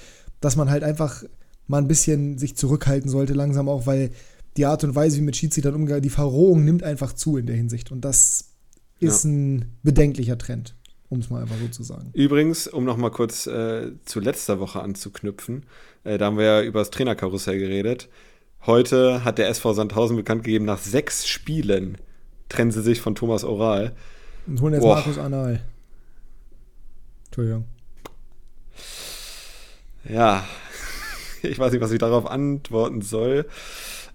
[0.42, 1.24] dass man halt einfach
[1.68, 4.12] mal ein bisschen sich zurückhalten sollte, langsam auch, weil
[4.60, 7.56] die Art und Weise, wie mit Schiedsrichtern umgeht, die Verrohung nimmt einfach zu in der
[7.56, 7.94] Hinsicht.
[7.94, 8.50] Und das
[9.00, 9.32] ist ja.
[9.32, 10.76] ein bedenklicher Trend,
[11.08, 12.10] um es mal einfach so zu sagen.
[12.14, 15.66] Übrigens, um noch mal kurz äh, zu letzter Woche anzuknüpfen,
[16.04, 18.10] äh, da haben wir ja über das Trainerkarussell geredet.
[18.66, 21.98] Heute hat der SV Sandhausen bekannt gegeben, nach sechs Spielen
[22.50, 23.96] trennen sie sich von Thomas Oral.
[24.46, 24.96] Und holen jetzt Boah.
[24.96, 25.62] Markus Anal.
[27.28, 27.64] Entschuldigung.
[30.04, 30.44] Ja,
[31.44, 33.46] ich weiß nicht, was ich darauf antworten soll.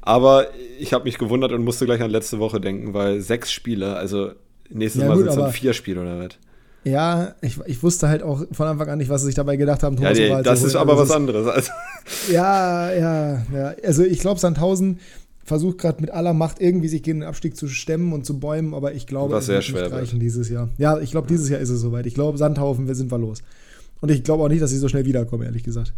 [0.06, 0.48] Aber
[0.78, 4.32] ich habe mich gewundert und musste gleich an letzte Woche denken, weil sechs Spiele, also
[4.68, 6.36] nächstes ja, Mal sind es dann vier Spiele oder was?
[6.84, 9.82] Ja, ich, ich wusste halt auch von Anfang an nicht, was sie sich dabei gedacht
[9.82, 9.96] haben.
[9.96, 11.46] Thomas ja, nee, das ist aber also was anderes.
[11.46, 11.70] Also.
[12.30, 13.74] Ja, ja, ja.
[13.82, 15.00] Also ich glaube, Sandhausen
[15.42, 18.74] versucht gerade mit aller Macht irgendwie sich gegen den Abstieg zu stemmen und zu bäumen,
[18.74, 20.68] aber ich glaube, es wird nicht reichen dieses Jahr.
[20.76, 22.04] Ja, ich glaube, dieses Jahr ist es soweit.
[22.04, 23.38] Ich glaube, Sandhaufen, wir sind wir los.
[24.02, 25.94] Und ich glaube auch nicht, dass sie so schnell wiederkommen, ehrlich gesagt.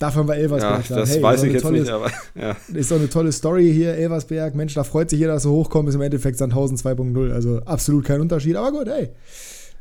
[0.00, 0.88] Haben wir Elversberg.
[0.90, 2.56] Ja, das hey, weiß ich jetzt tolle, nicht, aber ja.
[2.72, 4.54] Ist doch eine tolle Story hier, Elversberg.
[4.54, 7.32] Mensch, da freut sich jeder, dass so hochkommt, ist im Endeffekt Sandhausen 2.0.
[7.32, 9.10] Also absolut kein Unterschied, aber gut, hey.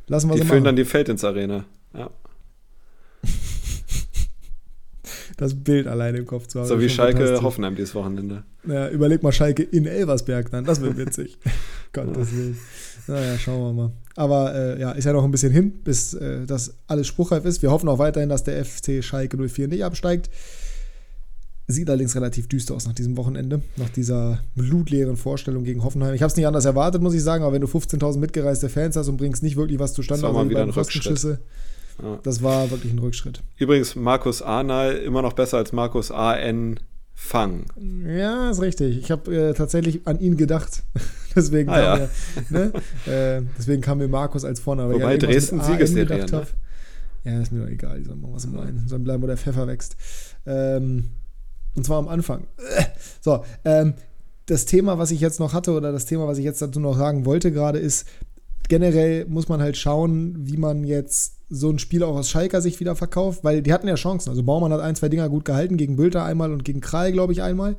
[0.07, 1.65] Lassen wir die so füllen dann die Feld ins Arena.
[1.93, 2.09] Ja.
[5.37, 6.67] das Bild alleine im Kopf zu haben.
[6.67, 8.43] So wie Schalke Hoffenheim dieses Wochenende.
[8.67, 11.37] Ja, überleg mal Schalke in Elversberg dann, das wird witzig.
[12.05, 12.57] Gottes Willen.
[13.07, 13.91] Naja, schauen wir mal.
[14.15, 17.61] Aber äh, ja, ist ja noch ein bisschen hin, bis äh, das alles spruchreif ist.
[17.61, 20.29] Wir hoffen auch weiterhin, dass der FC Schalke 04 nicht absteigt.
[21.69, 26.13] Sieht allerdings relativ düster aus nach diesem Wochenende, nach dieser blutleeren Vorstellung gegen Hoffenheim.
[26.13, 28.95] Ich habe es nicht anders erwartet, muss ich sagen, aber wenn du 15.000 mitgereiste Fans
[28.95, 31.39] hast und bringst nicht wirklich was zustande, das war mal wieder ein Rückschritt.
[32.01, 32.19] Ja.
[32.23, 33.41] Das war wirklich ein Rückschritt.
[33.57, 36.79] Übrigens, Markus Arnal immer noch besser als Markus A.N.
[37.19, 37.65] Fang.
[38.05, 38.99] Ja, ist richtig.
[38.99, 40.83] Ich habe äh, tatsächlich an ihn gedacht.
[41.35, 42.09] deswegen, ah, kam ja.
[42.49, 42.73] mir, ne?
[43.11, 44.93] äh, deswegen kam mir Markus als Vorname.
[44.93, 46.27] Wobei ja, Dresden Siegesserie.
[46.27, 46.47] Ne?
[47.23, 48.03] Ja, ist mir doch egal.
[48.05, 48.87] Soll mal was im Leinen.
[48.87, 49.97] Soll bleiben, wo der Pfeffer wächst.
[50.45, 51.09] Ähm,
[51.75, 52.45] und zwar am Anfang.
[53.19, 53.95] So, ähm,
[54.45, 56.97] das Thema, was ich jetzt noch hatte, oder das Thema, was ich jetzt dazu noch
[56.97, 58.07] sagen wollte gerade, ist,
[58.69, 62.79] generell muss man halt schauen, wie man jetzt so ein Spiel auch aus Schalker Sicht
[62.79, 64.29] wieder verkauft, weil die hatten ja Chancen.
[64.29, 67.33] Also Baumann hat ein, zwei Dinger gut gehalten, gegen Bülter einmal und gegen Kral, glaube
[67.33, 67.75] ich, einmal.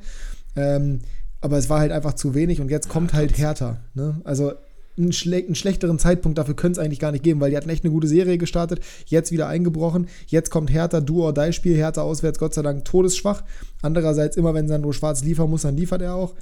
[0.55, 0.99] Ähm,
[1.41, 3.77] aber es war halt einfach zu wenig und jetzt kommt halt Hertha.
[3.93, 4.19] Ne?
[4.23, 4.53] Also
[4.97, 7.69] einen, schle einen, schlechteren Zeitpunkt dafür könnte es eigentlich gar nicht geben, weil die hatten
[7.69, 10.07] echt eine gute Serie gestartet, jetzt wieder eingebrochen.
[10.27, 13.43] Jetzt kommt Hertha, du or die Spiel, Hertha auswärts, Gott sei Dank todesschwach.
[13.81, 16.33] Andererseits, immer wenn Sandro Schwarz liefern muss, dann liefert er auch.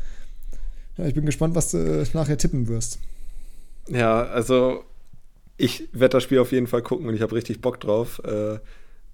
[0.97, 2.97] Ja, ich bin gespannt, was du äh, nachher tippen wirst.
[3.89, 4.83] Ja, also
[5.57, 8.21] ich werde das Spiel auf jeden Fall gucken und ich habe richtig Bock drauf.
[8.23, 8.59] Äh,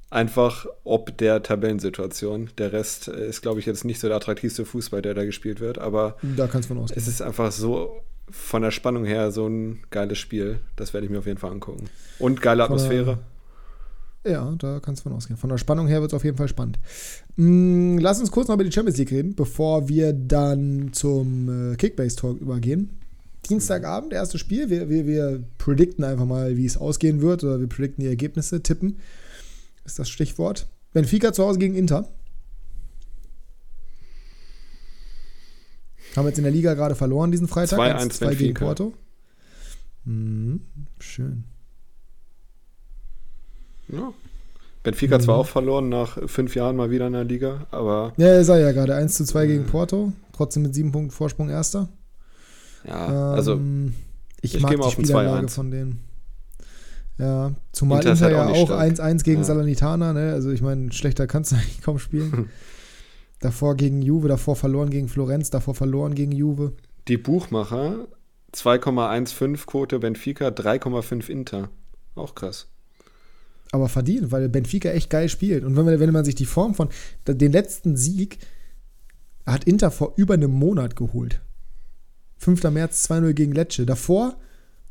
[0.09, 2.51] einfach ob der Tabellensituation.
[2.57, 5.79] Der Rest ist, glaube ich, jetzt nicht so der attraktivste Fußball, der da gespielt wird,
[5.79, 7.01] aber da kannst du von ausgehen.
[7.01, 10.59] es ist einfach so von der Spannung her so ein geiles Spiel.
[10.75, 11.89] Das werde ich mir auf jeden Fall angucken.
[12.19, 13.19] Und geile Atmosphäre.
[14.25, 15.37] Ja, da kannst du von ausgehen.
[15.37, 16.79] Von der Spannung her wird es auf jeden Fall spannend.
[17.35, 21.75] Mm, lass uns kurz noch über die Champions League reden, bevor wir dann zum äh,
[21.75, 23.02] Kickbase-Talk übergehen.
[23.49, 24.69] Dienstagabend, erstes Spiel.
[24.69, 28.63] Wir, wir, wir predikten einfach mal, wie es ausgehen wird, oder wir predikten die Ergebnisse,
[28.63, 28.97] tippen
[29.85, 30.67] ist das Stichwort.
[30.93, 32.07] Benfica zu Hause gegen Inter.
[36.15, 37.79] Haben jetzt in der Liga gerade verloren diesen Freitag.
[37.79, 38.93] 2-1 gegen Porto.
[40.05, 40.61] Mhm,
[40.99, 41.45] schön.
[43.87, 44.13] Ja.
[44.83, 45.21] Benfica mhm.
[45.21, 48.13] zwar auch verloren nach fünf Jahren mal wieder in der Liga, aber.
[48.17, 50.13] Ja, er sei ja gerade 1 zu 2 gegen Porto.
[50.33, 51.89] Trotzdem mit sieben Punkten Vorsprung Erster.
[52.85, 53.93] Ja, also ähm,
[54.41, 55.99] ich, ich mag die Spielanlage von denen.
[57.17, 59.43] Ja, zumal Inter, Inter ja auch 1-1 gegen ja.
[59.43, 60.33] Salernitana, ne?
[60.33, 62.49] Also ich meine, schlechter kannst du eigentlich kaum spielen.
[63.39, 66.73] davor gegen Juve, davor verloren gegen Florenz, davor verloren gegen Juve.
[67.07, 68.07] Die Buchmacher
[68.53, 71.69] 2,15 Quote Benfica, 3,5 Inter.
[72.15, 72.67] Auch krass.
[73.71, 75.63] Aber verdient, weil Benfica echt geil spielt.
[75.63, 76.89] Und wenn man, wenn man sich die Form von
[77.27, 78.37] den letzten Sieg
[79.45, 81.41] hat Inter vor über einem Monat geholt.
[82.43, 82.63] 5.
[82.71, 83.85] März 2-0 gegen Lecce.
[83.85, 84.37] Davor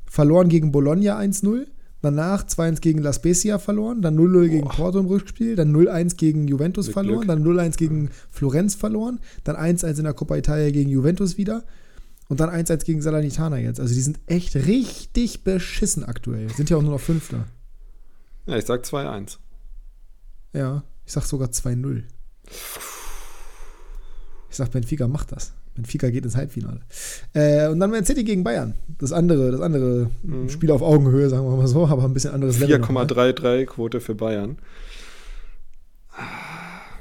[0.05, 1.67] verloren gegen Bologna 1-0.
[2.03, 6.49] Danach 2-1 gegen La Spezia verloren, dann 0-0 gegen Porto im Rückspiel, dann 0-1 gegen
[6.49, 7.29] Juventus Mit verloren, Glück.
[7.29, 11.63] dann 0-1 gegen Florenz verloren, dann 1-1 in der Coppa Italia gegen Juventus wieder
[12.29, 13.79] und dann 1-1 gegen Salernitana jetzt.
[13.79, 16.51] Also die sind echt richtig beschissen aktuell.
[16.51, 17.47] Sind ja auch nur noch Fünfter.
[18.47, 19.37] Ja, ich sag 2-1.
[20.55, 22.03] Ja, ich sag sogar 2-0.
[24.51, 25.53] Ich sag, Benfica macht das.
[25.75, 26.81] Benfica geht ins Halbfinale.
[27.33, 28.75] Äh, und dann Man City gegen Bayern.
[28.99, 30.49] Das andere, das andere mhm.
[30.49, 32.83] Spiel auf Augenhöhe, sagen wir mal so, aber ein bisschen anderes Level.
[32.83, 33.67] 4,33 ne?
[33.67, 34.59] Quote für Bayern.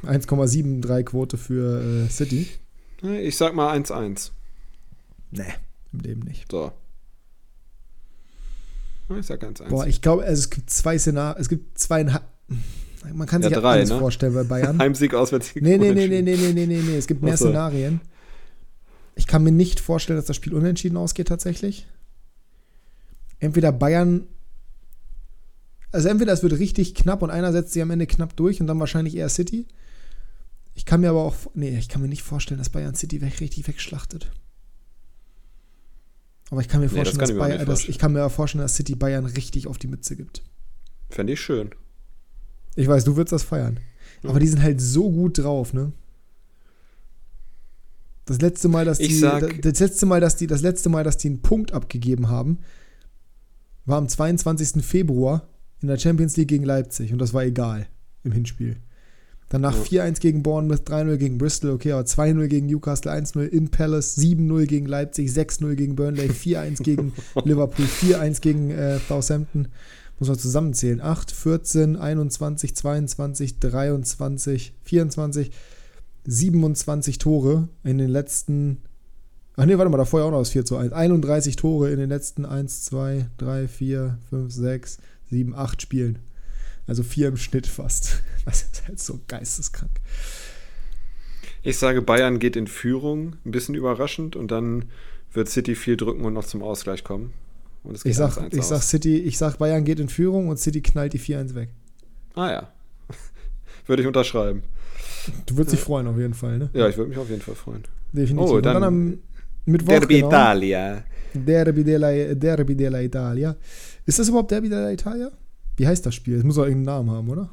[0.06, 2.48] 1,73 Quote für äh, City.
[3.02, 4.32] Ich sag mal 1-1.
[5.32, 5.44] Nee,
[5.92, 6.52] im Leben nicht.
[6.52, 6.72] So.
[9.20, 9.70] Ich sag 1-1.
[9.70, 12.04] Boah, ich glaube, also es gibt zwei Szenarien, es gibt zwei.
[13.14, 14.00] Man kann sich ja, drei, alles ne?
[14.00, 14.78] vorstellen bei Bayern.
[14.80, 15.62] Heimsieg, Auswärtssieg.
[15.64, 17.46] Nee, nee, nee, nee, nee, nee, nee, nee, Es gibt mehr Achso.
[17.46, 18.00] Szenarien.
[19.22, 21.86] Ich kann mir nicht vorstellen, dass das Spiel unentschieden ausgeht tatsächlich.
[23.38, 24.26] Entweder Bayern
[25.92, 28.66] also entweder es wird richtig knapp und einer setzt sich am Ende knapp durch und
[28.66, 29.68] dann wahrscheinlich eher City.
[30.74, 33.40] Ich kann mir aber auch, nee, ich kann mir nicht vorstellen, dass Bayern City weg,
[33.42, 34.32] richtig wegschlachtet.
[36.50, 38.64] Aber ich kann mir vorstellen, nee, das kann dass, Bayern, dass, ich kann mir vorstellen,
[38.64, 40.42] dass City Bayern richtig auf die Mütze gibt.
[41.12, 41.70] Fände ich schön.
[42.76, 43.80] Ich weiß, du würdest das feiern.
[44.24, 44.30] Mhm.
[44.32, 45.92] Aber die sind halt so gut drauf, ne?
[48.26, 51.18] Das letzte Mal, dass die, sag, das letzte Mal, dass die, das letzte Mal, dass
[51.18, 52.60] die einen Punkt abgegeben haben,
[53.86, 54.84] war am 22.
[54.86, 55.48] Februar
[55.82, 57.88] in der Champions League gegen Leipzig und das war egal
[58.24, 58.78] im Hinspiel.
[59.50, 60.06] Danach ja.
[60.06, 64.66] 4-1 gegen Bournemouth, 3-0 gegen Bristol, okay, aber 2-0 gegen Newcastle, 1-0 in Palace, 7-0
[64.66, 67.12] gegen Leipzig, 6-0 gegen Burnley, 4-1 gegen
[67.44, 69.68] Liverpool, 4-1 gegen äh, Southampton.
[70.20, 71.02] Muss man zusammenzählen.
[71.02, 75.52] 8, 14, 21, 22, 23, 24,
[76.26, 78.82] 27 Tore in den letzten.
[79.56, 80.94] Ach nee, warte mal, da vorher auch noch das 4 zu 1.
[80.94, 84.98] 31 Tore in den letzten 1, 2, 3, 4, 5, 6,
[85.30, 86.20] sieben, acht Spielen.
[86.88, 88.22] Also vier im Schnitt fast.
[88.46, 89.92] Das ist halt so geisteskrank.
[91.62, 94.86] Ich sage, Bayern geht in Führung, ein bisschen überraschend, und dann
[95.32, 97.34] wird City viel drücken und noch zum Ausgleich kommen.
[98.04, 101.20] ich sag, ich sag City, ich sag Bayern geht in Führung und City knallt die
[101.20, 101.70] 4-1 weg.
[102.34, 102.74] Ah ja.
[103.86, 104.64] würde ich unterschreiben.
[105.46, 106.70] Du würdest dich freuen auf jeden Fall, ne?
[106.74, 107.84] Ja, ich würde mich auf jeden Fall freuen.
[108.12, 108.52] Definitiv.
[108.52, 109.18] Oh, dann, und dann am
[109.66, 109.90] Mittwoch.
[109.90, 111.04] Derby genau, Italia.
[111.34, 113.56] Derby della, Derby della Italia.
[114.06, 115.32] Ist das überhaupt Derby della Italia?
[115.78, 116.38] Wie heißt das Spiel?
[116.38, 117.50] Es muss auch irgendeinen Namen haben, oder?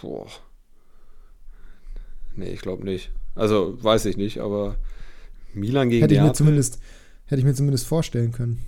[0.00, 0.26] Boah.
[2.36, 3.12] Nee, ich glaube nicht.
[3.34, 4.76] Also, weiß ich nicht, aber
[5.54, 6.80] Milan gegen hätte ich mir zumindest
[7.30, 8.58] Hätte ich mir zumindest vorstellen können.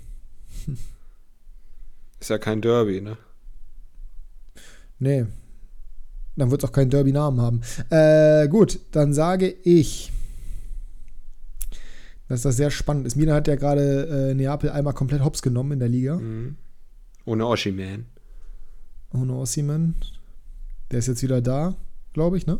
[2.21, 3.17] Ist ja kein Derby, ne?
[4.99, 5.25] Nee.
[6.35, 7.61] Dann wird es auch keinen Derby-Namen haben.
[7.89, 10.11] Äh, gut, dann sage ich
[12.33, 13.15] dass das sehr spannend ist.
[13.15, 16.17] Milan hat ja gerade äh, Neapel einmal komplett hops genommen in der Liga.
[16.17, 16.55] Mhm.
[17.25, 18.05] Ohne Oshiman.
[19.13, 19.95] Ohne Oshiman.
[20.91, 21.75] Der ist jetzt wieder da,
[22.13, 22.59] glaube ich, ne?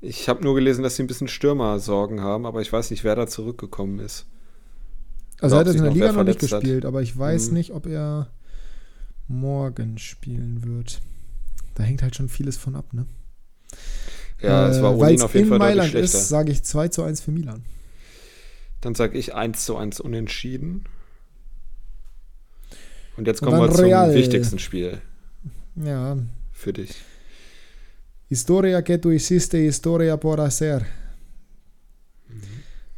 [0.00, 3.16] Ich habe nur gelesen, dass sie ein bisschen Stürmersorgen haben, aber ich weiß nicht, wer
[3.16, 4.26] da zurückgekommen ist.
[5.40, 6.88] Also er hat jetzt in der Liga noch nicht gespielt, hat.
[6.88, 7.54] aber ich weiß mhm.
[7.54, 8.30] nicht, ob er
[9.28, 11.00] morgen spielen wird.
[11.74, 13.06] Da hängt halt schon vieles von ab, ne?
[14.40, 16.18] Ja, äh, es war ohne ihn auf jeden Fall Mailand schlechter.
[16.18, 17.64] ist, sage ich 2 zu 1 für Milan.
[18.80, 20.84] Dann sage ich 1 zu 1 unentschieden.
[23.16, 24.14] Und jetzt kommen Und wir zum Real.
[24.14, 25.00] wichtigsten Spiel.
[25.76, 26.18] Ja.
[26.52, 26.94] Für dich.
[28.28, 30.80] Historia que tu hiciste, historia por hacer.
[32.28, 32.42] Mhm.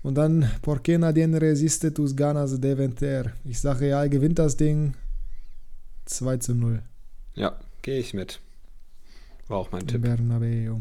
[0.03, 3.33] Und dann, por qué nadie resiste tus ganas de venter?
[3.45, 4.95] Ich sage, Real gewinnt das Ding
[6.07, 6.83] 2 zu 0.
[7.35, 8.41] Ja, gehe ich mit.
[9.49, 10.03] War auch mein Tipp.
[10.03, 10.81] Bernabeu.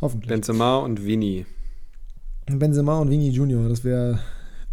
[0.00, 0.28] Hoffentlich.
[0.28, 1.44] Benzema und Vini.
[2.46, 4.20] Benzema und Vini Junior, das wäre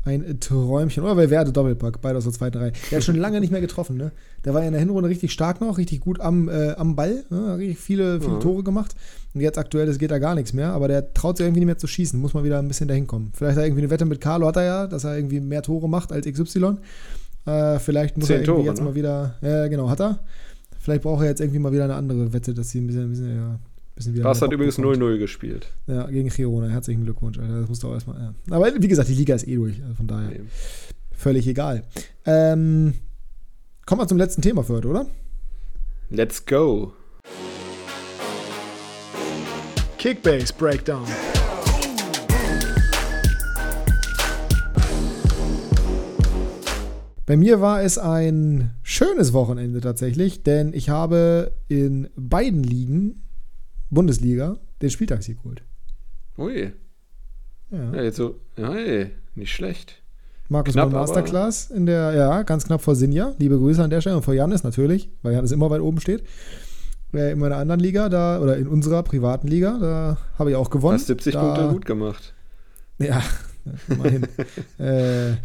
[0.08, 1.04] ein Träumchen.
[1.04, 2.72] Oder wer Werde Doppelpack, beide aus der zweiten Reihe.
[2.92, 4.12] Der hat schon lange nicht mehr getroffen, ne?
[4.46, 7.26] Der war ja in der Hinrunde richtig stark noch, richtig gut am, äh, am Ball,
[7.30, 7.58] ne?
[7.58, 8.40] richtig viele, viele mhm.
[8.40, 8.96] Tore gemacht.
[9.34, 11.68] Und jetzt aktuell, das geht da gar nichts mehr, aber der traut sich irgendwie nicht
[11.68, 13.32] mehr zu schießen, muss mal wieder ein bisschen dahin kommen.
[13.34, 15.62] Vielleicht hat er irgendwie eine Wette mit Carlo, hat er ja, dass er irgendwie mehr
[15.62, 16.78] Tore macht als XY.
[17.46, 18.86] Äh, vielleicht muss Zehn er irgendwie Tore, jetzt ne?
[18.86, 20.20] mal wieder, ja, äh, genau, hat er.
[20.88, 23.10] Vielleicht braucht er jetzt irgendwie mal wieder eine andere Wette, dass sie ein bisschen, ein
[23.10, 25.68] bisschen ja, Pass hat übrigens 0-0 gespielt.
[25.86, 26.70] Ja, gegen Girona.
[26.70, 27.38] Herzlichen Glückwunsch.
[27.38, 27.60] Alter.
[27.60, 28.18] Das musst du auch erstmal.
[28.18, 28.34] Ja.
[28.56, 29.84] Aber wie gesagt, die Liga ist eh durch.
[29.84, 30.40] Also von daher nee.
[31.12, 31.84] völlig egal.
[32.26, 32.94] Ähm,
[33.86, 35.08] kommen wir zum letzten Thema für heute, oder?
[36.10, 36.94] Let's go.
[39.98, 41.04] Kickbase Breakdown.
[47.28, 53.22] Bei mir war es ein schönes Wochenende tatsächlich, denn ich habe in beiden Ligen
[53.90, 55.62] Bundesliga den Spieltagssieg geholt.
[56.38, 56.72] Ui.
[57.70, 57.94] Ja.
[57.94, 60.02] ja, jetzt so, ja, ey, nicht schlecht.
[60.48, 63.34] Markus knapp, Masterclass in der, ja, ganz knapp vor Sinja.
[63.40, 66.24] Liebe Grüße an der Stelle und vor Janis natürlich, weil Janis immer weit oben steht.
[67.14, 70.70] Äh, in meiner anderen Liga, da, oder in unserer privaten Liga, da habe ich auch
[70.70, 70.98] gewonnen.
[70.98, 72.34] Hast 70 da, Punkte gut gemacht.
[73.00, 73.22] Ja,
[73.90, 74.24] immerhin.
[74.78, 75.36] äh,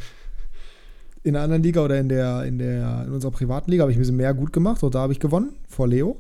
[1.23, 3.99] in der anderen Liga oder in der, in der, in unserer privaten Liga habe ich
[3.99, 4.83] ein bisschen mehr gut gemacht.
[4.83, 6.19] Und da habe ich gewonnen vor Leo.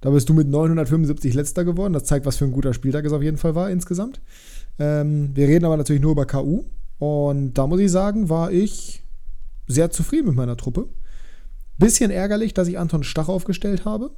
[0.00, 1.92] Da bist du mit 975 letzter geworden.
[1.92, 4.20] Das zeigt, was für ein guter Spieltag es auf jeden Fall war insgesamt.
[4.78, 6.64] Ähm, wir reden aber natürlich nur über KU.
[6.98, 9.02] Und da muss ich sagen, war ich
[9.66, 10.88] sehr zufrieden mit meiner Truppe.
[11.78, 14.10] Bisschen ärgerlich, dass ich Anton Stach aufgestellt habe,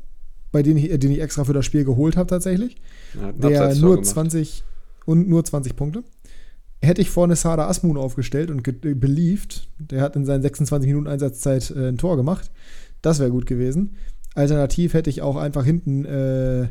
[0.52, 2.76] bei dem ich, den ich extra für das Spiel geholt habe tatsächlich.
[3.14, 4.06] Ja, der nur gemacht.
[4.06, 4.64] 20
[5.06, 6.04] und nur 20 Punkte.
[6.82, 11.70] Hätte ich vorne Sada Asmun aufgestellt und believed, der hat in seinen 26 Minuten Einsatzzeit
[11.76, 12.50] äh, ein Tor gemacht.
[13.02, 13.96] Das wäre gut gewesen.
[14.34, 16.68] Alternativ hätte ich auch einfach hinten äh,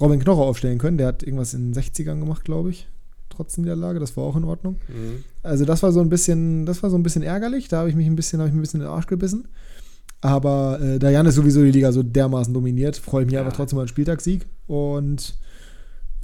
[0.00, 0.98] Robin Knoche aufstellen können.
[0.98, 2.88] Der hat irgendwas in den 60ern gemacht, glaube ich.
[3.30, 4.76] Trotz Niederlage, das war auch in Ordnung.
[4.88, 5.24] Mhm.
[5.42, 7.68] Also das war so ein bisschen, das war so ein bisschen ärgerlich.
[7.68, 9.48] Da habe ich mich ein bisschen, habe ich ein bisschen in den Arsch gebissen.
[10.20, 13.40] Aber äh, da Jan ist sowieso die Liga so dermaßen dominiert, freue ich mich Ja.
[13.40, 14.46] einfach trotzdem über einen Spieltagssieg.
[14.66, 15.34] Und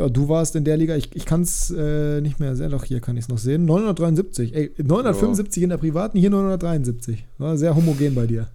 [0.01, 2.85] ja, du warst in der Liga, ich, ich kann es äh, nicht mehr sehen, doch
[2.85, 3.67] hier kann ich es noch sehen.
[3.67, 7.27] 973, ey, 975 in der privaten, hier 973.
[7.37, 8.49] War sehr homogen bei dir.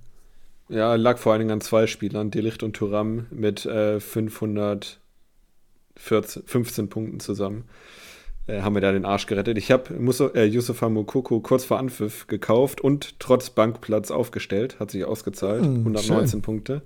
[0.70, 7.20] Ja, lag vor allen Dingen an zwei Spielern, Delicht und Thuram, mit äh, 515 Punkten
[7.20, 7.66] zusammen.
[8.48, 9.60] Äh, haben wir da den Arsch gerettet.
[9.60, 9.94] Ich habe
[10.34, 14.80] äh, Yusufa Mokoko kurz vor Anpfiff gekauft und trotz Bankplatz aufgestellt.
[14.80, 15.64] Hat sich ausgezahlt.
[15.64, 16.42] Hm, 119 schön.
[16.42, 16.82] Punkte.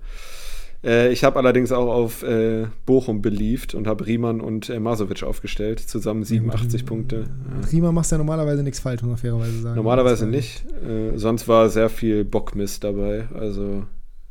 [0.82, 5.22] Äh, ich habe allerdings auch auf äh, Bochum beliebt und habe Riemann und äh, Masovic
[5.22, 5.80] aufgestellt.
[5.80, 7.26] Zusammen 87 Punkte.
[7.26, 7.60] Ja.
[7.68, 9.76] Prima machst ja normalerweise nichts falsch, muss man fairerweise sagen.
[9.76, 10.64] Normalerweise war- nicht.
[10.82, 13.28] Äh, sonst war sehr viel Bockmist dabei.
[13.34, 13.84] Also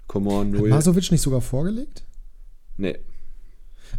[0.08, 0.70] Coman Hat 0.
[0.70, 2.04] Masovic nicht sogar vorgelegt?
[2.78, 2.98] Nee.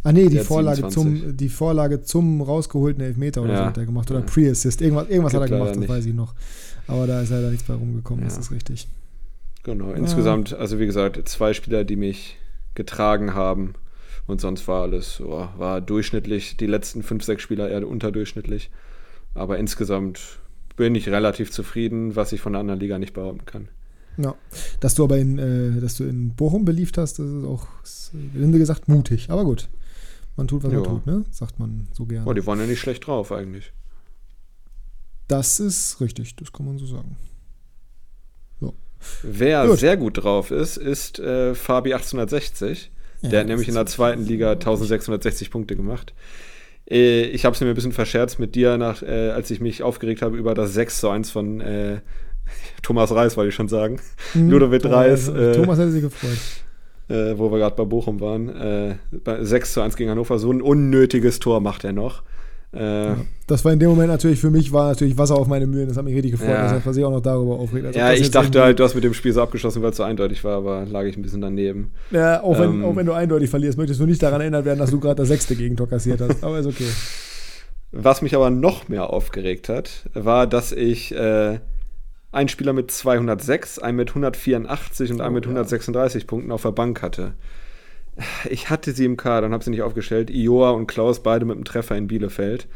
[0.03, 1.23] Ah nee, die hat Vorlage, 27.
[1.23, 3.59] zum, die Vorlage zum rausgeholten Elfmeter oder Ja.
[3.59, 4.09] so hat er gemacht.
[4.11, 4.25] Oder Ja.
[4.25, 4.81] Pre-Assist.
[4.81, 5.89] Irgendwas, irgendwas hat er gemacht, das nicht.
[5.89, 6.33] weiß ich noch.
[6.87, 8.29] Aber da ist leider nichts bei rumgekommen, Ja.
[8.29, 8.87] das ist richtig.
[9.63, 12.37] Genau, insgesamt, also wie gesagt, zwei Spieler, die mich
[12.75, 13.73] getragen haben.
[14.27, 16.57] Und sonst war alles, oh, war durchschnittlich.
[16.57, 18.69] Die letzten fünf, sechs Spieler eher unterdurchschnittlich.
[19.33, 20.39] Aber insgesamt
[20.75, 23.67] bin ich relativ zufrieden, was ich von der anderen Liga nicht behaupten kann.
[24.17, 24.35] Ja.
[24.79, 27.67] Dass du aber in, äh, dass du in Bochum beliebt hast, das ist auch,
[28.13, 29.29] wie gesagt, mutig.
[29.29, 29.69] Aber gut.
[30.37, 30.89] Man tut, was man Ja.
[30.89, 31.25] tut, ne?
[31.31, 32.25] Sagt man so gerne.
[32.29, 33.73] Oh, die waren ja nicht schlecht drauf eigentlich.
[35.27, 37.17] Das ist richtig, das kann man so sagen.
[39.23, 39.79] Wer Gut.
[39.79, 42.91] sehr gut drauf ist, ist äh, Fabi 1860.
[43.23, 46.13] Der Ja, hat nämlich in der zweiten Liga 1660 Punkte gemacht.
[46.89, 49.83] Äh, ich habe es mir ein bisschen verscherzt mit dir, nach, äh, als ich mich
[49.83, 52.01] aufgeregt habe über das 6 zu 1 von äh,
[52.81, 53.99] Thomas Reis, wollte ich schon sagen.
[54.33, 56.37] Hm, Ludovic Reis, Thomas, äh, Thomas hätte sich gefreut.
[57.09, 58.49] äh, wo wir gerade bei Bochum waren.
[58.49, 60.39] Äh, bei 6 zu 1 gegen Hannover.
[60.39, 62.23] So ein unnötiges Tor macht er noch.
[62.73, 63.17] Äh, Ja.
[63.47, 65.87] Das war in dem Moment natürlich für mich, war natürlich Wasser auf meine Mühlen.
[65.89, 66.73] Das hat mich richtig gefreut, Ja.
[66.73, 67.85] dass er sich auch noch darüber aufregt.
[67.85, 69.97] als ob ja, ich dachte halt, du hast mit dem Spiel so abgeschlossen, weil es
[69.97, 71.91] so eindeutig war, aber lag ich ein bisschen daneben.
[72.11, 74.79] Ja, auch wenn, Ähm, auch wenn du eindeutig verlierst, möchtest du nicht daran erinnert werden,
[74.79, 76.41] dass du gerade das sechste Gegentor kassiert hast.
[76.43, 76.87] Aber ist okay.
[77.91, 81.59] Was mich aber noch mehr aufgeregt hat, war, dass ich äh,
[82.31, 85.49] einen Spieler mit 206, einen mit 184 und einen Oh, mit ja.
[85.49, 87.33] 136 Punkten auf der Bank hatte.
[88.49, 90.29] Ich hatte sie im Kader und habe sie nicht aufgestellt.
[90.29, 92.67] Ioa und Klaus, beide mit einem Treffer in Bielefeld.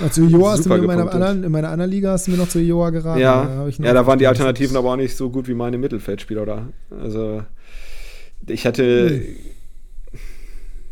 [0.00, 2.36] Also Joa hast du mir in meiner, anderen, in meiner anderen Liga hast du mir
[2.36, 3.20] noch zu Joa geraten.
[3.20, 4.26] ja, noch ja, da waren die.
[4.26, 6.68] Alternativen aber auch nicht so gut wie meine Mittelfeldspieler, oder?
[6.90, 7.42] Also,
[8.46, 9.22] ich hatte.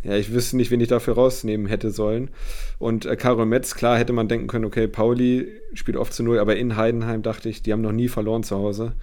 [0.02, 2.30] Ja, ich wüsste nicht, wen ich dafür rausnehmen hätte sollen.
[2.80, 6.40] Und äh, Karol Metz, klar hätte man denken können, okay, Pauli spielt oft zu null,
[6.40, 8.94] aber in Heidenheim dachte ich, die haben noch nie verloren zu Hause.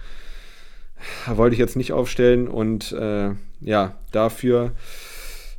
[1.26, 4.72] Wollte ich jetzt nicht aufstellen und äh, ja, dafür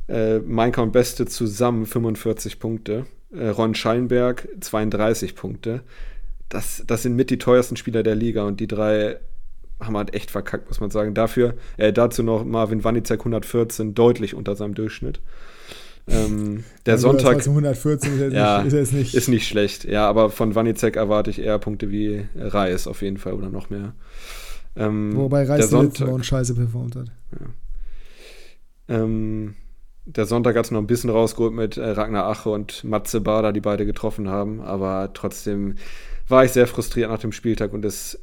[0.08, 3.06] äh, Mainka und Beste zusammen 45 Punkte.
[3.34, 5.82] Äh, Ron Schallenberg 32 Punkte.
[6.48, 9.18] Das, das sind mit die teuersten Spieler der Liga und die drei
[9.80, 11.14] haben halt echt verkackt, muss man sagen.
[11.14, 15.20] Dafür, äh, dazu noch Marvin Wanizek 114, deutlich unter seinem Durchschnitt.
[16.08, 19.14] Ähm, der Also, das Sonntag zu 114 ist jetzt, Ja, nicht, ist nicht.
[19.14, 23.18] ist nicht schlecht, ja, aber von Wanizek erwarte ich eher Punkte wie Reis auf jeden
[23.18, 23.94] Fall oder noch mehr.
[24.76, 27.08] Ähm, Wobei der Reis die letzten Sonntag, Wochen scheiße performt hat.
[28.88, 29.54] ähm,
[30.04, 33.52] der Sonntag hat es noch ein bisschen rausgeholt mit äh, Ragnar Ache und Matze Bader,
[33.52, 35.76] die beide getroffen haben, aber trotzdem
[36.28, 38.18] war ich sehr frustriert nach dem Spieltag und es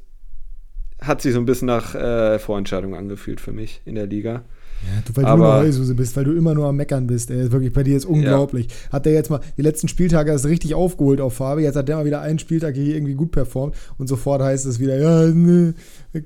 [1.00, 4.44] hat sich so ein bisschen nach äh, Vorentscheidung angefühlt für mich in der Liga.
[4.82, 7.30] Ja, du, weil Aber- du nur Heulsuse bist, weil du immer nur am Meckern bist.
[7.32, 8.68] Ey, wirklich, bei dir ist unglaublich.
[8.92, 11.62] Hat der jetzt mal die letzten Spieltage das richtig aufgeholt auf Farbe.
[11.62, 14.80] Jetzt hat der mal wieder einen Spieltag hier irgendwie gut performt und sofort heißt es
[14.80, 15.74] wieder, ja, nee,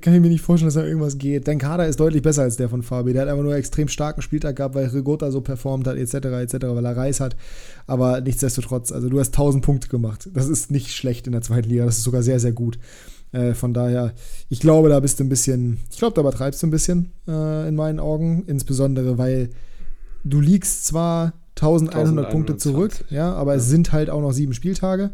[0.00, 1.46] kann ich mir nicht vorstellen, dass da irgendwas geht.
[1.48, 3.12] Dein Kader ist deutlich besser als der von Fabi.
[3.12, 6.14] Der hat einfach nur einen extrem starken Spieltag gehabt, weil Rigotta so performt hat, etc.,
[6.14, 7.36] etc., weil er Reis hat.
[7.86, 10.30] Aber nichtsdestotrotz, also du hast 1000 Punkte gemacht.
[10.32, 11.84] Das ist nicht schlecht in der zweiten Liga.
[11.84, 12.78] Das ist sogar sehr, sehr gut.
[13.34, 14.14] Äh, von daher,
[14.48, 17.68] ich glaube, da bist du ein bisschen, ich glaube, da übertreibst du ein bisschen äh,
[17.68, 19.50] in meinen Augen, insbesondere weil
[20.22, 24.54] du liegst zwar 1100 Punkte zurück, 1120, ja, aber es sind halt auch noch sieben
[24.54, 25.10] Spieltage.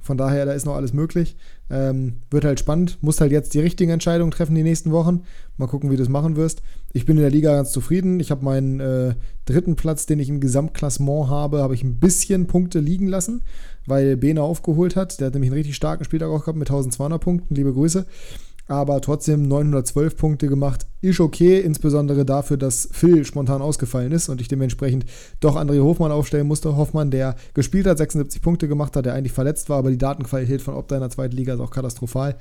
[0.00, 1.36] Von daher, da ist noch alles möglich.
[1.70, 2.98] Ähm, wird halt spannend.
[3.00, 5.22] Musst halt jetzt die richtigen Entscheidungen treffen die nächsten Wochen.
[5.56, 6.62] Mal gucken, wie du es machen wirst.
[6.92, 8.18] Ich bin in der Liga ganz zufrieden.
[8.18, 9.14] Ich habe meinen äh,
[9.44, 13.42] dritten Platz, den ich im Gesamtklassement habe, habe ich ein bisschen Punkte liegen lassen,
[13.86, 15.20] weil Bene aufgeholt hat.
[15.20, 17.54] Der hat nämlich einen richtig starken Spieltag auch gehabt mit 1200 Punkten.
[17.54, 18.04] Liebe Grüße.
[18.70, 20.86] Aber trotzdem 912 Punkte gemacht.
[21.02, 25.06] Ist okay, insbesondere dafür, dass Phil spontan ausgefallen ist und ich dementsprechend
[25.40, 26.76] doch André Hofmann aufstellen musste.
[26.76, 30.62] Hoffmann, der gespielt hat, 76 Punkte gemacht hat, der eigentlich verletzt war, aber die Datenqualität
[30.62, 32.36] von Opta in der zweiten Liga ist auch katastrophal.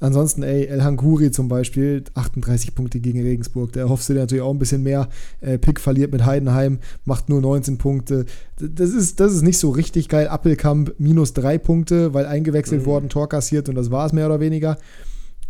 [0.00, 3.72] Ansonsten, ey, El Hankuri zum Beispiel, 38 Punkte gegen Regensburg.
[3.72, 5.10] Der hoffst du dir natürlich auch ein bisschen mehr.
[5.42, 8.24] Äh, Pick verliert mit Heidenheim, macht nur 19 Punkte.
[8.58, 10.28] Das ist, das ist nicht so richtig geil.
[10.28, 12.86] Appelkamp minus 3 Punkte, weil eingewechselt mhm.
[12.86, 14.78] worden, Tor kassiert und das war es mehr oder weniger.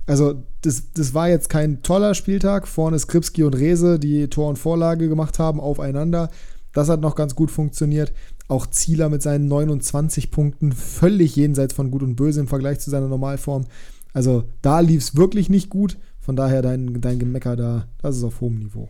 [0.07, 2.69] Also, das, das war jetzt kein toller Spieltag.
[2.69, 6.31] Vorne Skripski und Rese, die Tor und Vorlage gemacht haben, aufeinander.
[6.73, 8.13] Das hat noch ganz gut funktioniert.
[8.49, 12.91] Auch Zieler mit seinen 29 Punkten, völlig jenseits von Gut und Böse im Vergleich zu
[12.91, 13.65] seiner Normalform.
[14.13, 15.99] Also, da lief es wirklich nicht gut.
[16.21, 18.89] Von daher dein, dein Gemecker da, das ist auf hohem Niveau.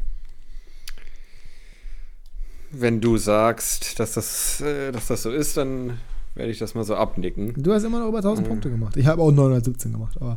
[2.70, 5.98] Wenn du sagst, dass das, äh, dass das so ist, dann
[6.34, 7.54] werde ich das mal so abnicken.
[7.56, 8.50] Du hast immer noch über 1000 mhm.
[8.50, 8.96] Punkte gemacht.
[8.96, 10.36] Ich habe auch 917 gemacht, aber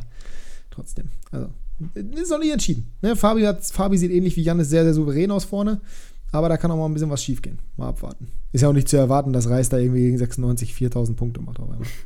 [0.70, 1.08] trotzdem.
[1.30, 1.48] Also,
[1.94, 2.92] ist noch nicht entschieden.
[3.02, 3.16] Ne?
[3.16, 5.80] Fabi, hat, Fabi sieht ähnlich wie Janis sehr, sehr souverän aus vorne.
[6.32, 7.58] Aber da kann auch mal ein bisschen was schief gehen.
[7.76, 8.28] Mal abwarten.
[8.52, 11.58] Ist ja auch nicht zu erwarten, dass Reis da irgendwie gegen 96 4000 Punkte macht.
[11.58, 11.88] Auf einmal.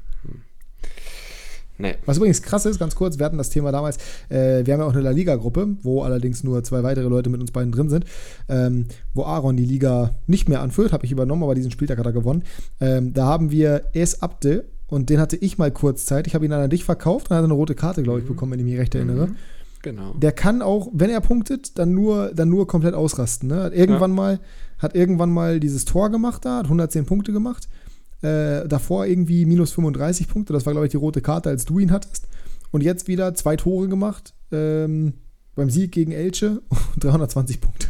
[1.76, 1.96] Nee.
[2.06, 3.96] Was übrigens krass ist, ganz kurz, wir hatten das Thema damals,
[4.28, 7.40] äh, wir haben ja auch eine La Liga-Gruppe, wo allerdings nur zwei weitere Leute mit
[7.40, 8.04] uns beiden drin sind,
[8.48, 12.06] ähm, wo Aaron die Liga nicht mehr anführt, habe ich übernommen, aber diesen Spieltag hat
[12.06, 12.44] er gewonnen.
[12.80, 16.26] Ähm, da haben wir Es Abde und den hatte ich mal kurz Zeit.
[16.26, 18.28] Ich habe ihn dann an dich verkauft und hat eine rote Karte, glaube ich, mhm.
[18.28, 19.28] bekommen, wenn ich mich recht erinnere.
[19.28, 19.36] Mhm.
[19.82, 20.14] Genau.
[20.14, 23.50] Der kann auch, wenn er punktet, dann nur, dann nur komplett ausrasten.
[23.50, 23.64] Ne?
[23.64, 24.16] Hat irgendwann ja.
[24.16, 24.40] mal,
[24.78, 27.68] hat irgendwann mal dieses Tor gemacht da, hat 110 Punkte gemacht.
[28.22, 30.54] Äh, davor irgendwie minus 35 Punkte.
[30.54, 32.28] Das war, glaube ich, die rote Karte, als du ihn hattest.
[32.70, 34.32] Und jetzt wieder zwei Tore gemacht.
[34.50, 35.12] Ähm,
[35.54, 36.62] beim Sieg gegen Elche
[36.94, 37.83] und 320 Punkte.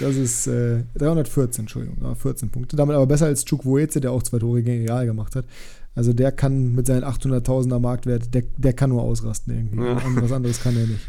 [0.00, 2.76] Das ist äh, 314, Entschuldigung, 14 Punkte.
[2.76, 5.46] Damit aber besser als Chukwueze, der auch zwei Tore gegen Real gemacht hat.
[5.94, 9.82] Also der kann mit seinen 800.000er Marktwert, der, der kann nur ausrasten irgendwie.
[9.82, 10.22] Ja.
[10.22, 11.06] Was anderes kann er nicht.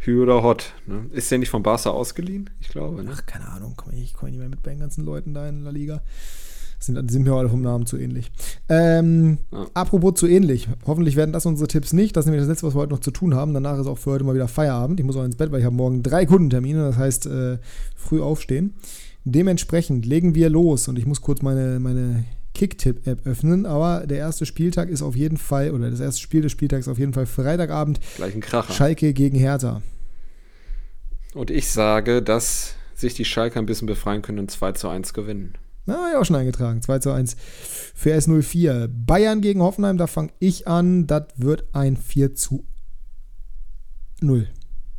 [0.00, 0.74] Hü oder Hot.
[0.86, 1.06] Ne?
[1.12, 2.50] Ist der nicht von Barca ausgeliehen?
[2.60, 3.02] Ich glaube.
[3.02, 3.10] Ne?
[3.14, 3.72] Ach, keine Ahnung.
[3.76, 6.02] Komm, ich komme nicht mehr mit bei den ganzen Leuten da in La Liga.
[6.86, 8.30] Sind, sind mir alle vom Namen zu ähnlich.
[8.68, 9.66] Ähm, ja.
[9.74, 10.68] Apropos zu ähnlich.
[10.86, 12.16] Hoffentlich werden das unsere Tipps nicht.
[12.16, 13.54] Das ist nämlich das Letzte, was wir heute noch zu tun haben.
[13.54, 15.00] Danach ist auch für heute mal wieder Feierabend.
[15.00, 16.82] Ich muss auch ins Bett, weil ich habe morgen drei Kundentermine.
[16.82, 17.58] Das heißt, äh,
[17.96, 18.74] früh aufstehen.
[19.24, 20.88] Dementsprechend legen wir los.
[20.88, 22.24] Und ich muss kurz meine, meine
[22.54, 23.66] Kicktipp-App öffnen.
[23.66, 26.92] Aber der erste Spieltag ist auf jeden Fall, oder das erste Spiel des Spieltags ist
[26.92, 28.00] auf jeden Fall Freitagabend.
[28.16, 28.72] Gleich ein Kracher.
[28.72, 29.82] Schalke gegen Hertha.
[31.34, 35.12] Und ich sage, dass sich die Schalke ein bisschen befreien können und 2 zu 1
[35.14, 35.54] gewinnen.
[35.86, 36.80] Na, ja, auch schon eingetragen.
[36.80, 37.36] 2 zu 1
[37.94, 38.88] für S04.
[38.88, 41.06] Bayern gegen Hoffenheim, da fange ich an.
[41.06, 42.64] Das wird ein 4 zu
[44.20, 44.48] 0.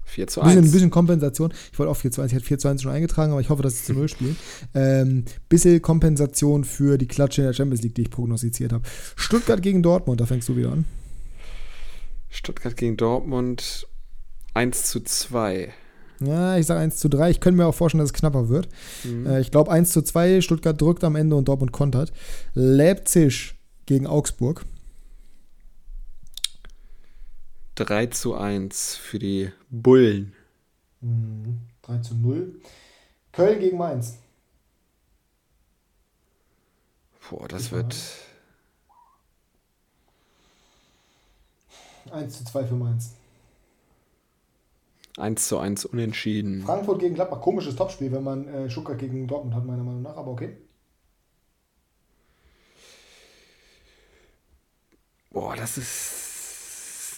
[0.03, 0.55] 4 zu 1.
[0.55, 1.53] Bisschen, bisschen Kompensation.
[1.71, 2.31] Ich wollte auch 4 zu 1.
[2.31, 4.37] Ich hatte 4 zu 1 schon eingetragen, aber ich hoffe, dass es zu 0 spielt.
[4.75, 8.83] Ähm, bisschen Kompensation für die Klatsche in der Champions League, die ich prognostiziert habe.
[9.15, 10.85] Stuttgart gegen Dortmund, da fängst du wieder an.
[12.29, 13.87] Stuttgart gegen Dortmund
[14.53, 15.73] 1 zu 2.
[16.19, 17.29] Ja, ich sage 1 zu 3.
[17.29, 18.69] Ich könnte mir auch vorstellen, dass es knapper wird.
[19.03, 19.27] Mhm.
[19.27, 20.41] Äh, ich glaube 1 zu 2.
[20.41, 22.13] Stuttgart drückt am Ende und Dortmund kontert.
[22.53, 23.55] Leipzig
[23.85, 24.65] gegen Augsburg.
[27.75, 30.33] 3 zu 1 für die Bullen.
[31.01, 31.59] Mhm.
[31.81, 32.55] 3 zu 0.
[33.31, 34.17] Köln gegen Mainz.
[37.29, 37.95] Boah, das wird.
[42.11, 43.11] 1 zu 2 für Mainz.
[45.17, 46.63] 1 zu 1 unentschieden.
[46.63, 50.17] Frankfurt gegen Gladbach, komisches Topspiel, wenn man äh, Stuttgart gegen Dortmund hat, meiner Meinung nach,
[50.17, 50.57] aber okay.
[55.31, 56.25] Boah, das ist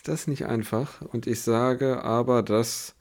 [0.08, 1.02] das ist nicht einfach.
[1.02, 2.96] Und ich sage aber, dass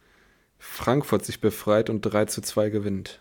[0.58, 3.20] Frankfurt sich befreit und 3 zu 2 gewinnt.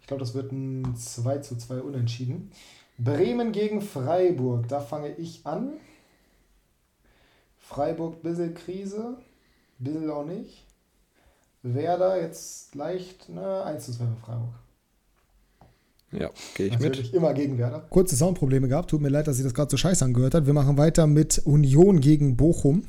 [0.00, 2.50] Ich glaube, das wird ein 2 zu 2 unentschieden.
[2.96, 5.74] Bremen gegen Freiburg, da fange ich an.
[7.68, 9.16] Freiburg bisschen Krise,
[9.78, 10.64] bisschen auch nicht.
[11.62, 14.54] Werder jetzt leicht, ne, 1 zu 2 für Freiburg.
[16.12, 17.14] Ja, gehe ich Natürlich mit.
[17.14, 17.80] immer gegen Werder.
[17.90, 18.90] Kurze Soundprobleme gehabt.
[18.90, 20.46] Tut mir leid, dass sich das gerade so scheiße angehört hat.
[20.46, 22.84] Wir machen weiter mit Union gegen Bochum.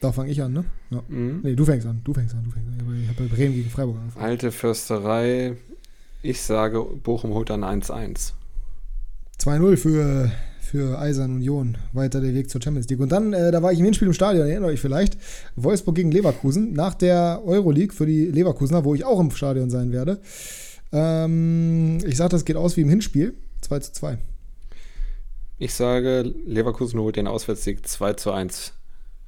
[0.00, 0.64] Da fange ich an, ne?
[0.90, 1.02] Ja.
[1.08, 1.40] Mhm.
[1.44, 2.00] Nee, du fängst an.
[2.04, 2.44] Du fängst an.
[2.44, 3.00] Du fängst an.
[3.02, 4.24] Ich habe bei Bremen gegen Freiburg angefangen.
[4.24, 5.56] Alte Försterei.
[6.22, 8.32] Ich sage, Bochum holt dann 1-1.
[9.38, 10.32] 2-0 für
[10.68, 11.78] für Eisern Union.
[11.92, 13.00] Weiter der Weg zur Champions League.
[13.00, 15.16] Und dann, äh, da war ich im Hinspiel im Stadion, erinnert euch vielleicht,
[15.56, 19.92] Wolfsburg gegen Leverkusen, nach der Euroleague für die Leverkusener, wo ich auch im Stadion sein
[19.92, 20.18] werde.
[20.92, 23.34] Ähm, ich sage, das geht aus wie im Hinspiel.
[23.62, 24.18] 2 zu 2.
[25.58, 28.74] Ich sage, Leverkusen holt den Auswärtssieg 2 zu 1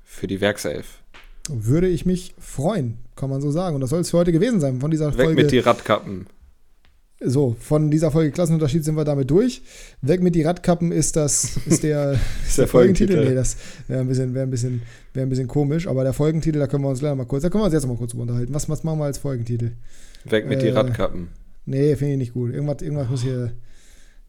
[0.04, 1.02] für die Werkself.
[1.48, 3.74] Würde ich mich freuen, kann man so sagen.
[3.74, 5.42] Und das soll es für heute gewesen sein von dieser Weg Folge.
[5.42, 6.26] mit die Radkappen.
[7.22, 9.60] So, von dieser Folge Klassenunterschied sind wir damit durch.
[10.00, 12.12] Weg mit die Radkappen ist das, ist der,
[12.46, 13.28] ist der, Folgentitel.
[13.28, 14.80] Nee, das wäre ein, bisschen, wär ein, bisschen,
[15.12, 17.50] wär ein bisschen komisch, aber der Folgentitel, da können wir uns gleich mal kurz, da
[17.50, 18.54] können wir uns jetzt mal kurz drüber unterhalten.
[18.54, 19.72] Was, was machen wir als Folgentitel?
[20.24, 21.28] Weg mit äh, die Radkappen.
[21.66, 22.54] Nee, finde ich nicht gut.
[22.54, 23.52] Irgendwas, irgendwas muss hier.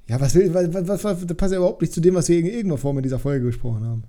[0.07, 2.37] Ja, was will, was, was, was, das passt ja überhaupt nicht zu dem, was wir
[2.37, 4.03] in irgendeiner Form in dieser Folge gesprochen haben.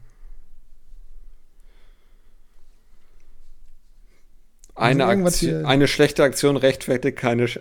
[4.75, 7.47] Eine, Aktion, eine schlechte Aktion rechtfertigt keine.
[7.47, 7.61] Sch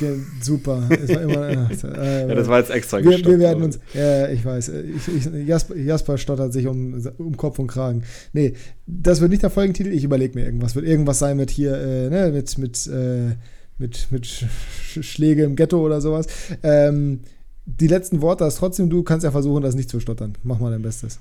[0.00, 0.08] ja,
[0.42, 0.88] super.
[0.90, 1.48] Immer,
[1.84, 3.78] äh, ja, das war jetzt extra wir, wir werden uns.
[3.94, 4.70] Ja, ich weiß.
[4.70, 8.02] Ich, ich, Jasper, Jasper, stottert sich um, um Kopf und Kragen.
[8.32, 8.54] Nee,
[8.86, 9.92] das wird nicht der Folgentitel.
[9.92, 10.74] Ich überlege mir irgendwas.
[10.74, 13.36] Wird irgendwas sein mit hier, äh, ne, mit, mit, äh,
[13.78, 14.46] mit, mit Sch
[15.02, 16.26] Schläge im Ghetto oder sowas.
[16.64, 17.20] Ähm,
[17.66, 19.04] die letzten Worte hast trotzdem du.
[19.04, 20.36] Kannst ja versuchen, das nicht zu stottern.
[20.42, 21.20] Mach mal dein Bestes.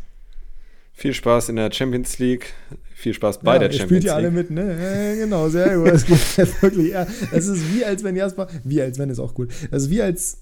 [0.98, 2.54] Viel Spaß in der Champions League.
[2.94, 3.88] Viel Spaß bei ja, der Champions League.
[3.88, 5.18] spielt ja alle mit, ne?
[5.20, 5.90] Genau, sehr gut.
[5.90, 6.18] Es geht
[6.62, 7.06] wirklich, ja.
[7.34, 9.52] Es ist wie als wenn Jasper, wie als wenn ist auch gut.
[9.72, 10.42] Es ist wie als.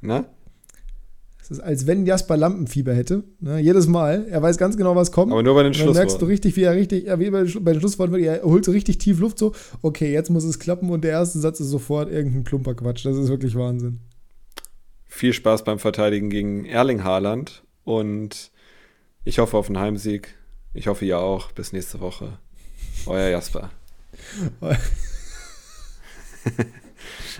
[0.00, 0.24] Na?
[1.40, 3.22] Es ist als wenn Jasper Lampenfieber hätte.
[3.38, 3.60] Ne?
[3.60, 4.26] Jedes Mal.
[4.28, 5.30] Er weiß ganz genau, was kommt.
[5.30, 5.94] Aber nur bei den Schlussworten.
[5.94, 8.64] Dann merkst du richtig, wie er richtig, ja, wie bei, bei den Schlussworten, er holt
[8.64, 9.54] so richtig tief Luft so.
[9.82, 13.06] Okay, jetzt muss es klappen und der erste Satz ist sofort irgendein Klumperquatsch.
[13.06, 14.00] Das ist wirklich Wahnsinn.
[15.06, 18.49] Viel Spaß beim Verteidigen gegen Erling Haaland und
[19.24, 20.34] ich hoffe auf einen Heimsieg.
[20.74, 21.52] Ich hoffe ihr auch.
[21.52, 22.38] Bis nächste Woche.
[23.06, 23.70] Euer Jasper.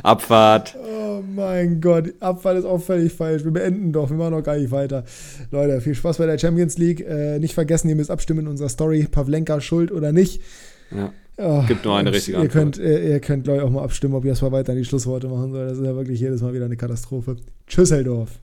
[0.02, 0.77] Abfahrt.
[0.77, 3.44] Oh mein Gott, Abfahrt ist auch völlig falsch.
[3.44, 5.05] Wir beenden doch, wir machen noch gar nicht weiter.
[5.51, 7.01] Leute, viel Spaß bei der Champions League.
[7.01, 9.07] Äh, nicht vergessen, ihr müsst abstimmen in unserer Story.
[9.11, 10.40] Pavlenka schuld oder nicht.
[10.90, 11.12] Ja.
[11.36, 12.55] Oh, Gibt nur eine richtige Antwort.
[12.55, 15.28] Ihr könnt, ihr, ihr könnt, glaube ich, auch mal abstimmen, ob Jasper weiter die Schlussworte
[15.28, 15.69] machen soll.
[15.69, 17.36] Das ist ja wirklich jedes Mal wieder eine Katastrophe.
[17.66, 18.40] Tschüss, Heldorf.